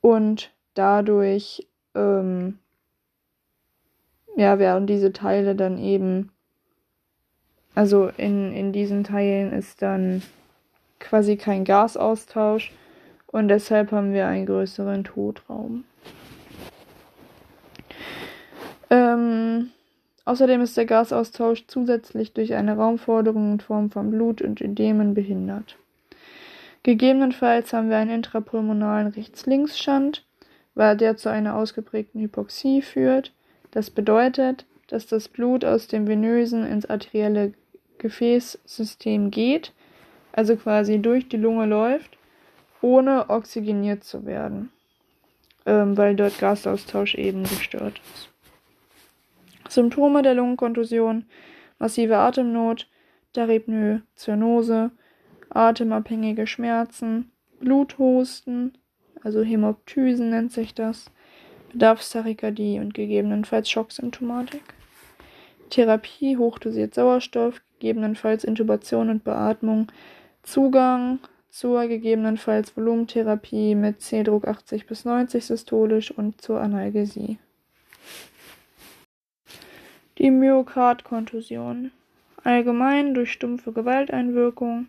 [0.02, 2.60] und dadurch ähm,
[4.36, 6.32] ja, werden diese Teile dann eben,
[7.76, 10.22] also in, in diesen Teilen ist dann
[11.00, 12.72] quasi kein Gasaustausch
[13.28, 15.84] und deshalb haben wir einen größeren Totraum.
[18.90, 19.70] Ähm,
[20.26, 25.78] außerdem ist der Gasaustausch zusätzlich durch eine Raumforderung in Form von Blut und Ödemen behindert.
[26.84, 30.26] Gegebenenfalls haben wir einen intrapulmonalen Rechts-Links-Schand,
[30.76, 33.34] weil der zu einer ausgeprägten Hypoxie führt.
[33.72, 37.54] Das bedeutet, dass das Blut aus dem venösen ins arterielle
[37.98, 39.74] Gefäßsystem geht
[40.32, 42.18] also quasi durch die Lunge läuft,
[42.82, 44.72] ohne oxygeniert zu werden,
[45.66, 48.29] ähm, weil dort Gasaustausch eben gestört ist.
[49.70, 51.26] Symptome der Lungenkontusion:
[51.78, 52.88] massive Atemnot,
[53.34, 54.92] Daripnoe, Zyanose,
[55.50, 58.78] atemabhängige Schmerzen, Bluthusten,
[59.24, 61.12] also Hämoptysen nennt sich das,
[61.72, 64.64] Bedarfstachykardie und gegebenenfalls Schocksymptomatik.
[65.70, 69.88] Therapie, hochdosiert Sauerstoff, gegebenenfalls Intubation und Beatmung
[70.42, 71.20] Zugang
[71.50, 77.38] zur gegebenenfalls Volumentherapie mit C-Druck 80 bis 90 systolisch und zur Analgesie.
[80.20, 81.92] Die Myokardkontusion.
[82.44, 84.88] Allgemein durch stumpfe Gewalteinwirkung.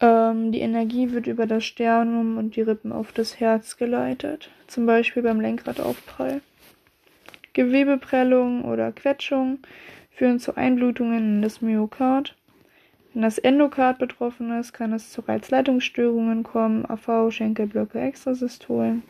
[0.00, 4.86] Ähm, die Energie wird über das Sternum und die Rippen auf das Herz geleitet, zum
[4.86, 6.40] Beispiel beim Lenkradaufprall.
[7.52, 9.58] Gewebeprellung oder Quetschung
[10.12, 12.34] führen zu Einblutungen in das Myokard.
[13.12, 19.02] Wenn das Endokard betroffen ist, kann es zu Reizleitungsstörungen kommen, AV, Schenkelblöcke, Extrasystolen.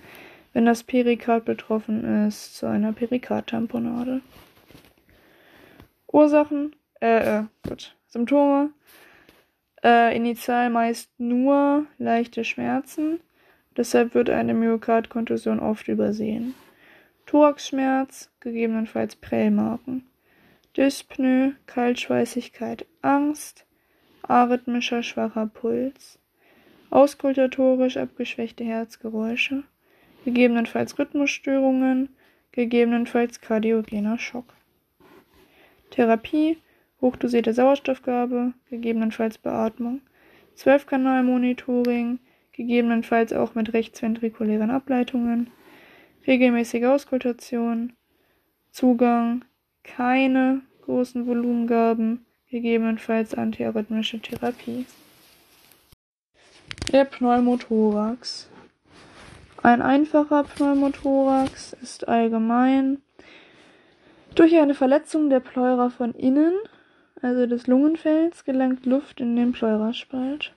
[0.52, 4.20] Wenn das Perikard betroffen ist, zu einer Perikardtamponade.
[6.14, 8.70] Ursachen, äh, äh, gut, Symptome.
[9.82, 13.18] Äh, initial meist nur leichte Schmerzen.
[13.76, 16.54] Deshalb wird eine Myokardkontusion oft übersehen.
[17.26, 20.06] Thoraxschmerz, gegebenenfalls Prellmarken.
[20.76, 23.66] Dyspnoe, Kaltschweißigkeit, Angst,
[24.22, 26.20] arrhythmischer schwacher Puls,
[26.90, 29.64] auskultatorisch abgeschwächte Herzgeräusche,
[30.24, 32.10] gegebenenfalls Rhythmusstörungen,
[32.52, 34.54] gegebenenfalls kardiogener Schock.
[35.94, 36.58] Therapie,
[37.00, 40.00] hochdosierte Sauerstoffgabe, gegebenenfalls Beatmung,
[40.56, 42.18] Zwölfkanal-Monitoring,
[42.50, 45.50] gegebenenfalls auch mit rechtsventrikulären Ableitungen,
[46.26, 47.92] regelmäßige Auskultation,
[48.72, 49.44] Zugang,
[49.84, 54.86] keine großen Volumengaben, gegebenenfalls antiarrhythmische Therapie.
[56.90, 58.50] Der Pneumothorax.
[59.62, 63.03] Ein einfacher Pneumothorax ist allgemein
[64.34, 66.54] durch eine Verletzung der Pleura von innen,
[67.22, 70.52] also des Lungenfells, gelangt Luft in den Pleuraspalt.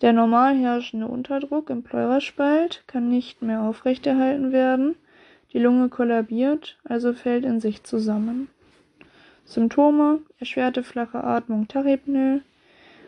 [0.00, 4.96] Der normal herrschende Unterdruck im Pleuraspalt kann nicht mehr aufrechterhalten werden,
[5.52, 8.48] die Lunge kollabiert, also fällt in sich zusammen.
[9.44, 12.40] Symptome: erschwerte flache Atmung Tachypnoe,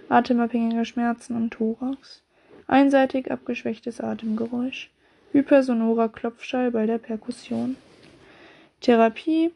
[0.09, 2.23] atemabhängige Schmerzen am Thorax,
[2.67, 4.91] einseitig abgeschwächtes Atemgeräusch,
[5.31, 7.77] hypersonorer Klopfschall bei der Perkussion.
[8.83, 9.53] Therapie: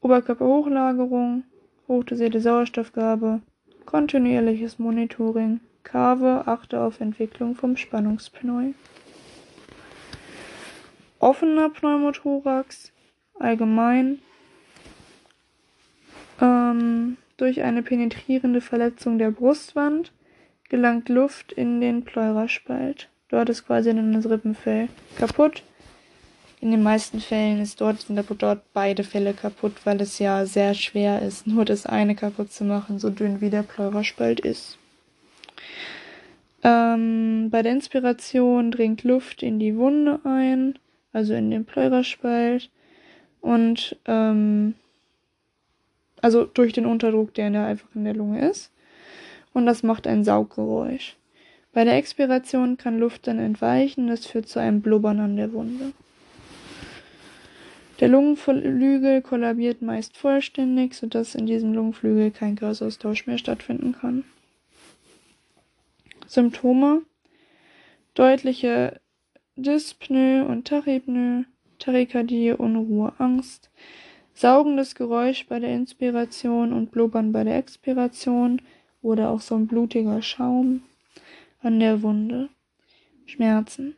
[0.00, 1.44] Oberkörperhochlagerung,
[1.88, 3.40] hochdosierte Sauerstoffgabe,
[3.84, 8.72] kontinuierliches Monitoring, Kave, achte auf Entwicklung vom Spannungspneu.
[11.18, 12.92] Offener Pneumothorax
[13.38, 14.20] allgemein
[16.40, 20.12] ähm, durch eine penetrierende Verletzung der Brustwand
[20.68, 23.08] gelangt Luft in den Pleuraspalt.
[23.28, 24.88] Dort ist quasi dann das Rippenfell
[25.18, 25.62] kaputt.
[26.60, 30.74] In den meisten Fällen ist dort, sind dort beide Fälle kaputt, weil es ja sehr
[30.74, 34.78] schwer ist, nur das eine kaputt zu machen, so dünn wie der Pleuraspalt ist.
[36.62, 40.78] Ähm, bei der Inspiration dringt Luft in die Wunde ein,
[41.12, 42.70] also in den Pleuraspalt.
[43.40, 44.74] Und ähm,
[46.22, 48.72] also durch den Unterdruck, der in der, einfach in der Lunge ist.
[49.52, 51.16] Und das macht ein Sauggeräusch.
[51.72, 55.92] Bei der Expiration kann Luft dann entweichen, das führt zu einem Blubbern an der Wunde.
[58.00, 64.24] Der Lungenflügel kollabiert meist vollständig, sodass in diesem Lungenflügel kein Gasaustausch mehr stattfinden kann.
[66.26, 67.02] Symptome
[68.14, 69.00] deutliche
[69.56, 71.44] Dyspnoe und Tachypnoe,
[71.78, 73.70] Tachykardie, Unruhe, Angst,
[74.34, 78.60] saugendes Geräusch bei der Inspiration und Blubbern bei der Expiration
[79.00, 80.82] oder auch so ein blutiger Schaum
[81.62, 82.50] an der Wunde.
[83.24, 83.96] Schmerzen.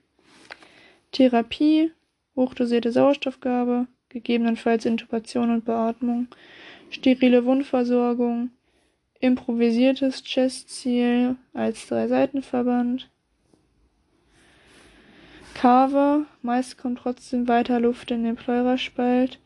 [1.13, 1.93] Therapie,
[2.39, 6.29] hochdosierte Sauerstoffgabe, gegebenenfalls Intubation und Beatmung,
[6.89, 8.51] sterile Wundversorgung,
[9.21, 13.11] improvisiertes Chestziel als Drei-Seitenverband.
[15.55, 19.41] Kave, meist kommt trotzdem weiter Luft in den Pleuraspalt,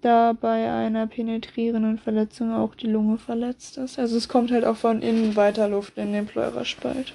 [0.00, 4.00] da bei einer penetrierenden Verletzung auch die Lunge verletzt ist.
[4.00, 7.14] Also es kommt halt auch von innen weiter Luft in den Pleuraspalt.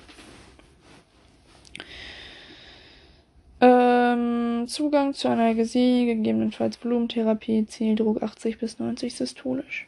[4.13, 9.87] Ähm, Zugang zur Analgesie, gegebenenfalls Blumentherapie, Zieldruck 80 bis 90 systolisch.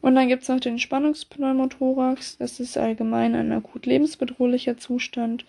[0.00, 2.38] Und dann gibt es noch den Spannungspneumothorax.
[2.38, 5.44] Das ist allgemein ein akut lebensbedrohlicher Zustand.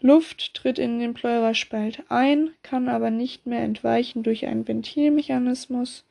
[0.00, 6.04] Luft tritt in den Pleuraspalt ein, kann aber nicht mehr entweichen durch einen Ventilmechanismus.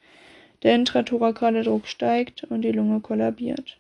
[0.64, 3.78] Der intrathorakale Druck steigt und die Lunge kollabiert.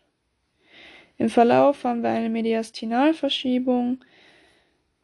[1.18, 4.00] Im Verlauf haben wir eine Mediastinalverschiebung,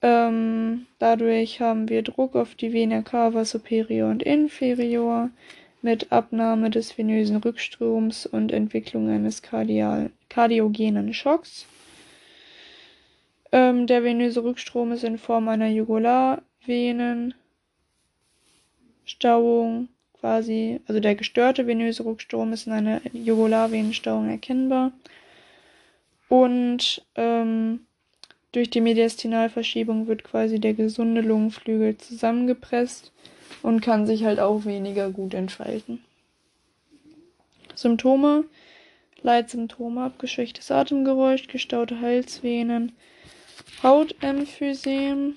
[0.01, 5.29] ähm, dadurch haben wir Druck auf die Vena cava superior und inferior
[5.81, 11.65] mit Abnahme des venösen Rückstroms und Entwicklung eines kardial kardiogenen Schocks.
[13.51, 17.33] Ähm, der venöse Rückstrom ist in Form einer Jugularvenenstauung
[20.19, 24.93] quasi, also der gestörte venöse Rückstrom ist in einer Jugularvenenstauung erkennbar.
[26.29, 27.81] Und ähm,
[28.51, 33.11] durch die Mediastinalverschiebung wird quasi der gesunde Lungenflügel zusammengepresst
[33.61, 36.03] und kann sich halt auch weniger gut entfalten.
[37.75, 38.45] Symptome
[39.23, 42.93] Leitsymptome, abgeschwächtes Atemgeräusch, gestaute Halsvenen,
[43.83, 45.35] Hautemphysem,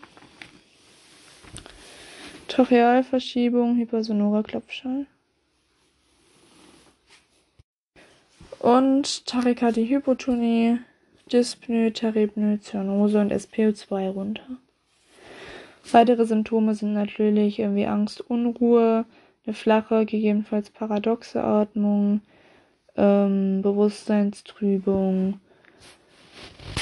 [2.48, 5.06] Tochealverschiebung, hypersonorer Klopfschall.
[8.58, 10.78] Und Tachykardie, Hypotonie,
[11.30, 14.58] Dyspnoe, Teripnoe, Zyanose und SPO2 runter.
[15.90, 19.04] Weitere Symptome sind natürlich irgendwie Angst, Unruhe,
[19.46, 22.22] eine flache, gegebenenfalls paradoxe Atmung,
[22.96, 25.40] ähm, Bewusstseinstrübung.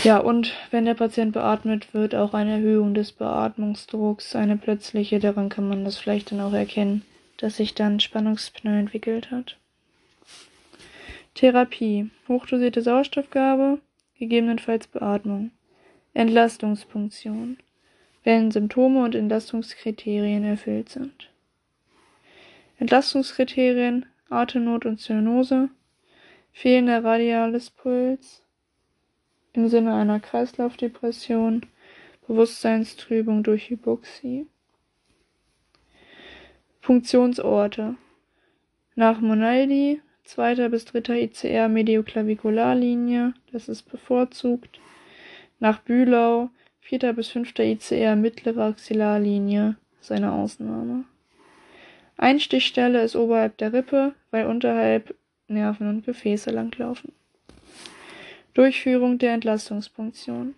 [0.04, 5.48] Ja, und wenn der Patient beatmet wird, auch eine Erhöhung des Beatmungsdrucks, eine plötzliche, daran
[5.48, 7.02] kann man das vielleicht dann auch erkennen,
[7.38, 9.56] dass sich dann Spannungspneu entwickelt hat.
[11.34, 12.10] Therapie.
[12.28, 13.78] Hochdosierte Sauerstoffgabe,
[14.22, 15.50] gegebenenfalls Beatmung.
[16.14, 17.56] Entlastungspunktion,
[18.22, 21.30] wenn Symptome und Entlastungskriterien erfüllt sind.
[22.78, 25.70] Entlastungskriterien Atemnot und Zyanose,
[26.52, 28.44] fehlender radiales Puls
[29.54, 31.66] im Sinne einer Kreislaufdepression,
[32.28, 34.46] Bewusstseinstrübung durch Hypoxie.
[36.80, 37.96] Funktionsorte
[38.94, 44.80] nach Monaldi zweiter bis dritter ICR Medioklavikularlinie, das ist bevorzugt.
[45.60, 46.50] Nach Bühlau
[46.80, 51.04] vierter bis fünfter ICR mittlere Axillarlinie, ist eine Ausnahme.
[52.16, 55.14] Einstichstelle ist oberhalb der Rippe, weil unterhalb
[55.48, 57.12] Nerven und Gefäße langlaufen.
[58.54, 60.54] Durchführung der Entlastungspunktion.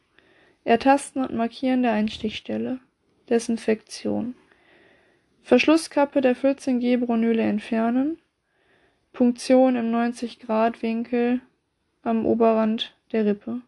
[0.65, 2.81] Ertasten und Markieren der Einstichstelle.
[3.29, 4.35] Desinfektion.
[5.43, 8.19] Verschlusskappe der 14G Bronüle entfernen.
[9.15, 11.41] Punktion im 90-Grad-Winkel
[12.03, 13.61] am Oberrand der Rippe.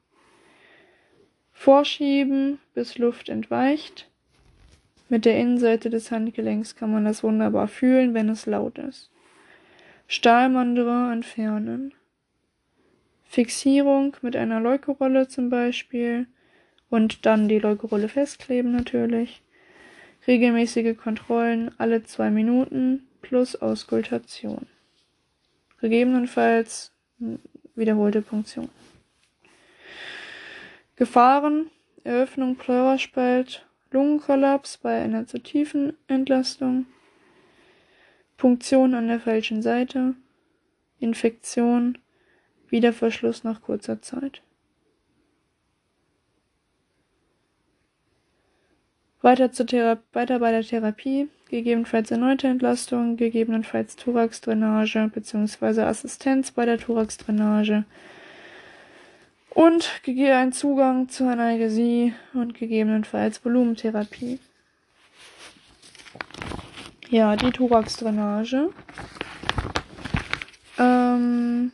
[1.52, 4.10] Vorschieben, bis Luft entweicht.
[5.09, 9.12] Mit der Innenseite des Handgelenks kann man das wunderbar fühlen, wenn es laut ist.
[10.09, 11.94] Stahlmandrin entfernen.
[13.23, 16.27] Fixierung mit einer Leukorolle zum Beispiel
[16.90, 19.43] und dann die Leukorolle festkleben natürlich.
[20.27, 24.66] Regelmäßige Kontrollen alle zwei Minuten plus Auskultation
[25.89, 26.93] gegebenenfalls
[27.75, 28.69] wiederholte Punktion.
[30.97, 31.71] Gefahren,
[32.05, 36.87] Eröffnung Pleuraspalt, Lungenkollaps bei einer zu tiefen Entlastung,
[38.37, 40.15] Punktion an der falschen Seite,
[40.99, 41.99] Infektion,
[42.69, 44.43] Wiederverschluss nach kurzer Zeit.
[49.27, 49.66] Weiter, zur
[50.12, 55.81] weiter bei der Therapie, gegebenenfalls erneute Entlastung, gegebenenfalls Thoraxdrainage bzw.
[55.81, 57.85] Assistenz bei der Thoraxdrainage
[59.51, 60.01] Und
[60.36, 64.39] ein Zugang zur Analgesie und gegebenenfalls Volumentherapie.
[67.09, 68.70] Ja, die Thoraxdrainage.
[70.78, 71.73] Ähm,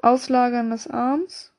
[0.00, 1.52] Auslagern des Arms.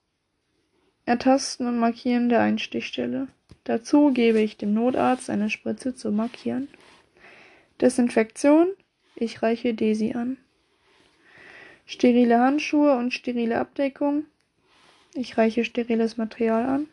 [1.09, 3.29] Ertasten und Markieren der Einstichstelle.
[3.63, 6.67] Dazu gebe ich dem Notarzt eine Spritze zum Markieren.
[7.81, 8.67] Desinfektion.
[9.15, 10.37] Ich reiche Desi an.
[11.87, 14.25] Sterile Handschuhe und sterile Abdeckung.
[15.15, 16.87] Ich reiche steriles Material an.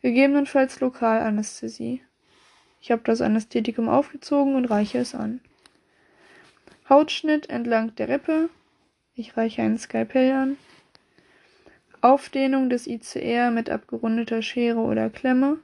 [0.00, 2.00] Gegebenenfalls Lokalanästhesie.
[2.80, 5.42] Ich habe das Anästhetikum aufgezogen und reiche es an.
[6.88, 8.48] Hautschnitt entlang der Rippe.
[9.14, 10.56] Ich reiche ein Skalpell an.
[12.02, 15.58] Aufdehnung des ICR mit abgerundeter Schere oder Klemme.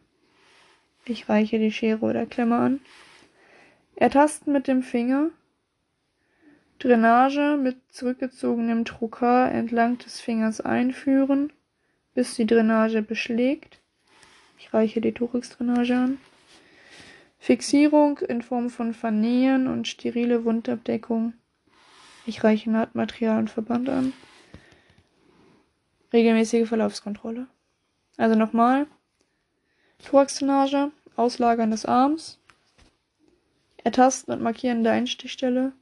[1.04, 2.80] Ich reiche die Schere oder Klemme an.
[3.94, 5.30] Ertasten mit dem Finger.
[6.78, 11.52] Drainage mit zurückgezogenem Trokar entlang des Fingers einführen,
[12.14, 13.80] bis die Drainage beschlägt.
[14.58, 16.18] Ich reiche die Thoraxdrainage an.
[17.38, 21.32] Fixierung in Form von Vernähen und sterile Wundabdeckung.
[22.26, 24.12] Ich reiche Nahtmaterial und Verband an.
[26.16, 27.46] Regelmäßige Verlaufskontrolle.
[28.16, 28.86] Also nochmal.
[30.02, 32.38] Thoraxdrainage, Auslagern des Arms,
[33.84, 35.72] Ertasten und Markieren der Einstichstelle,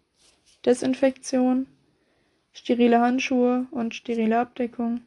[0.67, 1.69] Desinfektion,
[2.53, 5.03] sterile Handschuhe und sterile Abdeckung,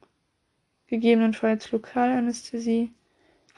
[0.87, 2.93] gegebenenfalls Lokalanästhesie,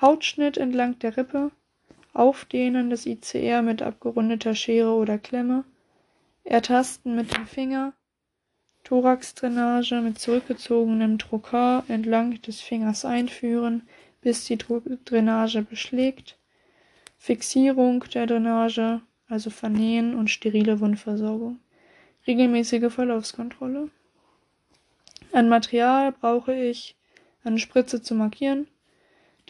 [0.01, 1.51] Hautschnitt entlang der Rippe,
[2.13, 5.65] Aufdehnen des ICR mit abgerundeter Schere oder Klemme,
[6.45, 7.93] Ertasten mit dem Finger,
[8.89, 13.83] Thoraxdrainage mit zurückgezogenem Trokar entlang des Fingers einführen,
[14.21, 16.39] bis die Drainage beschlägt,
[17.19, 21.59] Fixierung der Drainage, also Vernähen und sterile Wundversorgung,
[22.25, 23.91] regelmäßige Verlaufskontrolle.
[25.33, 26.95] An Material brauche ich
[27.43, 28.65] eine Spritze zu markieren,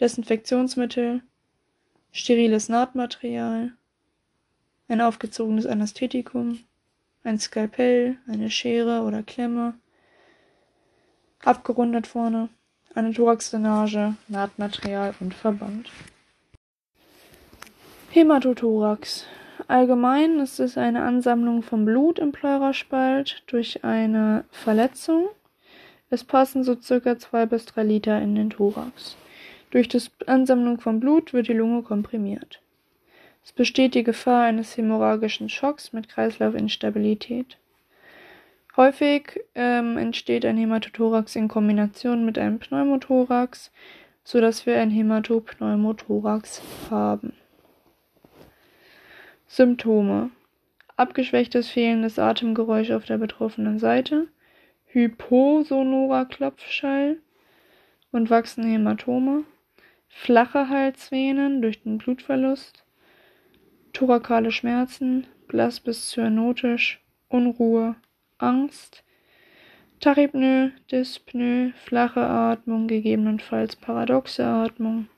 [0.00, 1.22] Desinfektionsmittel,
[2.12, 3.72] steriles Nahtmaterial,
[4.88, 6.58] ein aufgezogenes Anästhetikum,
[7.24, 9.74] ein Skalpell, eine Schere oder Klemme,
[11.44, 12.48] abgerundet vorne,
[12.94, 15.90] eine Thoraxdrainage, Nahtmaterial und Verband.
[18.10, 19.26] Hämatothorax.
[19.68, 25.28] Allgemein ist es eine Ansammlung von Blut im Pleuraspalt durch eine Verletzung.
[26.08, 29.16] Es passen so circa zwei bis drei Liter in den Thorax.
[29.70, 32.60] Durch die Ansammlung von Blut wird die Lunge komprimiert.
[33.42, 37.58] Es besteht die Gefahr eines hämorrhagischen Schocks mit Kreislaufinstabilität.
[38.76, 43.72] Häufig ähm, entsteht ein Hämatothorax in Kombination mit einem Pneumothorax,
[44.24, 47.32] sodass wir ein Hämatopneumothorax haben.
[49.48, 50.30] Symptome
[51.00, 54.28] abgeschwächtes fehlendes Atemgeräusch auf der betroffenen Seite,
[54.84, 57.16] hyposonorer Klopfschall
[58.12, 59.44] und wachsende Hämatome,
[60.08, 62.84] flache Halsvenen durch den Blutverlust,
[63.92, 67.96] thorakale Schmerzen, blass bis cyanotisch, Unruhe,
[68.38, 69.04] Angst,
[70.00, 75.08] Tachypnoe, Dyspnoe, flache Atmung, gegebenenfalls paradoxe Atmung,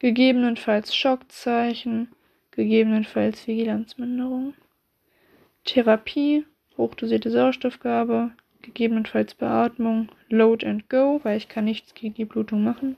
[0.00, 2.08] gegebenenfalls Schockzeichen,
[2.50, 4.54] gegebenenfalls Vigilanzminderung.
[5.64, 6.44] Therapie,
[6.76, 8.32] hochdosierte Sauerstoffgabe,
[8.62, 12.96] gegebenenfalls Beatmung, Load and Go, weil ich kann nichts gegen die Blutung machen.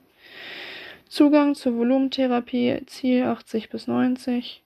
[1.08, 4.62] Zugang zur Volumentherapie, Ziel 80 bis 90.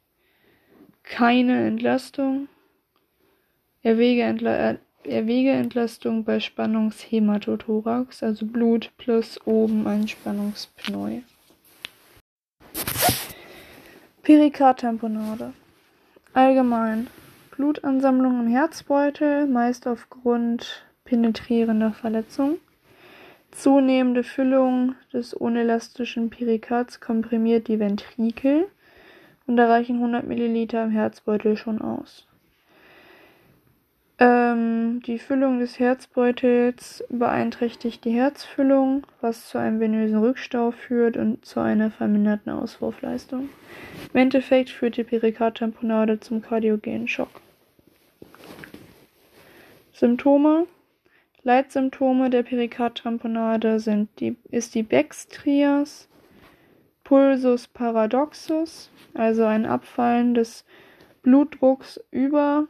[1.06, 2.48] Keine Entlastung.
[3.82, 11.20] Erwägeentla Erwägeentlastung bei Spannungshämatothorax, also Blut plus oben ein Spannungspneu.
[14.22, 15.52] Perikardtamponade.
[16.34, 17.06] Allgemein.
[17.52, 22.58] Blutansammlung im Herzbeutel, meist aufgrund penetrierender Verletzung.
[23.52, 28.66] Zunehmende Füllung des unelastischen Perikards komprimiert die Ventrikel
[29.46, 32.26] und da reichen 100 Milliliter im Herzbeutel schon aus.
[34.18, 41.44] Ähm, die Füllung des Herzbeutels beeinträchtigt die Herzfüllung, was zu einem venösen Rückstau führt und
[41.44, 43.50] zu einer verminderten Auswurfleistung.
[44.14, 47.42] Im Endeffekt führt die Perikardtamponade zum kardiogenen Schock.
[49.92, 50.66] Symptome
[51.46, 56.08] Leitsymptome der Perikardtamponade sind die, ist die Beck's-Trias,
[57.06, 60.64] Pulsus paradoxus, also ein Abfallen des
[61.22, 62.66] Blutdrucks über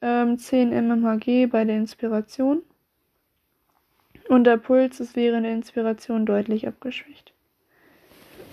[0.00, 2.62] ähm, 10 mmHg bei der Inspiration.
[4.30, 7.34] Und der Puls ist während der Inspiration deutlich abgeschwächt.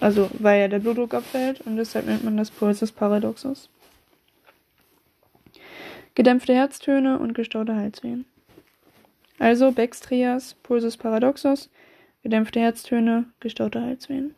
[0.01, 3.69] Also, weil ja der Blutdruck abfällt und deshalb nennt man das Pulsus paradoxus.
[6.13, 8.25] Gedämpfte Herztöne und gestaute Halswehen.
[9.37, 11.69] Also Bextrias, Pulsus paradoxus,
[12.21, 14.35] gedämpfte Herztöne, gestaute Halsvenen.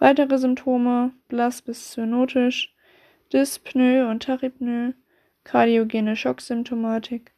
[0.00, 2.74] Weitere Symptome, blass bis zyanotisch,
[3.34, 4.94] Dyspnoe und Tachypnoe,
[5.44, 7.32] kardiogene Schocksymptomatik,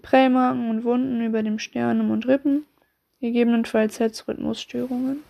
[0.00, 2.66] Prellmarken und Wunden über dem Sternum und Rippen,
[3.20, 5.24] gegebenenfalls Herzrhythmusstörungen.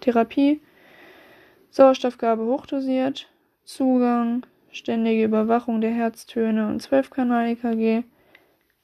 [0.00, 0.62] Therapie,
[1.68, 3.28] Sauerstoffgabe hochdosiert,
[3.64, 8.04] Zugang, ständige Überwachung der Herztöne und 12-Kanal-EKG,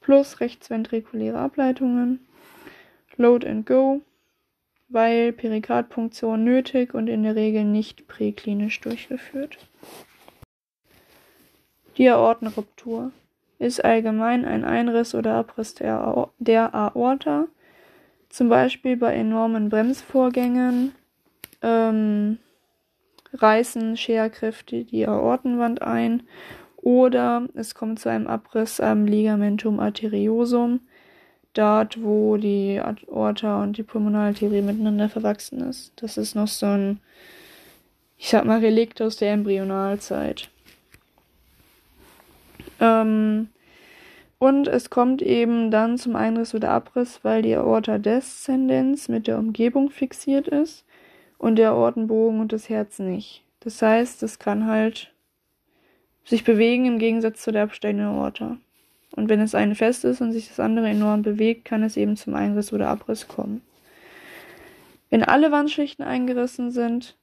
[0.01, 2.19] plus rechtsventrikuläre Ableitungen,
[3.17, 4.01] Load and Go,
[4.89, 9.57] weil Perikardpunktion nötig und in der Regel nicht präklinisch durchgeführt.
[11.97, 13.11] Die Aortenruptur
[13.59, 17.47] ist allgemein ein Einriss oder Abriss der, der Aorta,
[18.29, 20.93] zum Beispiel bei enormen Bremsvorgängen,
[21.61, 22.37] ähm,
[23.33, 26.23] reißen Scherkräfte die Aortenwand ein
[26.77, 30.79] oder es kommt zu einem Abriss am Ligamentum arteriosum,
[31.53, 35.93] dort wo die Aorta und die Pulmonararterie miteinander verwachsen ist.
[35.97, 36.99] Das ist noch so ein,
[38.17, 40.49] ich sag mal, Relikt aus der Embryonalzeit.
[42.79, 43.49] Ähm,
[44.37, 49.37] und es kommt eben dann zum Einriss oder Abriss, weil die Aorta descendens mit der
[49.37, 50.85] Umgebung fixiert ist
[51.37, 53.43] und der Aortenbogen und das Herz nicht.
[53.59, 55.11] Das heißt, es kann halt
[56.23, 58.57] sich bewegen im Gegensatz zu der absteigenden Aorta.
[59.15, 62.15] Und wenn es eine fest ist und sich das andere enorm bewegt, kann es eben
[62.15, 63.61] zum Einriss oder Abriss kommen.
[65.09, 67.17] Wenn alle Wandschichten eingerissen sind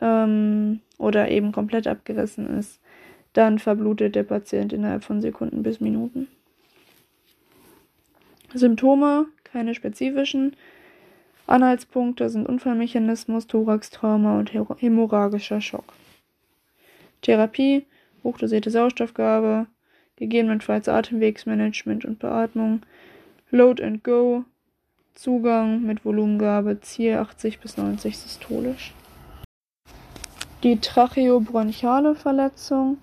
[0.00, 2.80] ähm, oder eben komplett abgerissen ist,
[3.32, 6.28] dann verblutet der Patient innerhalb von Sekunden bis Minuten.
[8.54, 10.54] Symptome, keine spezifischen.
[11.46, 15.92] Anhaltspunkte sind Unfallmechanismus, Thoraxtrauma und hämorrhagischer Schock.
[17.22, 17.86] Therapie,
[18.22, 19.66] hochdosierte Sauerstoffgabe,
[20.16, 22.82] gegebenenfalls Atemwegsmanagement und Beatmung,
[23.50, 24.44] Load and Go,
[25.14, 28.94] Zugang mit Volumengabe, Ziel 80 bis 90 systolisch.
[30.62, 32.98] Die tracheobronchiale Verletzung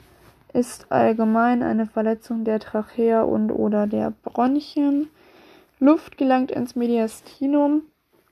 [0.54, 5.10] ist allgemein eine Verletzung der Trachea und oder der Bronchien.
[5.80, 7.84] Luft gelangt ins Mediastinum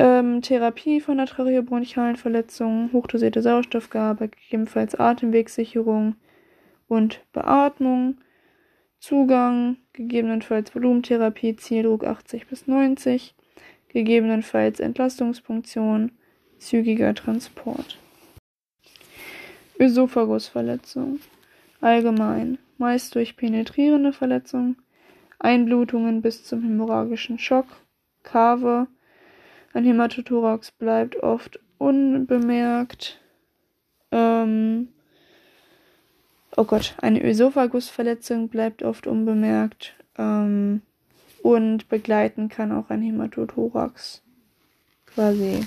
[0.00, 6.14] Ähm, Therapie von der tracheobronchialen Verletzung, hochdosierte Sauerstoffgabe, gegebenenfalls Atemwegssicherung
[6.86, 8.18] und Beatmung.
[9.00, 13.34] Zugang, gegebenenfalls Volumentherapie, Zieldruck 80 bis 90
[13.88, 16.12] gegebenenfalls Entlastungspunktion,
[16.60, 17.98] zügiger Transport.
[19.80, 21.18] Ösophagusverletzung.
[21.80, 24.76] Allgemein, meist durch penetrierende Verletzung,
[25.40, 27.66] Einblutungen bis zum hämorrhagischen Schock,
[28.22, 28.86] Kave.
[29.72, 33.20] Ein Hämatothorax bleibt oft unbemerkt.
[34.10, 34.88] Ähm,
[36.56, 39.94] oh Gott, eine Ösophagusverletzung bleibt oft unbemerkt.
[40.16, 40.82] Ähm,
[41.42, 44.22] und begleiten kann auch ein Hämatothorax
[45.06, 45.66] quasi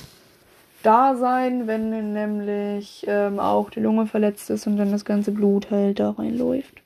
[0.83, 5.69] da sein, wenn nämlich ähm, auch die Lunge verletzt ist und dann das ganze Blut
[5.71, 6.81] halt da reinläuft.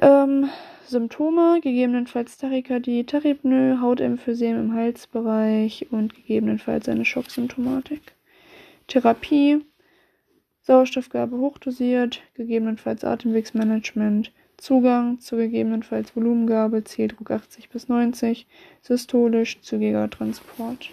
[0.00, 0.48] Ähm,
[0.88, 8.00] Symptome, gegebenenfalls Tachykardie, Tachypnoe, Hautemphysem im Halsbereich und gegebenenfalls eine Schocksymptomatik.
[8.86, 9.64] Therapie,
[10.62, 18.46] Sauerstoffgabe hochdosiert, gegebenenfalls Atemwegsmanagement, Zugang zu gegebenenfalls Volumengabe, Zieldruck 80 bis 90,
[18.82, 20.90] systolisch, zügiger Transport.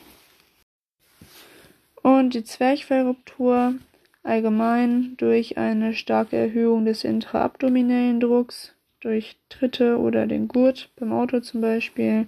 [2.04, 3.76] Und die Zwerchfellruptur
[4.24, 8.75] allgemein durch eine starke Erhöhung des intraabdominellen Drucks,
[9.06, 12.28] durch Tritte oder den Gurt, beim Auto zum Beispiel,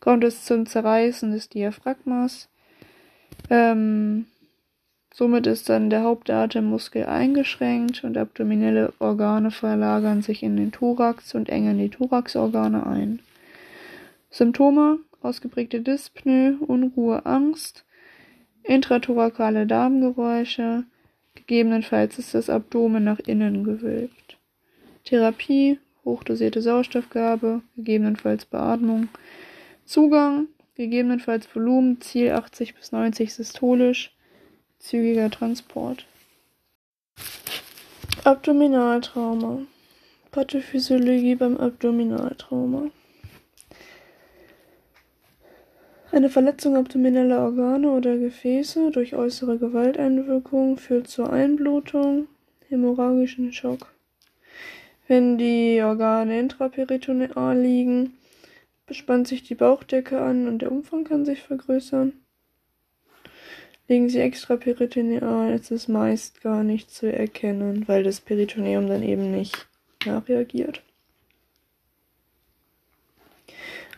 [0.00, 2.48] kommt es zum Zerreißen des Diaphragmas.
[3.50, 4.26] Ähm,
[5.18, 11.48] Somit ist dann der Hauptatemmuskel eingeschränkt und abdominelle Organe verlagern sich in den Thorax und
[11.48, 13.20] engen die Thoraxorgane ein.
[14.28, 17.86] Symptome: ausgeprägte Dyspnoe, Unruhe, Angst,
[18.62, 20.84] intrathorakale Darmgeräusche,
[21.34, 24.36] gegebenenfalls ist das Abdomen nach innen gewölbt.
[25.06, 29.08] Therapie: hochdosierte Sauerstoffgabe, gegebenenfalls Beatmung.
[29.84, 34.16] Zugang: gegebenenfalls Volumen, Ziel 80 bis 90 systolisch
[34.78, 36.06] zügiger Transport.
[38.24, 39.60] Abdominaltrauma.
[40.30, 42.90] Pathophysiologie beim Abdominaltrauma.
[46.12, 52.28] Eine Verletzung abdomineller Organe oder Gefäße durch äußere Gewalteinwirkung führt zur Einblutung,
[52.68, 53.95] hämorrhagischen Schock.
[55.08, 58.14] Wenn die Organe intraperitoneal liegen,
[58.86, 62.12] bespannt sich die Bauchdecke an und der Umfang kann sich vergrößern.
[63.86, 69.30] Liegen sie extraperitoneal, ist es meist gar nicht zu erkennen, weil das Peritoneum dann eben
[69.30, 69.68] nicht
[70.04, 70.82] nachreagiert.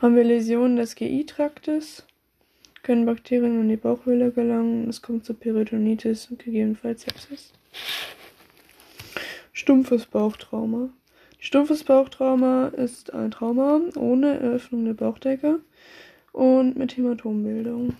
[0.02, 2.06] Haben wir Läsionen des GI-Traktes,
[2.82, 7.55] können Bakterien in die Bauchhöhle gelangen, es kommt zu Peritonitis und gegebenenfalls Sepsis.
[9.55, 10.90] Stumpfes Bauchtrauma.
[11.39, 15.60] Stumpfes Bauchtrauma ist ein Trauma ohne Eröffnung der Bauchdecke
[16.32, 17.94] und mit Hämatombildung.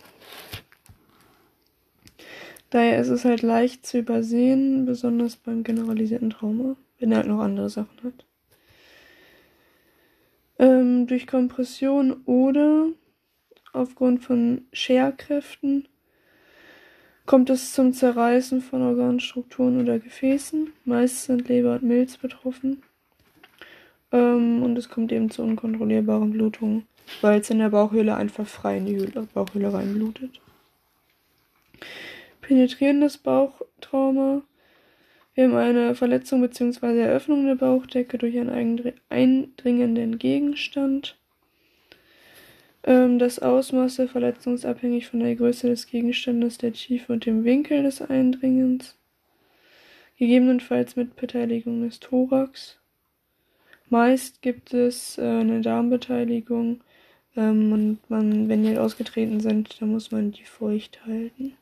[2.71, 7.41] Daher ist es halt leicht zu übersehen, besonders beim generalisierten Trauma, wenn er halt noch
[7.41, 8.27] andere Sachen hat.
[10.59, 12.89] Ähm, durch Kompression oder
[13.73, 15.87] aufgrund von Scherkräften
[17.25, 20.73] kommt es zum Zerreißen von Organstrukturen oder Gefäßen.
[20.85, 22.83] Meist sind Leber und Milz betroffen.
[24.13, 26.87] Ähm, und es kommt eben zu unkontrollierbaren Blutungen,
[27.21, 30.41] weil es in der Bauchhöhle einfach frei in die Höhle, Bauchhöhle reinblutet
[32.49, 34.43] penetrierendes Bauchtrauma.
[35.35, 36.99] Wir haben eine Verletzung bzw.
[36.99, 41.19] Eröffnung der Bauchdecke durch einen eindringenden Gegenstand.
[42.85, 47.27] Ähm, das Ausmaß der Verletzung ist abhängig von der Größe des Gegenstandes, der Tiefe und
[47.27, 48.97] dem Winkel des Eindringens.
[50.17, 52.81] Gegebenenfalls mit Beteiligung des Thorax.
[53.91, 56.81] Meist gibt es äh, eine Darmbeteiligung
[57.37, 61.57] ähm, und man, wenn die ausgetreten sind, dann muss man die feucht halten.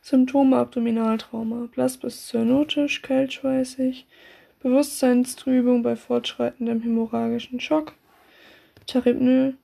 [0.00, 4.06] Symptome Abdominaltrauma: blass bis cyanotisch, kaltschweißig,
[4.60, 7.94] Bewusstseinstrübung bei fortschreitendem hämorrhagischen Schock,
[8.86, 9.54] Tachypnoe,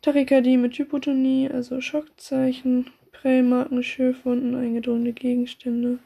[0.00, 5.98] Tachykardie mit Hypotonie, also Schockzeichen, Prellmarken, Schürfwunden, eingedrungene Gegenstände,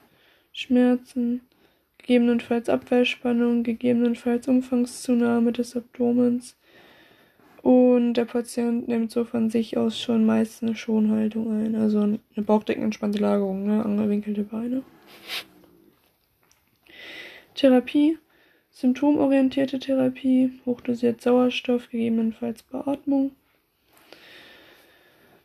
[0.52, 1.42] Schmerzen,
[2.04, 6.54] gegebenenfalls Abwehrspannung, gegebenenfalls Umfangszunahme des Abdomens,
[7.64, 11.74] und der Patient nimmt so von sich aus schon meist eine Schonhaltung ein.
[11.76, 13.82] Also eine bauchdeckenentspannte Lagerung, ne?
[13.82, 14.82] Angewinkelte Beine.
[17.54, 18.18] Therapie.
[18.70, 20.52] Symptomorientierte Therapie.
[20.66, 23.30] Hochdosiert Sauerstoff, gegebenenfalls Beatmung.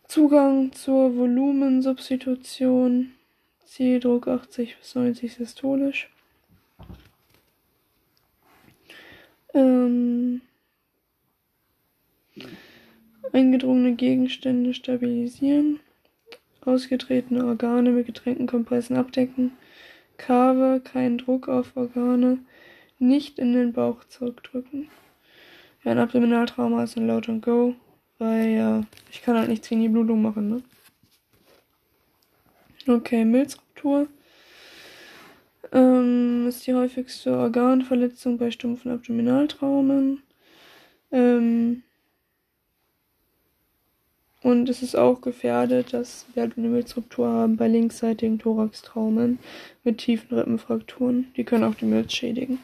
[0.05, 3.13] Zugang zur Volumensubstitution.
[3.63, 6.09] Zieldruck 80 bis 90 systolisch.
[9.53, 10.41] Ähm,
[13.31, 15.79] Eingedrungene Gegenstände stabilisieren.
[16.61, 19.51] Ausgetretene Organe mit Getränkenkompressen abdecken.
[20.17, 22.39] Kave, keinen Druck auf Organe.
[22.99, 24.89] Nicht in den Bauch zurückdrücken.
[25.83, 27.75] Ja, ein Abdominaltrauma ist ein Laut und Go.
[28.17, 30.63] Weil ja, ich kann halt nichts gegen die Blutung machen, ne?
[32.87, 34.07] Okay, Milzruptur.
[35.71, 40.23] Ähm, ist die häufigste Organverletzung bei stumpfen Abdominaltraumen.
[41.11, 41.83] Ähm,
[44.41, 49.37] und es ist auch gefährdet, dass wir halt eine Milzruptur haben bei linksseitigen Thoraxtraumen
[49.83, 51.27] mit tiefen Rippenfrakturen.
[51.35, 52.59] Die können auch die Milz schädigen.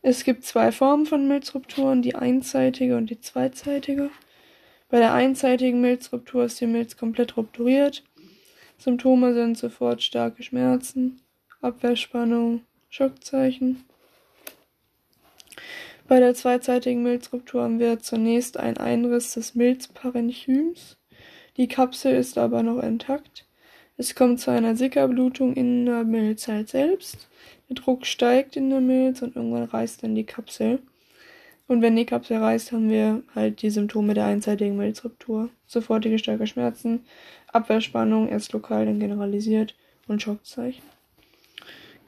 [0.00, 4.10] Es gibt zwei Formen von Milzrupturen, die einseitige und die zweiseitige.
[4.88, 8.04] Bei der einseitigen Milzruptur ist die Milz komplett rupturiert.
[8.78, 11.20] Symptome sind sofort starke Schmerzen,
[11.60, 13.84] Abwehrspannung, Schockzeichen.
[16.06, 20.98] Bei der zweizeitigen Milzruptur haben wir zunächst einen Einriss des Milzparenchyms.
[21.56, 23.44] Die Kapsel ist aber noch intakt.
[23.96, 27.26] Es kommt zu einer Sickerblutung in der Milzzeit selbst.
[27.68, 30.78] Der Druck steigt in der Milz und irgendwann reißt dann die Kapsel.
[31.66, 35.50] Und wenn die Kapsel reißt, haben wir halt die Symptome der einseitigen Milzruptur.
[35.66, 37.04] Sofortige starke Schmerzen,
[37.52, 39.74] Abwehrspannung, erst lokal, dann generalisiert
[40.06, 40.97] und Schockzeichen.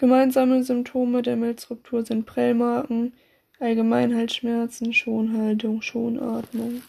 [0.01, 3.13] Gemeinsame Symptome der Milzruptur sind Prellmarken,
[3.59, 6.81] Allgemeinhalsschmerzen, Schonhaltung, Schonatmung.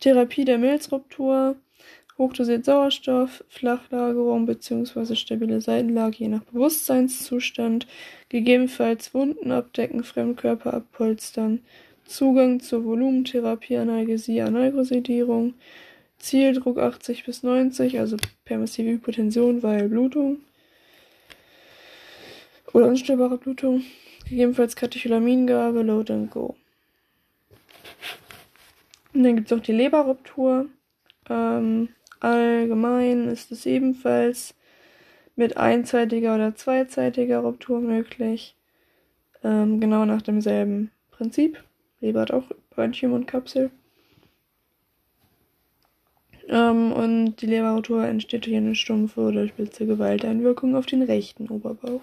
[0.00, 1.56] Therapie der Milzruptur,
[2.18, 5.14] hochdosiert Sauerstoff, Flachlagerung bzw.
[5.14, 7.86] stabile Seitenlage je nach Bewusstseinszustand,
[8.28, 11.60] gegebenenfalls Wunden abdecken, Fremdkörper abpolstern,
[12.04, 15.54] Zugang zur Volumentherapie, Analgesie, Analgosedierung,
[16.18, 20.38] Zieldruck 80 bis 90, also permissive Hypotension, weil Blutung
[22.72, 23.82] oder unstillbare Blutung,
[24.24, 26.56] gegebenenfalls Katecholamingabe, Load and Go.
[29.14, 30.66] Und dann gibt es auch die Leberruptur.
[31.30, 31.88] Ähm,
[32.20, 34.54] allgemein ist es ebenfalls
[35.34, 38.56] mit einzeitiger oder zweizeitiger Ruptur möglich.
[39.42, 41.62] Ähm, genau nach demselben Prinzip.
[42.00, 43.70] Leber hat auch Bronchium und Kapsel.
[46.48, 52.00] Ähm, und die Leberruptur entsteht durch eine stumpfe oder spitze Gewalteinwirkung auf den rechten Oberbauch.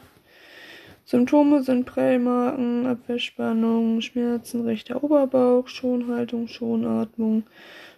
[1.06, 7.44] Symptome sind Prellmarken, Abwehrspannung, Schmerzen, rechter Oberbauch, Schonhaltung, Schonatmung,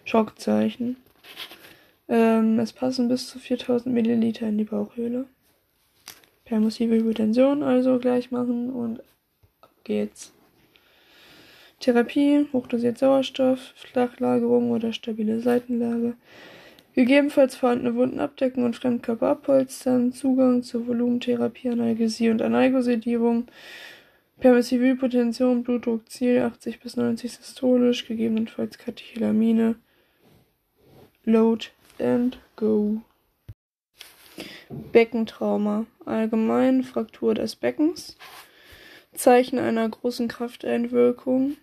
[0.04, 0.98] Schockzeichen.
[2.10, 5.26] Ähm, es passen bis zu 4000 Milliliter in die Bauchhöhle.
[6.46, 9.02] Permissive Hypotension also gleich machen und
[9.62, 10.34] ab geht's.
[11.80, 16.16] Therapie, hochdosiert Sauerstoff, Flachlagerung oder stabile Seitenlage.
[16.96, 20.12] Gegebenenfalls vorhandene Wunden abdecken und Fremdkörper abpolstern.
[20.14, 23.46] Zugang zur Volumentherapie, Analgesie und Analgosedierung.
[24.40, 29.76] Permissive Hypotension, Blutdruck, Ziel 80 bis 90 systolisch, gegebenenfalls Katecholamine.
[31.24, 31.68] Load
[32.00, 33.02] and go.
[34.92, 35.86] Beckentrauma.
[36.06, 38.18] Allgemein Fraktur des Beckens.
[39.14, 41.58] Zeichen einer großen Krafteinwirkung.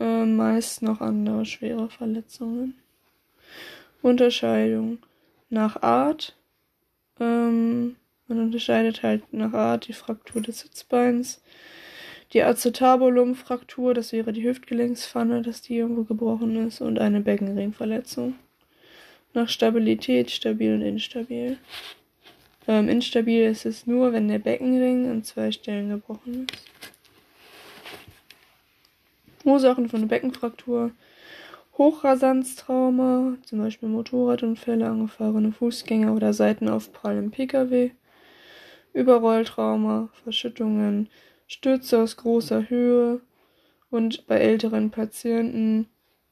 [0.00, 2.74] Äh, meist noch andere schwere Verletzungen.
[4.02, 4.98] Unterscheidung
[5.50, 6.36] nach Art.
[7.20, 7.96] Ähm,
[8.26, 11.40] man unterscheidet halt nach Art die Fraktur des Sitzbeins,
[12.32, 18.34] die Acetabulum-Fraktur, das wäre die Hüftgelenkspfanne, dass die irgendwo gebrochen ist, und eine Beckenringverletzung.
[19.34, 21.58] Nach Stabilität, stabil und instabil.
[22.66, 26.93] Ähm, instabil ist es nur, wenn der Beckenring an zwei Stellen gebrochen ist.
[29.44, 30.90] Ursachen von Beckenfraktur
[31.76, 37.90] Hochrasanztrauma, zum Beispiel Motorradunfälle, angefahrene Fußgänger oder Seitenaufprall im Pkw,
[38.92, 41.08] Überrolltrauma, Verschüttungen,
[41.48, 43.20] Stürze aus großer Höhe
[43.90, 45.88] und bei älteren Patienten,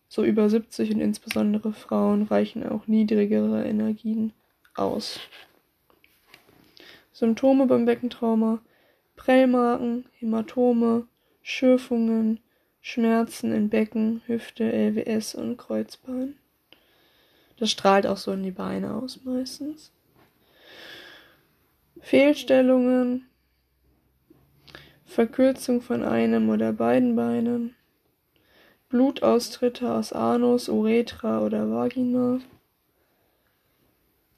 [0.08, 4.32] so über 70 und insbesondere Frauen, reichen auch niedrigere Energien
[4.74, 5.18] aus.
[7.12, 8.60] Symptome beim Beckentrauma
[9.16, 11.06] Prellmarken, Hämatome,
[11.42, 12.40] Schürfungen,
[12.84, 16.34] Schmerzen in Becken, Hüfte, LWS und Kreuzbein.
[17.56, 19.92] Das strahlt auch so in die Beine aus meistens.
[22.00, 23.28] Fehlstellungen,
[25.04, 27.76] Verkürzung von einem oder beiden Beinen,
[28.88, 32.40] Blutaustritte aus Anus, Uretra oder Vagina.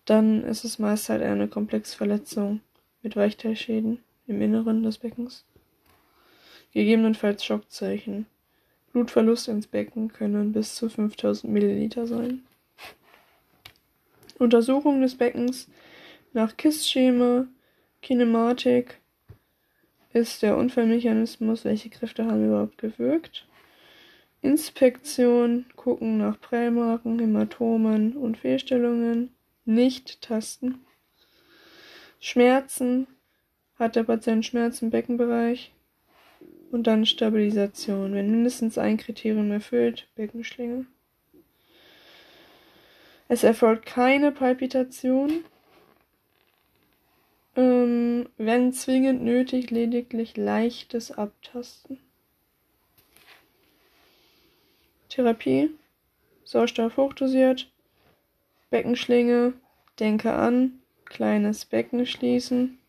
[0.05, 2.61] Dann ist es meist halt eine Komplexverletzung
[3.03, 5.47] mit Weichteilschäden im Inneren des Beckens.
[6.73, 8.27] Gegebenenfalls Schockzeichen.
[8.95, 12.45] Blutverlust ins Becken können bis zu 5000 Milliliter sein.
[14.39, 15.69] Untersuchung des Beckens
[16.33, 17.49] nach KISS-Schema,
[18.03, 19.01] Kinematik
[20.12, 23.49] ist der Unfallmechanismus, welche Kräfte haben überhaupt gewirkt.
[24.43, 29.35] Inspektion, gucken nach Prellmarken, Hämatomen und Fehlstellungen,
[29.65, 30.85] nicht tasten.
[32.21, 33.09] Schmerzen,
[33.77, 35.74] hat der Patient Schmerzen im Beckenbereich?
[36.75, 38.15] Und dann Stabilisation.
[38.15, 40.87] Wenn mindestens ein Kriterium erfüllt, Beckenschlinge.
[43.29, 45.45] Es erfolgt keine Palpitation.
[47.55, 52.01] Ähm, wenn zwingend nötig, lediglich leichtes Abtasten.
[55.09, 55.71] Therapie.
[56.43, 57.71] Sauerstoff hochdosiert.
[58.71, 59.53] Beckenschlinge.
[60.01, 60.81] Denke an.
[61.05, 62.81] Kleines Becken schließen.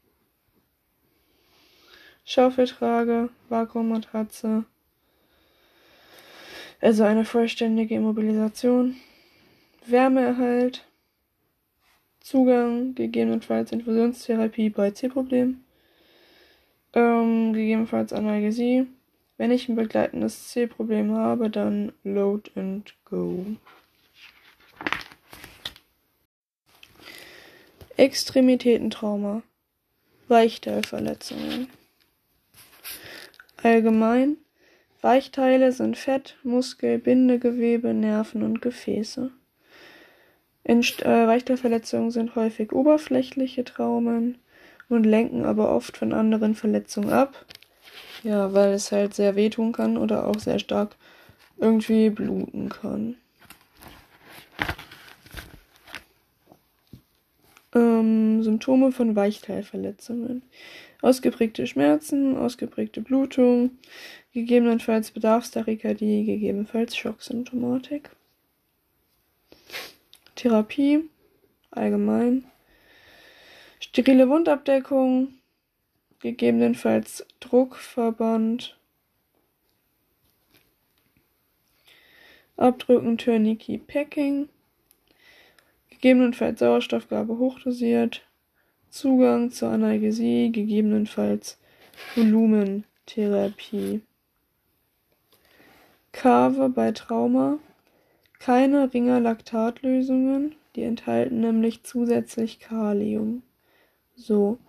[2.25, 4.65] Schaufeltrage, Vakuummatratze.
[6.81, 8.97] Also eine vollständige Immobilisation.
[9.85, 10.85] Wärmeerhalt.
[12.19, 15.63] Zugang, gegebenenfalls Infusionstherapie bei C-Problem.
[16.93, 18.87] Ähm, gegebenenfalls Analgesie.
[19.37, 23.45] Wenn ich ein begleitendes C-Problem habe, dann Load and Go.
[27.97, 29.43] Extremitätentrauma.
[30.27, 31.67] Weichteilverletzungen.
[33.63, 34.37] Allgemein
[35.01, 39.31] Weichteile sind Fett, Muskel, Bindegewebe, Nerven und Gefäße.
[40.63, 44.39] In äh, Weichteilverletzungen sind häufig oberflächliche Traumen
[44.89, 47.45] und lenken aber oft von anderen Verletzungen ab.
[48.23, 50.95] Ja, weil es halt sehr wehtun kann oder auch sehr stark
[51.57, 53.15] irgendwie bluten kann.
[57.75, 60.41] Ähm, Symptome von Weichteilverletzungen.
[61.05, 63.77] Ausgeprägte Schmerzen, ausgeprägte Blutung,
[64.33, 68.09] gegebenenfalls Bedarfstachykardie, gegebenenfalls Schocksymptomatik.
[70.33, 71.07] Therapie
[71.69, 72.45] allgemein.
[73.79, 75.35] Sterile Wundabdeckung,
[76.21, 78.75] gegebenenfalls Druckverband.
[82.57, 84.49] Abdrücken, Tourniquet, Packing.
[85.91, 88.25] Gegebenenfalls Sauerstoffgabe hochdosiert.
[88.95, 91.57] Zugang zur Analgesie, gegebenenfalls
[92.15, 93.99] Volumentherapie.
[96.13, 97.59] Kave bei Trauma.
[98.39, 103.43] Keine Ringer-Laktatlösungen, die enthalten nämlich zusätzlich Kalium.
[104.15, 104.59] So.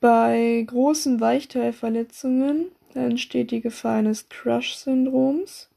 [0.00, 5.68] Bei großen Weichteilverletzungen entsteht die Gefahr eines Crush-Syndroms.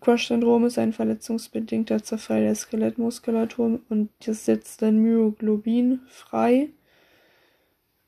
[0.00, 6.70] Crush-Syndrom ist ein verletzungsbedingter Zerfall der Skelettmuskulatur und das setzt dann Myoglobin frei.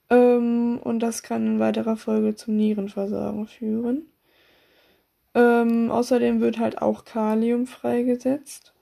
[0.08, 4.06] Ähm, und das kann in weiterer Folge zum Nierenversagen führen.
[5.34, 8.72] Ähm, außerdem wird halt auch Kalium freigesetzt,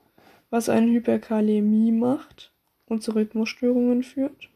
[0.50, 2.52] was eine Hyperkalämie macht
[2.86, 4.48] und zu Rhythmusstörungen führt.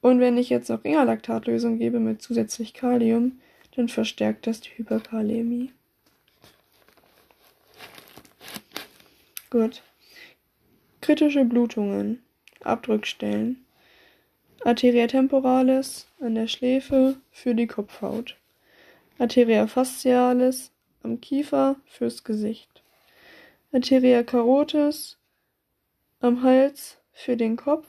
[0.00, 3.40] Und wenn ich jetzt noch Ingalaktatlösung gebe mit zusätzlich Kalium,
[3.74, 5.72] dann verstärkt das die Hyperkalämie.
[9.50, 9.82] Gut.
[11.00, 12.22] Kritische Blutungen.
[12.64, 13.64] Abdrückstellen.
[14.64, 18.36] Arteria temporalis an der Schläfe für die Kopfhaut.
[19.18, 20.72] Arteria fascialis
[21.04, 22.82] am Kiefer fürs Gesicht.
[23.72, 25.16] Arteria carotis
[26.20, 27.86] am Hals für den Kopf.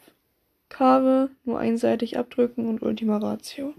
[0.70, 3.74] Kave nur einseitig abdrücken und Ultima Ratio.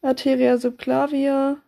[0.00, 1.58] Arteria subclavia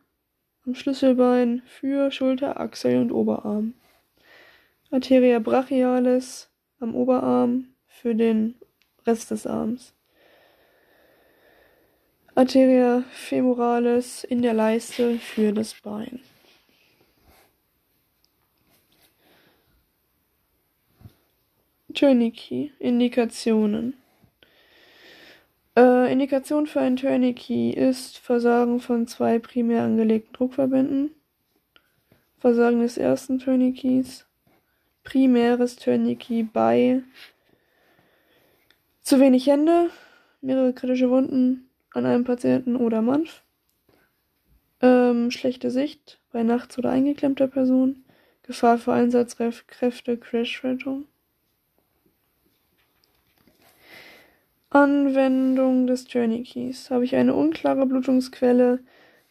[0.64, 3.74] am Schlüsselbein für Schulter, Achsel und Oberarm.
[4.96, 6.48] Arteria brachialis
[6.80, 8.54] am Oberarm für den
[9.06, 9.92] Rest des Arms.
[12.34, 16.20] Arteria femoralis in der Leiste für das Bein.
[21.92, 22.72] Tourniquet.
[22.78, 23.98] Indikationen.
[25.76, 31.10] Äh, Indikation für ein Tourniquet ist Versagen von zwei primär angelegten Druckverbänden,
[32.38, 34.26] Versagen des ersten Tourniquets,
[35.06, 37.02] primäres Tourniquet bei
[39.02, 39.90] zu wenig Hände,
[40.40, 43.44] mehrere kritische Wunden an einem Patienten oder Manf,
[44.82, 48.04] ähm, schlechte Sicht bei nachts oder eingeklemmter Person,
[48.42, 51.06] Gefahr für Einsatzkräfte, Crashrettung.
[54.70, 56.90] Anwendung des Tourniquets.
[56.90, 58.80] Habe ich eine unklare Blutungsquelle,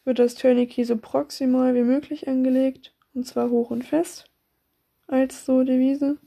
[0.05, 4.31] wird das Tourniquet so proximal wie möglich angelegt, und zwar hoch und fest
[5.07, 6.17] als so Devise.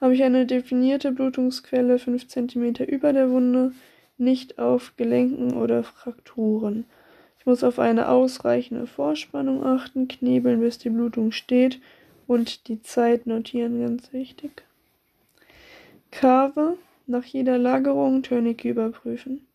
[0.00, 3.72] Habe ich eine definierte Blutungsquelle 5 cm über der Wunde,
[4.18, 6.84] nicht auf Gelenken oder Frakturen.
[7.38, 11.80] Ich muss auf eine ausreichende Vorspannung achten, knebeln, bis die Blutung steht
[12.26, 14.62] und die Zeit notieren, ganz wichtig.
[16.10, 19.46] Kave, nach jeder Lagerung Tourniquet überprüfen.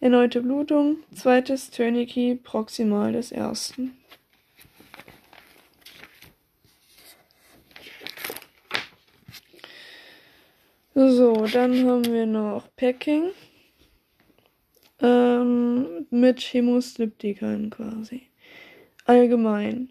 [0.00, 3.96] Erneute Blutung, zweites Tourniquet proximal des ersten.
[10.96, 13.30] So, dann haben wir noch Packing.
[15.00, 18.28] Ähm, mit Chemosliptikern quasi.
[19.04, 19.90] Allgemein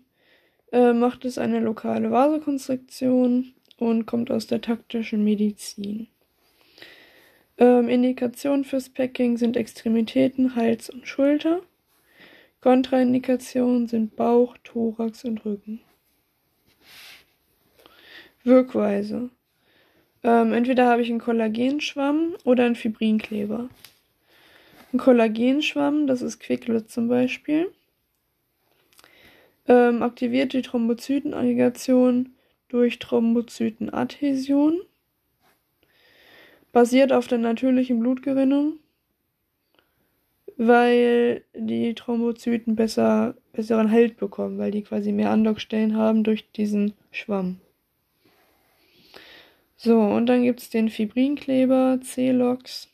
[0.71, 6.07] äh, macht es eine lokale Vasokonstriktion und kommt aus der taktischen Medizin.
[7.57, 11.61] Ähm, Indikationen fürs Packing sind Extremitäten, Hals und Schulter.
[12.61, 15.81] Kontraindikationen sind Bauch, Thorax und Rücken.
[18.45, 19.29] Wirkweise.
[20.23, 23.69] Ähm, entweder habe ich einen Kollagenschwamm oder einen Fibrinkleber.
[24.93, 27.71] Ein Kollagenschwamm, das ist Quicklet zum Beispiel,
[29.67, 32.33] ähm, aktiviert die Thrombozytenaggregation
[32.69, 34.81] durch Thrombozytenadhäsion,
[36.71, 38.79] basiert auf der natürlichen Blutgerinnung,
[40.57, 46.93] weil die Thrombozyten besser, besseren Halt bekommen, weil die quasi mehr Andockstellen haben durch diesen
[47.11, 47.59] Schwamm.
[49.75, 52.89] So, und dann gibt es den Fibrinkleber, C-Lox.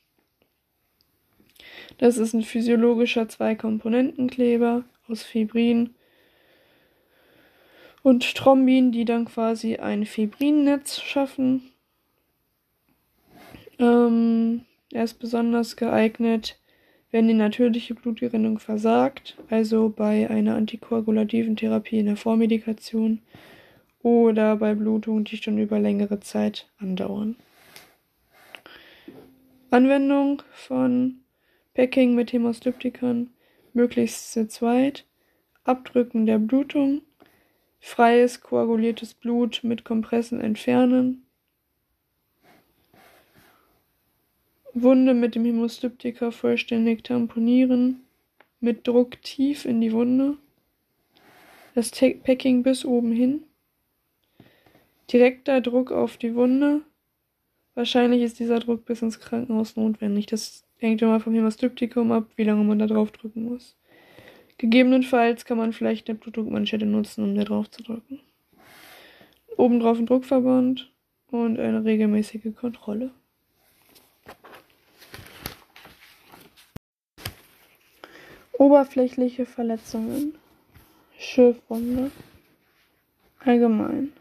[1.97, 5.95] Das ist ein physiologischer Zwei-Komponenten-Kleber aus Fibrin
[8.03, 11.71] und Thrombin, die dann quasi ein Fibrinnetz schaffen.
[13.77, 16.57] Ähm, er ist besonders geeignet,
[17.11, 23.19] wenn die natürliche Blutgerinnung versagt, also bei einer antikoagulativen Therapie in der Vormedikation
[24.01, 27.35] oder bei Blutungen, die schon über längere Zeit andauern.
[29.71, 31.19] Anwendung von
[31.73, 33.29] Packing mit Hämostyptikern
[33.73, 35.05] möglichst zu zweit,
[35.63, 37.01] Abdrücken der Blutung,
[37.79, 41.25] freies koaguliertes Blut mit Kompressen entfernen,
[44.73, 48.01] Wunde mit dem Hämostyptiker vollständig tamponieren,
[48.59, 50.37] mit Druck tief in die Wunde,
[51.75, 53.43] das Packing bis oben hin,
[55.11, 56.81] direkter Druck auf die Wunde.
[57.75, 60.25] Wahrscheinlich ist dieser Druck bis ins Krankenhaus notwendig.
[60.27, 63.75] Das hängt immer vom Hämostyptikum ab, wie lange man da drauf drücken muss.
[64.57, 68.19] Gegebenenfalls kann man vielleicht eine Blutdruckmanschette nutzen, um da drauf zu drücken.
[69.55, 70.91] Obendrauf ein Druckverband
[71.31, 73.11] und eine regelmäßige Kontrolle.
[78.57, 80.37] Oberflächliche Verletzungen.
[81.17, 82.11] Schürfwunde.
[83.39, 84.11] Allgemein.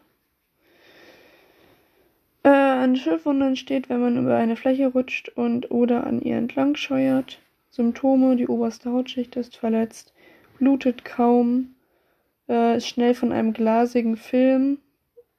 [2.42, 6.76] Äh, eine Schürfwunde entsteht, wenn man über eine Fläche rutscht und oder an ihr entlang
[6.76, 7.38] scheuert.
[7.70, 10.12] Symptome: Die oberste Hautschicht ist verletzt,
[10.58, 11.74] blutet kaum,
[12.48, 14.78] äh, ist schnell von einem glasigen Film,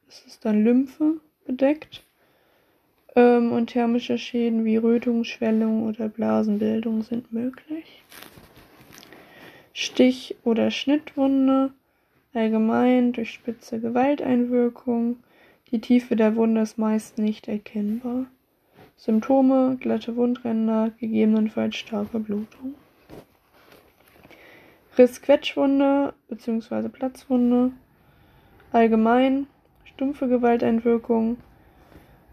[0.07, 1.15] das ist dann Lymphe,
[1.45, 2.03] bedeckt.
[3.15, 8.03] Ähm, und thermische Schäden wie Rötung, Schwellung oder Blasenbildung sind möglich.
[9.73, 11.71] Stich- oder Schnittwunde,
[12.34, 15.17] allgemein durch spitze Gewalteinwirkung.
[15.71, 18.25] Die Tiefe der Wunde ist meist nicht erkennbar.
[18.97, 22.73] Symptome: glatte Wundränder, gegebenenfalls starke Blutung.
[24.97, 26.89] Riss-Quetschwunde bzw.
[26.89, 27.71] Platzwunde.
[28.71, 29.45] Allgemein
[29.85, 31.37] stumpfe Gewalteinwirkung,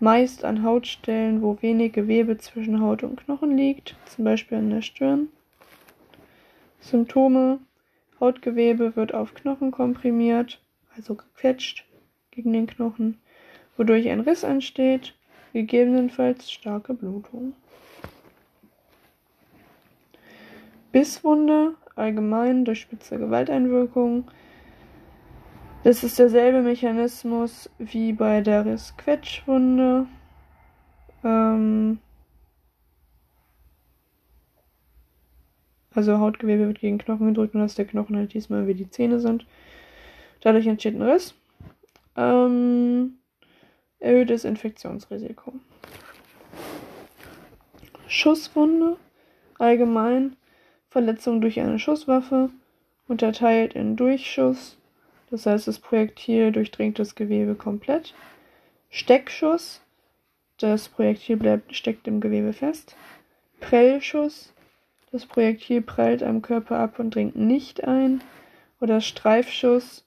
[0.01, 4.81] meist an Hautstellen, wo wenig Gewebe zwischen Haut und Knochen liegt, zum Beispiel an der
[4.81, 5.29] Stirn.
[6.81, 7.59] Symptome:
[8.19, 10.59] Hautgewebe wird auf Knochen komprimiert,
[10.97, 11.85] also gequetscht
[12.31, 13.19] gegen den Knochen,
[13.77, 15.15] wodurch ein Riss entsteht,
[15.53, 17.55] gegebenenfalls starke Blutung.
[20.93, 24.31] Bisswunde, allgemein durch spitze Gewalteinwirkung.
[25.85, 30.07] Das ist derselbe Mechanismus wie bei der Riss-Quetschwunde.
[31.23, 31.99] Ähm,
[35.97, 39.19] Also Hautgewebe wird gegen Knochen gedrückt und dass der Knochen halt diesmal wie die Zähne
[39.19, 39.47] sind.
[40.43, 41.35] Dadurch entsteht ein Riss.
[42.17, 43.15] Ähm,
[44.07, 45.53] erhöhtes Infektionsrisiko.
[48.07, 48.97] Schusswunde.
[49.59, 50.37] Allgemein
[50.89, 52.51] Verletzung durch eine Schusswaffe.
[53.09, 54.79] Unterteilt in Durchschuss.
[55.31, 58.15] Das heißt, das Projektil durchdringt das Gewebe komplett.
[58.91, 59.83] Steckschuss.
[60.59, 62.97] Das Projektil bleibt, steckt im Gewebe fest.
[63.61, 64.55] Prellschuss.
[65.13, 68.23] Das Projektil prallt am Körper ab und dringt nicht ein.
[68.81, 70.06] Oder Streifschuss.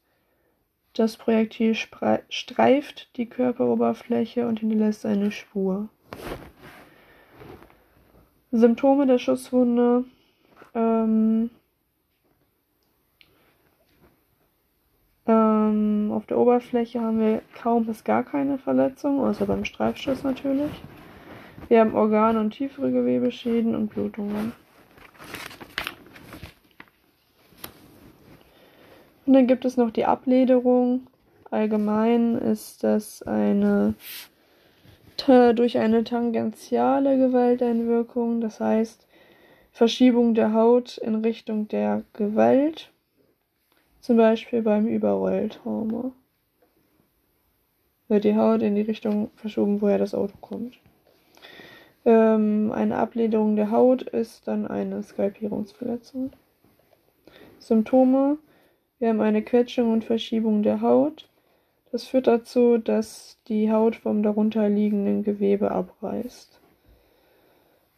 [1.00, 5.88] Das Projektil streift die Körperoberfläche und hinterlässt eine Spur.
[8.52, 10.04] Symptome der Schusswunde.
[10.76, 11.52] Ähm,
[15.26, 20.84] ähm, auf der Oberfläche haben wir kaum bis gar keine Verletzung, außer beim Streifschuss natürlich.
[21.70, 24.52] Wir haben Organ- und tiefere Gewebeschäden und Blutungen.
[29.30, 31.06] Und dann gibt es noch die Ablederung.
[31.52, 33.94] Allgemein ist das eine
[35.28, 39.06] durch eine tangentiale Gewalteinwirkung, das heißt
[39.72, 42.92] Verschiebung der Haut in Richtung der Gewalt,
[44.00, 46.12] zum Beispiel beim Überrolltrauma.
[48.08, 50.80] Wird die Haut in die Richtung verschoben, woher das Auto kommt.
[52.04, 56.32] Ähm, eine Ablederung der Haut ist dann eine Skalpierungsverletzung.
[57.60, 58.40] Symptome
[59.00, 61.30] wir haben eine Quetschung und Verschiebung der Haut.
[61.92, 66.60] Das führt dazu, dass die Haut vom darunterliegenden Gewebe abreißt.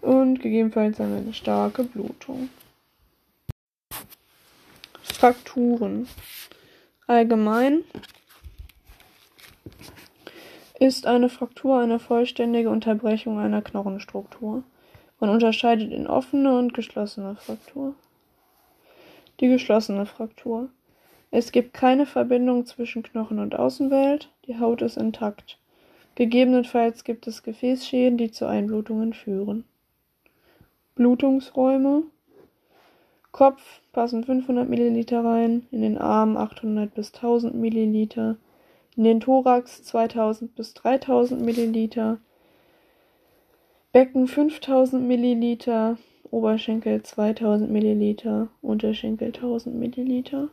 [0.02, 2.50] Und gegebenenfalls haben wir eine starke Blutung.
[5.02, 6.08] Frakturen.
[7.06, 7.84] Allgemein
[10.80, 14.64] ist eine Fraktur eine vollständige Unterbrechung einer Knochenstruktur.
[15.20, 17.94] Man unterscheidet in offene und geschlossene Fraktur.
[19.40, 20.70] Die geschlossene Fraktur.
[21.32, 25.58] Es gibt keine Verbindung zwischen Knochen und Außenwelt, die Haut ist intakt.
[26.16, 29.64] Gegebenenfalls gibt es Gefäßschäden, die zu Einblutungen führen.
[30.96, 32.04] Blutungsräume
[33.32, 38.36] Kopf passen 500 Milliliter rein, in den Arm 800 bis 1000 Milliliter,
[38.98, 42.20] in den Thorax 2000 bis 3000 Milliliter,
[43.94, 45.98] Becken 5000 Milliliter,
[46.32, 50.48] Oberschenkel 2000 Milliliter, Unterschenkel 1000 Milliliter.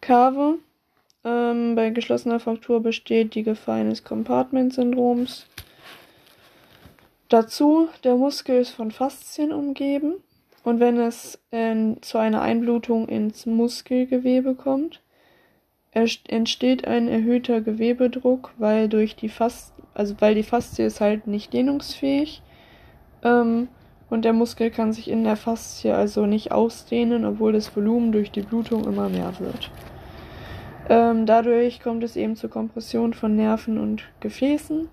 [0.00, 0.58] Kave,
[1.24, 5.46] Ähm, bei geschlossener Fraktur besteht die Gefahr eines Compartment-Syndroms.
[7.28, 10.14] Dazu, der Muskel ist von Faszien umgeben
[10.62, 15.00] und wenn es äh, zu einer Einblutung ins Muskelgewebe kommt,
[15.90, 21.52] entsteht ein erhöhter Gewebedruck, weil durch die Fast also weil die Faszie ist halt nicht
[21.52, 22.42] dehnungsfähig
[23.22, 23.68] ähm,
[24.10, 28.30] und der Muskel kann sich in der Faszie also nicht ausdehnen, obwohl das Volumen durch
[28.30, 29.70] die Blutung immer mehr wird.
[30.88, 34.88] Ähm, dadurch kommt es eben zur Kompression von Nerven und Gefäßen.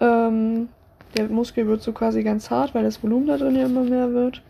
[0.00, 0.68] Ähm,
[1.16, 4.12] der Muskel wird so quasi ganz hart, weil das Volumen da drin ja immer mehr
[4.12, 4.42] wird.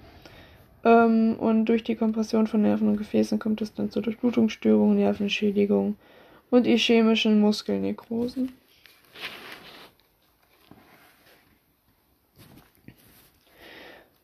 [0.84, 5.96] Ähm, und durch die Kompression von Nerven und Gefäßen kommt es dann zur Durchblutungsstörung, Nervenschädigung
[6.50, 8.61] und ischämischen Muskelnekrosen.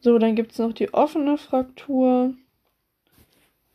[0.01, 2.35] So, dann gibt es noch die offene Fraktur.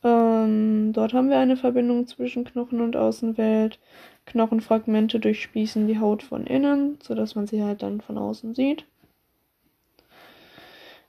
[0.03, 3.79] Ähm, dort haben wir eine Verbindung zwischen Knochen und Außenwelt.
[4.25, 8.85] Knochenfragmente durchspießen die Haut von innen, sodass man sie halt dann von außen sieht.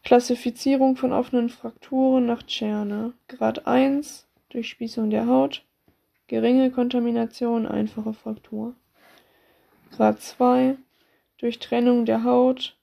[0.05, 3.15] Klassifizierung von offenen Frakturen nach Tscherne.
[3.28, 5.65] Grad 1, Durchspießung der Haut.
[6.27, 8.74] Geringe Kontamination, einfache Fraktur.
[9.93, 10.77] Grad 2,
[11.39, 12.77] Durchtrennung der Haut.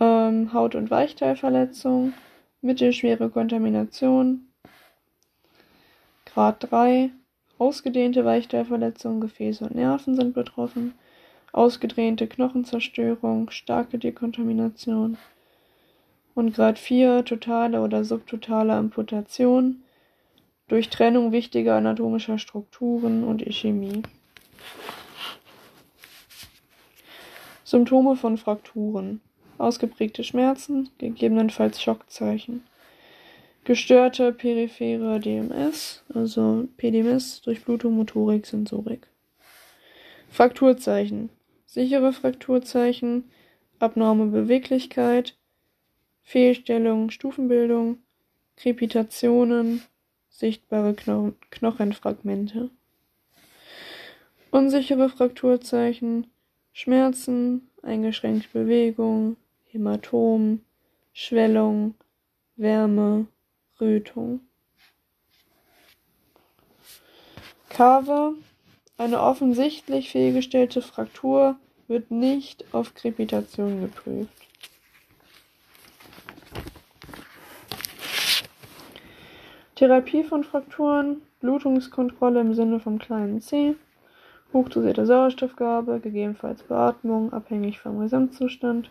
[0.00, 2.14] Ähm, Haut- und Weichteilverletzung
[2.62, 4.46] mittelschwere Kontamination.
[6.24, 7.10] Grad 3.
[7.58, 10.94] Ausgedehnte Weichteilverletzungen, Gefäße und Nerven sind betroffen.
[11.52, 15.18] Ausgedehnte Knochenzerstörung, starke Dekontamination.
[16.34, 17.26] Und Grad 4.
[17.26, 19.82] Totale oder subtotale Amputation
[20.68, 24.02] durch Trennung wichtiger anatomischer Strukturen und Ischämie.
[27.64, 29.20] Symptome von Frakturen
[29.60, 32.64] ausgeprägte Schmerzen, gegebenenfalls Schockzeichen.
[33.64, 39.06] Gestörte periphere DMS, also PDMS, Durchblutung, Motorik, Sensorik.
[40.30, 41.28] Frakturzeichen.
[41.66, 43.30] Sichere Frakturzeichen,
[43.78, 45.36] abnorme Beweglichkeit,
[46.22, 47.98] Fehlstellung, Stufenbildung,
[48.56, 49.82] Krepitationen,
[50.28, 52.70] sichtbare Kno Knochenfragmente.
[54.50, 56.26] Unsichere Frakturzeichen,
[56.72, 59.36] Schmerzen, eingeschränkte Bewegung,
[59.72, 60.62] Hämatom,
[61.12, 61.94] Schwellung,
[62.56, 63.28] Wärme,
[63.80, 64.40] Rötung.
[67.68, 68.34] Kave,
[68.98, 71.54] eine offensichtlich fehlgestellte Fraktur,
[71.86, 74.32] wird nicht auf Krepitation geprüft.
[79.76, 83.76] Therapie von Frakturen, Blutungskontrolle im Sinne vom kleinen C,
[84.52, 88.90] hochdosierte Sauerstoffgabe, gegebenenfalls Beatmung, abhängig vom Gesamtzustand,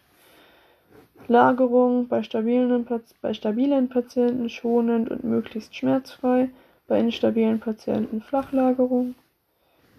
[1.29, 2.85] Lagerung bei stabilen,
[3.21, 6.49] bei stabilen Patienten schonend und möglichst schmerzfrei,
[6.87, 9.13] bei instabilen Patienten Flachlagerung,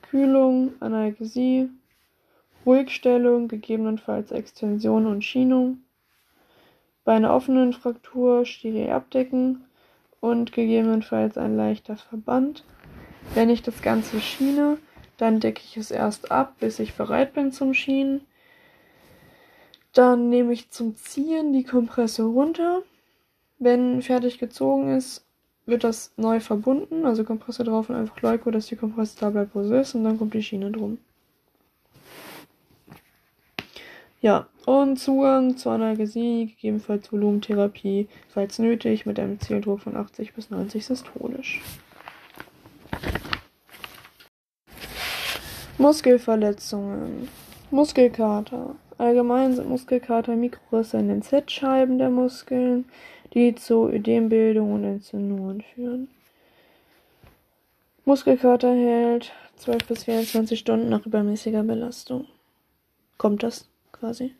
[0.02, 1.70] Kühlung, Analgesie,
[2.66, 5.78] Ruhigstellung, gegebenenfalls Extension und Schienung,
[7.04, 9.64] bei einer offenen Fraktur steril abdecken
[10.20, 12.64] und gegebenenfalls ein leichter Verband.
[13.34, 14.78] Wenn ich das Ganze schiene,
[15.16, 18.22] dann decke ich es erst ab, bis ich bereit bin zum Schienen.
[19.92, 22.82] Dann nehme ich zum Ziehen die Kompresse runter.
[23.58, 25.24] Wenn fertig gezogen ist,
[25.66, 29.54] wird das neu verbunden, also Kompresse drauf und einfach Leuko, dass die Kompresse da bleibt,
[29.54, 30.98] wo sie ist, und dann kommt die Schiene drum.
[34.22, 40.50] Ja, und Zugang zur Analgesie, gegebenenfalls Volumentherapie, falls nötig, mit einem Zieldruck von 80 bis
[40.50, 41.62] 90 systolisch.
[45.78, 47.28] Muskelverletzungen.
[47.70, 48.74] Muskelkater.
[49.00, 52.84] Allgemein sind Muskelkater Mikrorisse in den Z-Scheiben der Muskeln,
[53.32, 56.08] die zu Ödembildung und Entzündungen führen.
[58.04, 62.26] Muskelkater hält 12 bis 24 Stunden nach übermäßiger Belastung.
[63.16, 64.34] Kommt das quasi.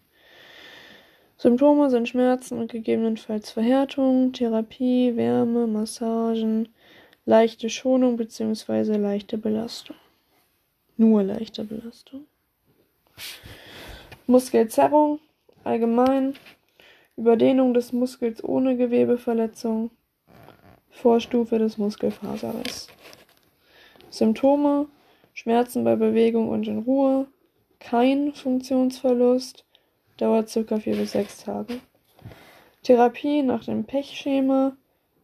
[1.39, 6.69] Symptome sind Schmerzen und gegebenenfalls Verhärtung, Therapie, Wärme, Massagen,
[7.25, 8.99] leichte Schonung bzw.
[8.99, 9.97] leichte Belastung.
[10.99, 12.27] Nur leichte Belastung.
[14.31, 15.19] Muskelzerrung
[15.65, 16.35] allgemein,
[17.17, 19.91] Überdehnung des Muskels ohne Gewebeverletzung,
[20.89, 22.87] Vorstufe des Muskelfaserriss.
[24.09, 24.87] Symptome
[25.35, 27.27] Schmerzen bei Bewegung und in Ruhe,
[27.81, 29.65] kein Funktionsverlust,
[30.17, 30.79] dauert ca.
[30.79, 31.81] 4 bis 6 Tage.
[32.85, 34.77] Therapie nach dem Pechschema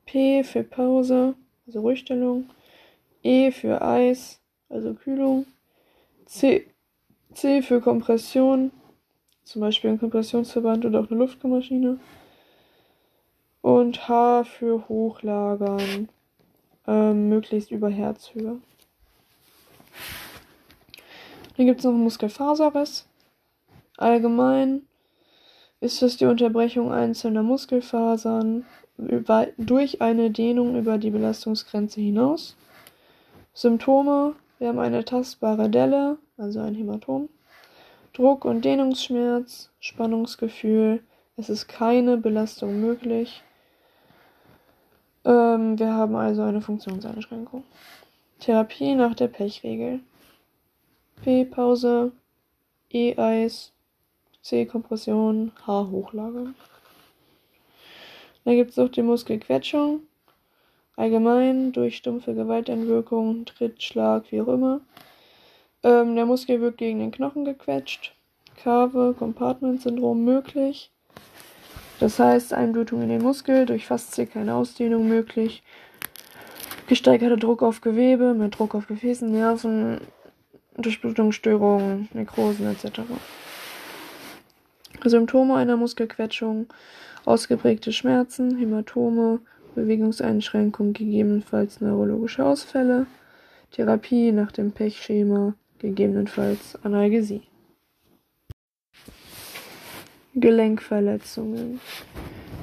[0.05, 1.35] P für Pause,
[1.67, 2.51] also Ruhigstellung,
[3.23, 5.47] E für Eis, also Kühlung,
[6.25, 6.67] C,
[7.35, 8.73] C für Kompression,
[9.47, 11.99] zum Beispiel ein Kompressionsverband oder auch eine Luftmaschine.
[13.63, 16.09] Und H für Hochlagern.
[16.87, 18.61] ähm, möglichst über Herzhöhe.
[21.57, 23.09] Dann gibt es noch einen Muskelfaserriss.
[23.97, 24.83] Allgemein
[25.81, 28.65] ist es die Unterbrechung einzelner Muskelfasern
[28.99, 32.57] über, durch eine Dehnung über die Belastungsgrenze hinaus.
[33.55, 37.29] Symptome: Wir haben eine tastbare Delle, also ein Hämatom,
[38.17, 41.03] Druck- und Dehnungsschmerz, Spannungsgefühl,
[41.37, 43.43] es ist keine Belastung möglich.
[45.27, 47.63] Ähm, wir haben also eine Funktionseinschränkung.
[48.41, 50.01] Therapie nach der Pechregel.
[51.25, 52.13] P-Pause,
[52.91, 53.75] E-Eis,
[54.41, 56.55] C-Kompression, H-Hochlage.
[58.45, 60.01] Dann gibt es noch die Muskelquetschung.
[60.97, 64.81] Allgemein durch stumpfe Gewalteinwirkung, Tritt, Schlag, wie auch immer.
[65.87, 68.13] Ähm, der Muskel wird gegen den Knochen gequetscht.
[68.61, 70.91] Kave, Compartment-Syndrom möglich.
[72.01, 75.63] Das heißt, Einblutung in den Muskel, durch Faszie keine Ausdehnung möglich.
[76.89, 80.01] Gesteigerter Druck auf Gewebe, mehr Druck auf Gefäßen, Nerven,
[80.77, 83.03] Durchblutungsstörungen, Nekrosen etc.
[85.05, 86.67] Symptome einer Muskelquetschung,
[87.25, 89.39] ausgeprägte Schmerzen, Hämatome,
[89.77, 93.07] Bewegungseinschränkungen, gegebenenfalls neurologische Ausfälle,
[93.71, 97.43] Therapie nach dem Pechschema, gegebenenfalls Analgesie.
[100.35, 101.81] Gelenkverletzungen.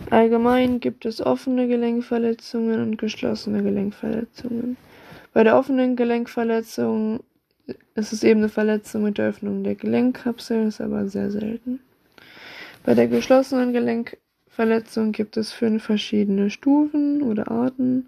[0.10, 4.78] Allgemein gibt es offene Gelenkverletzungen und geschlossene Gelenkverletzungen.
[5.34, 7.22] Bei der offenen Gelenkverletzung
[7.96, 11.80] ist es eben eine Verletzung mit der Öffnung der Gelenkkapsel, ist aber sehr selten.
[12.84, 18.08] Bei der geschlossenen Gelenkverletzung gibt es fünf verschiedene Stufen oder Arten.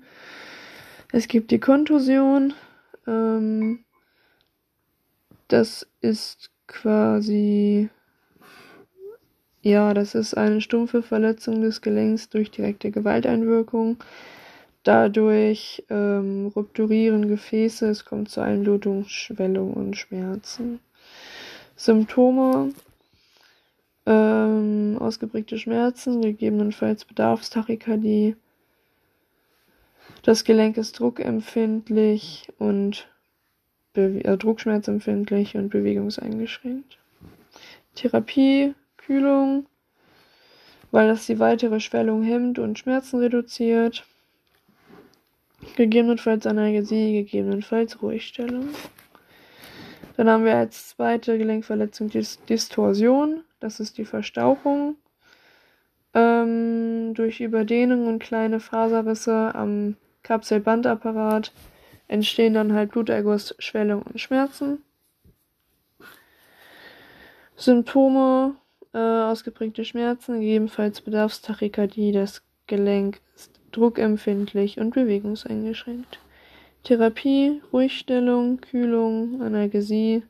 [1.12, 2.54] Es gibt die Kontusion.
[3.08, 3.85] Ähm,
[5.48, 7.90] das ist quasi
[9.66, 13.98] ja, das ist eine stumpfe Verletzung des Gelenks durch direkte Gewalteinwirkung.
[14.84, 20.80] Dadurch ähm, rupturieren Gefäße, es kommt zu Einblutung, Schwellung und Schmerzen.
[21.76, 22.74] Symptome
[24.06, 28.36] ähm, ausgeprägte Schmerzen, gegebenenfalls Bedarfstachykardie.
[30.22, 33.08] Das Gelenk ist druckempfindlich und
[33.96, 36.98] äh, druckschmerzempfindlich und bewegungseingeschränkt.
[37.96, 39.66] Therapie Kühlung,
[40.92, 44.06] weil das die weitere Schwellung hemmt und Schmerzen reduziert.
[45.76, 48.70] Gegebenenfalls Analgesie, gegebenenfalls Ruhigstellung.
[50.18, 53.44] Dann haben wir als zweite Gelenkverletzung die Distorsion.
[53.60, 54.96] Das ist die Verstauchung.
[56.14, 61.52] Ähm, durch Überdehnung und kleine Faserrisse am Kapselbandapparat
[62.08, 64.84] entstehen dann halt Bluterguss, Schwellung und Schmerzen.
[67.56, 68.56] Symptome
[68.94, 76.20] äh, ausgeprägte Schmerzen, gegebenenfalls Bedarfstachykardie, das Gelenk ist druckempfindlich und bewegungseingeschränkt.
[76.84, 80.24] Therapie, Ruhigstellung, Kühlung, Analgesie,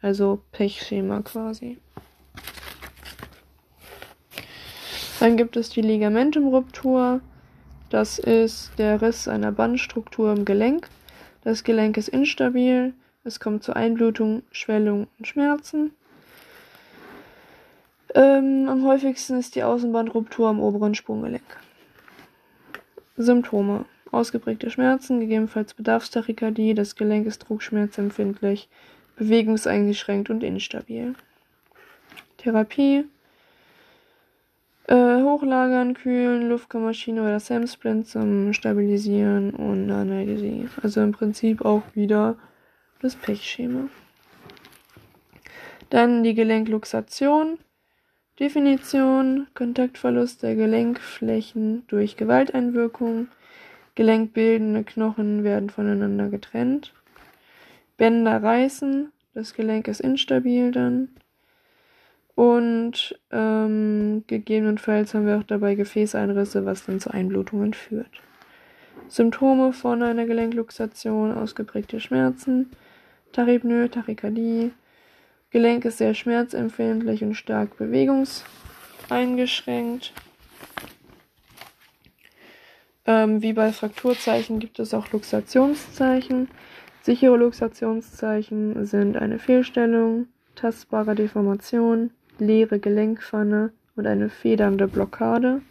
[0.00, 1.78] also Pechschema quasi.
[5.20, 7.20] Dann gibt es die Ligamentumruptur.
[7.92, 10.88] Das ist der Riss einer Bandstruktur im Gelenk.
[11.44, 12.94] Das Gelenk ist instabil.
[13.22, 15.92] Es kommt zu Einblutung, Schwellung und Schmerzen.
[18.14, 21.44] Ähm, am häufigsten ist die Außenbandruptur am oberen Sprunggelenk.
[23.18, 23.84] Symptome.
[24.10, 28.70] Ausgeprägte Schmerzen, gegebenenfalls Bedarfstachykardie, das Gelenk ist druckschmerzempfindlich,
[29.16, 31.14] bewegungseingeschränkt und instabil.
[32.38, 33.04] Therapie.
[34.88, 40.68] Äh, hochlagern, kühlen, Luftkammermaschine oder Samsplint zum Stabilisieren und Analgesie.
[40.82, 42.36] Also im Prinzip auch wieder
[43.00, 43.88] das Pechschema.
[45.90, 47.58] Dann die Gelenkluxation.
[48.40, 53.28] Definition: Kontaktverlust der Gelenkflächen durch Gewalteinwirkung.
[53.94, 56.92] Gelenkbildende Knochen werden voneinander getrennt.
[57.98, 61.08] Bänder reißen, das Gelenk ist instabil dann.
[62.34, 68.22] Und ähm, gegebenenfalls haben wir auch dabei Gefäßeinrisse, was dann zu Einblutungen führt.
[69.08, 72.70] Symptome von einer Gelenkluxation, ausgeprägte Schmerzen,
[73.32, 74.72] Tachypnoe, Tachykardie,
[75.52, 80.14] Gelenk ist sehr schmerzempfindlich und stark bewegungseingeschränkt.
[83.04, 86.48] Ähm, wie bei Frakturzeichen gibt es auch Luxationszeichen.
[87.02, 95.62] Sichere Luxationszeichen sind eine Fehlstellung, tastbare Deformation, leere Gelenkpfanne und eine federnde Blockade.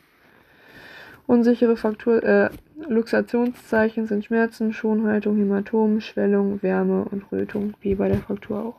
[1.27, 2.49] Unsichere Fraktur, äh,
[2.87, 8.75] Luxationszeichen sind Schmerzen, Schonhaltung, Hämatom, Schwellung, Wärme und Rötung, wie bei der Fraktur auch.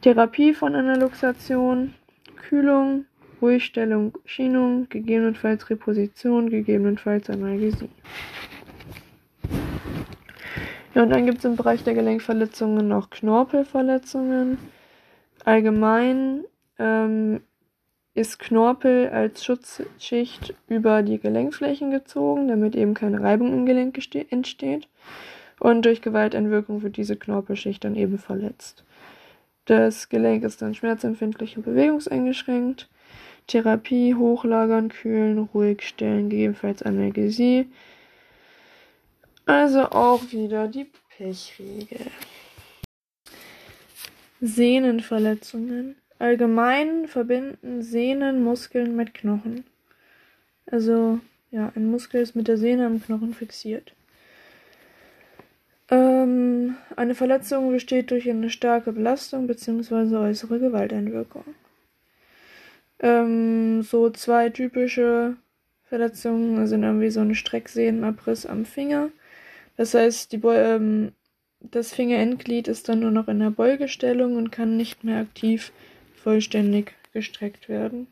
[0.00, 1.94] Therapie von einer Luxation,
[2.36, 3.04] Kühlung,
[3.42, 7.90] Ruhigstellung, Schienung, gegebenenfalls Reposition, gegebenenfalls Analgesie.
[10.94, 14.58] Ja, und dann gibt es im Bereich der Gelenkverletzungen noch Knorpelverletzungen.
[15.44, 16.44] Allgemein
[16.78, 17.40] ähm,
[18.14, 23.98] ist Knorpel als Schutzschicht über die Gelenkflächen gezogen, damit eben keine Reibung im Gelenk
[24.30, 24.88] entsteht.
[25.58, 28.84] Und durch Gewalteinwirkung wird diese Knorpelschicht dann eben verletzt.
[29.66, 32.88] Das Gelenk ist dann schmerzempfindlich und bewegungseingeschränkt.
[33.46, 37.68] Therapie, hochlagern, kühlen, ruhig stellen, gegebenenfalls Analgesie.
[39.46, 42.06] Also auch wieder die Pechregel.
[44.40, 45.96] Sehnenverletzungen.
[46.18, 49.64] Allgemein verbinden Sehnen Muskeln mit Knochen.
[50.66, 53.94] Also, ja, ein Muskel ist mit der Sehne am Knochen fixiert.
[55.90, 60.16] Ähm, eine Verletzung besteht durch eine starke Belastung bzw.
[60.16, 61.44] äußere Gewalteinwirkung.
[63.00, 65.36] Ähm, so zwei typische
[65.84, 69.10] Verletzungen sind irgendwie so ein Strecksehnenabriss am Finger.
[69.76, 71.12] Das heißt, die Bo ähm,
[71.60, 75.72] das Fingerendglied ist dann nur noch in der Beugestellung und kann nicht mehr aktiv
[76.22, 78.06] vollständig gestreckt werden.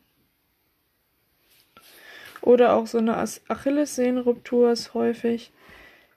[2.41, 5.51] Oder auch so eine Achillessehnenruptur ist häufig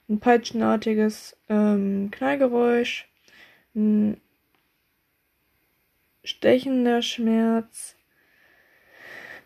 [0.09, 3.09] ein peitschenartiges ähm, Knallgeräusch,
[3.74, 4.20] ein
[6.22, 7.96] stechender Schmerz.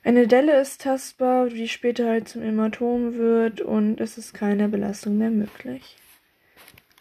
[0.05, 5.19] Eine Delle ist tastbar, die später halt zum Hämatom wird und es ist keine Belastung
[5.19, 5.97] mehr möglich.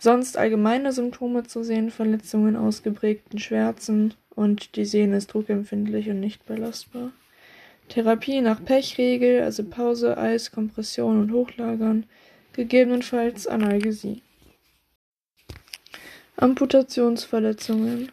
[0.06, 6.45] Sonst allgemeine Symptome zu sehen, Verletzungen, ausgeprägten Schmerzen und die Sehne ist druckempfindlich und nicht
[6.45, 7.11] belastbar.
[7.90, 12.06] Therapie nach Pechregel, also Pause, Eis, Kompression und Hochlagern,
[12.53, 14.22] gegebenenfalls Analgesie.
[16.38, 18.11] Amputationsverletzungen.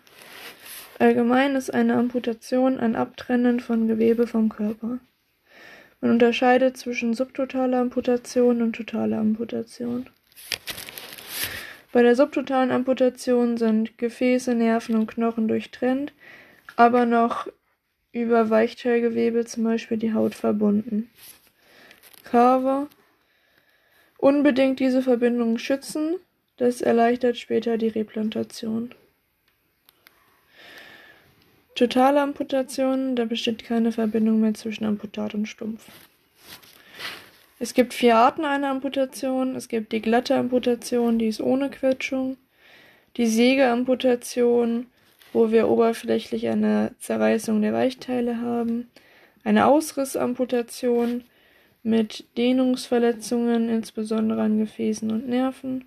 [0.99, 4.99] Allgemein ist eine Amputation ein Abtrennen von Gewebe vom Körper.
[6.01, 10.07] Man unterscheidet zwischen subtotaler Amputation und totaler Amputation.
[11.93, 16.15] Bei der subtotalen Amputation sind Gefäße, Nerven und Knochen durchtrennt,
[16.77, 17.49] aber noch
[18.13, 21.11] über Weichteilgewebe, zum Beispiel die Haut, verbunden.
[22.25, 22.89] Carver
[24.17, 26.17] unbedingt diese Verbindungen schützen,
[26.57, 28.95] das erleichtert später die Replantation.
[31.75, 35.89] Totale Amputation, da besteht keine Verbindung mehr zwischen Amputat und Stumpf.
[37.63, 39.55] Es gibt vier Arten einer Amputation.
[39.55, 42.37] Es gibt die glatte Amputation, die ist ohne Quetschung.
[43.17, 44.87] Die Sägeamputation,
[45.33, 48.91] wo wir oberflächlich eine Zerreißung der Weichteile haben.
[49.45, 51.23] Eine Ausrissamputation,
[51.85, 55.85] mit Dehnungsverletzungen, insbesondere an Gefäßen und Nerven.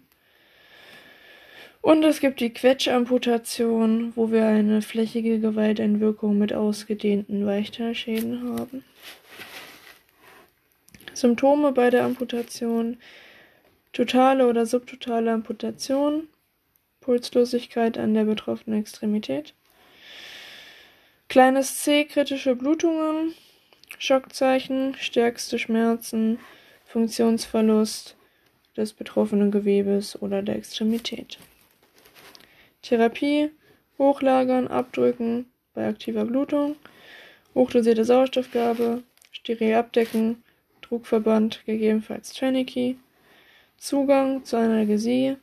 [1.82, 8.86] Und es gibt die Quetschamputation, wo wir eine flächige Gewalteinwirkung mit ausgedehnten Weichteilschäden haben.
[11.16, 12.98] Symptome bei der Amputation:
[13.94, 16.28] totale oder subtotale Amputation,
[17.00, 19.54] Pulslosigkeit an der betroffenen Extremität,
[21.30, 23.34] kleines C, kritische Blutungen,
[23.98, 26.40] Schockzeichen, stärkste Schmerzen,
[26.86, 28.16] Funktionsverlust
[28.76, 31.40] des betroffenen Gewebes oder der Extremität.
[32.82, 33.52] Therapie,
[33.98, 36.76] Hochlagern, Abdrücken bei aktiver Blutung,
[37.54, 40.44] hochdosierte Sauerstoffgabe, steril abdecken,
[40.88, 42.98] Druckverband, gegebenenfalls Tourniquet,
[43.78, 45.38] Zugang zur Analgesie,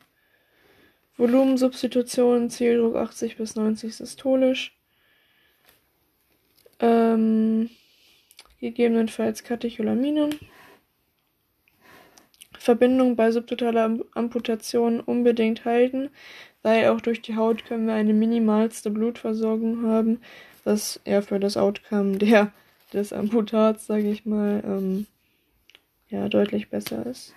[1.17, 4.77] Volumensubstitution, Zieldruck 80 bis 90 systolisch,
[6.81, 7.71] ähm,
[8.61, 10.39] gegebenenfalls Katecholaminen.
[12.59, 16.11] Verbindung bei subtotaler Amputation unbedingt halten,
[16.62, 20.21] weil auch durch die Haut können wir eine minimalste Blutversorgung haben,
[20.65, 22.53] was ja für das Outcome der,
[22.93, 25.07] des Amputats, sage ich mal, ähm,
[26.13, 27.35] ja, deutlich besser ist.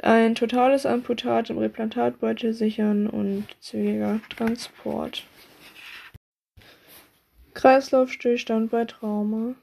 [0.00, 5.24] Ein totales Amputat im Replantatbeutel sichern und zügiger Transport.
[7.54, 9.56] Kreislaufstillstand bei Trauma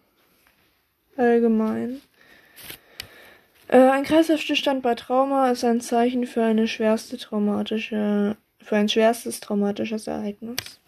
[1.16, 2.02] allgemein.
[3.68, 9.40] Äh, ein Kreislaufstillstand bei Trauma ist ein Zeichen für eine schwerste traumatische, für ein schwerstes
[9.40, 10.82] traumatisches Ereignis.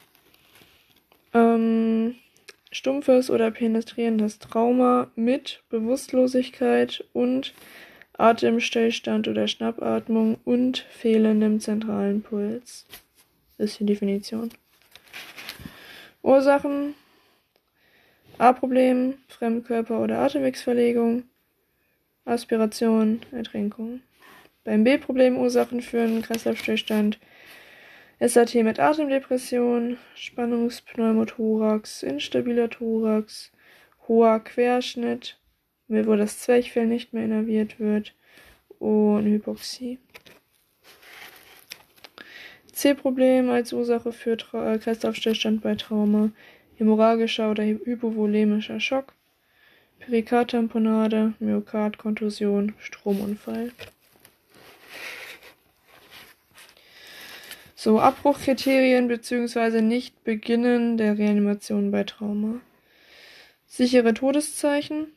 [1.33, 2.15] Ähm,
[2.77, 7.53] stumpfes oder penetrierendes Trauma mit Bewusstlosigkeit und
[8.13, 12.85] Atemstillstand oder Schnappatmung und fehlendem zentralen Puls.
[13.57, 14.49] Ist die Definition.
[16.21, 16.93] Ursachen
[18.37, 21.23] A-Problem, Fremdkörper- oder Atemwegsverlegung,
[22.25, 24.01] Aspiration, Ertrinkung.
[24.63, 27.17] Beim B-Problem Ursachen führen Kreislaufstillstand,
[28.19, 33.51] SAT mit Atemdepression, Spannungspneumothorax, instabiler Thorax,
[34.07, 35.37] hoher Querschnitt,
[35.87, 38.15] wo das Zwerchfell nicht mehr innerviert wird
[38.79, 39.99] und Hypoxie.
[42.71, 46.31] C-Problem als Ursache für Tra äh, Kreislaufstillstand bei Trauma,
[46.75, 49.13] hämorrhagischer oder hypovolemischer Schock,
[49.99, 53.71] Perikardtamponade, Myokardkontusion, Stromunfall.
[57.79, 59.83] So, Abbruchkriterien bzw.
[59.83, 62.59] Nicht-Beginnen der Reanimation bei Trauma.
[63.67, 65.13] Sichere Todeszeichen,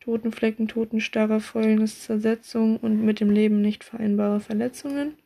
[0.00, 5.16] Totenflecken, Totenstarre, Fäulnis, Zersetzung und mit dem Leben nicht vereinbare Verletzungen.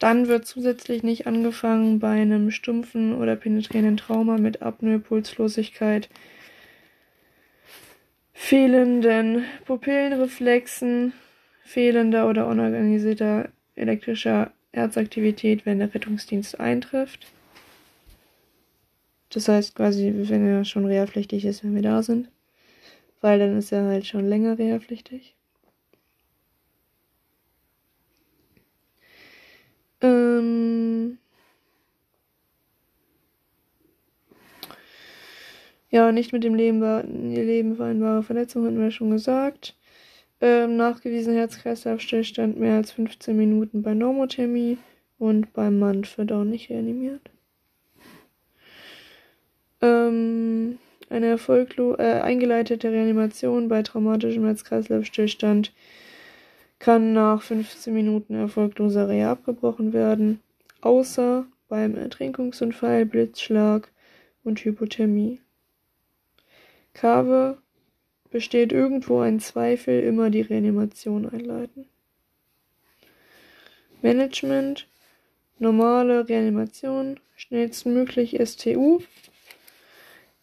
[0.00, 6.08] Dann wird zusätzlich nicht angefangen bei einem stumpfen oder penetrierenden Trauma mit Apnoe, Pulslosigkeit,
[8.32, 11.12] fehlenden Pupillenreflexen,
[11.62, 17.26] fehlender oder unorganisierter elektrischer Herzaktivität, wenn der Rettungsdienst eintrifft.
[19.30, 22.28] Das heißt quasi, wenn er schon reha-pflichtig ist, wenn wir da sind.
[23.20, 25.34] Weil dann ist er halt schon länger reha-pflichtig.
[30.00, 31.18] Ähm
[35.90, 36.80] ja, nicht mit dem Leben,
[37.34, 39.77] Leben vereinbare Verletzung hatten wir schon gesagt.
[40.40, 44.78] Ähm, nachgewiesen Herz-Kreislauf-Stillstand mehr als 15 Minuten bei Normothermie
[45.18, 47.30] und beim wird auch nicht reanimiert.
[49.80, 50.78] Ähm,
[51.10, 55.72] eine erfolglo äh, eingeleitete Reanimation bei traumatischem Herz-Kreislauf-Stillstand
[56.78, 60.40] kann nach 15 Minuten erfolgloser Reha abgebrochen werden,
[60.80, 63.90] außer beim Ertrinkungsunfall, Blitzschlag
[64.44, 65.40] und Hypothermie.
[66.94, 67.58] Kave
[68.30, 71.86] besteht irgendwo ein Zweifel, immer die Reanimation einleiten.
[74.02, 74.86] Management,
[75.58, 79.00] normale Reanimation, schnellstmöglich STU,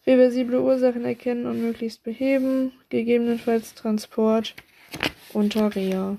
[0.06, 4.54] reversible Ursachen erkennen und möglichst beheben, gegebenenfalls Transport
[5.32, 6.18] unter Reha.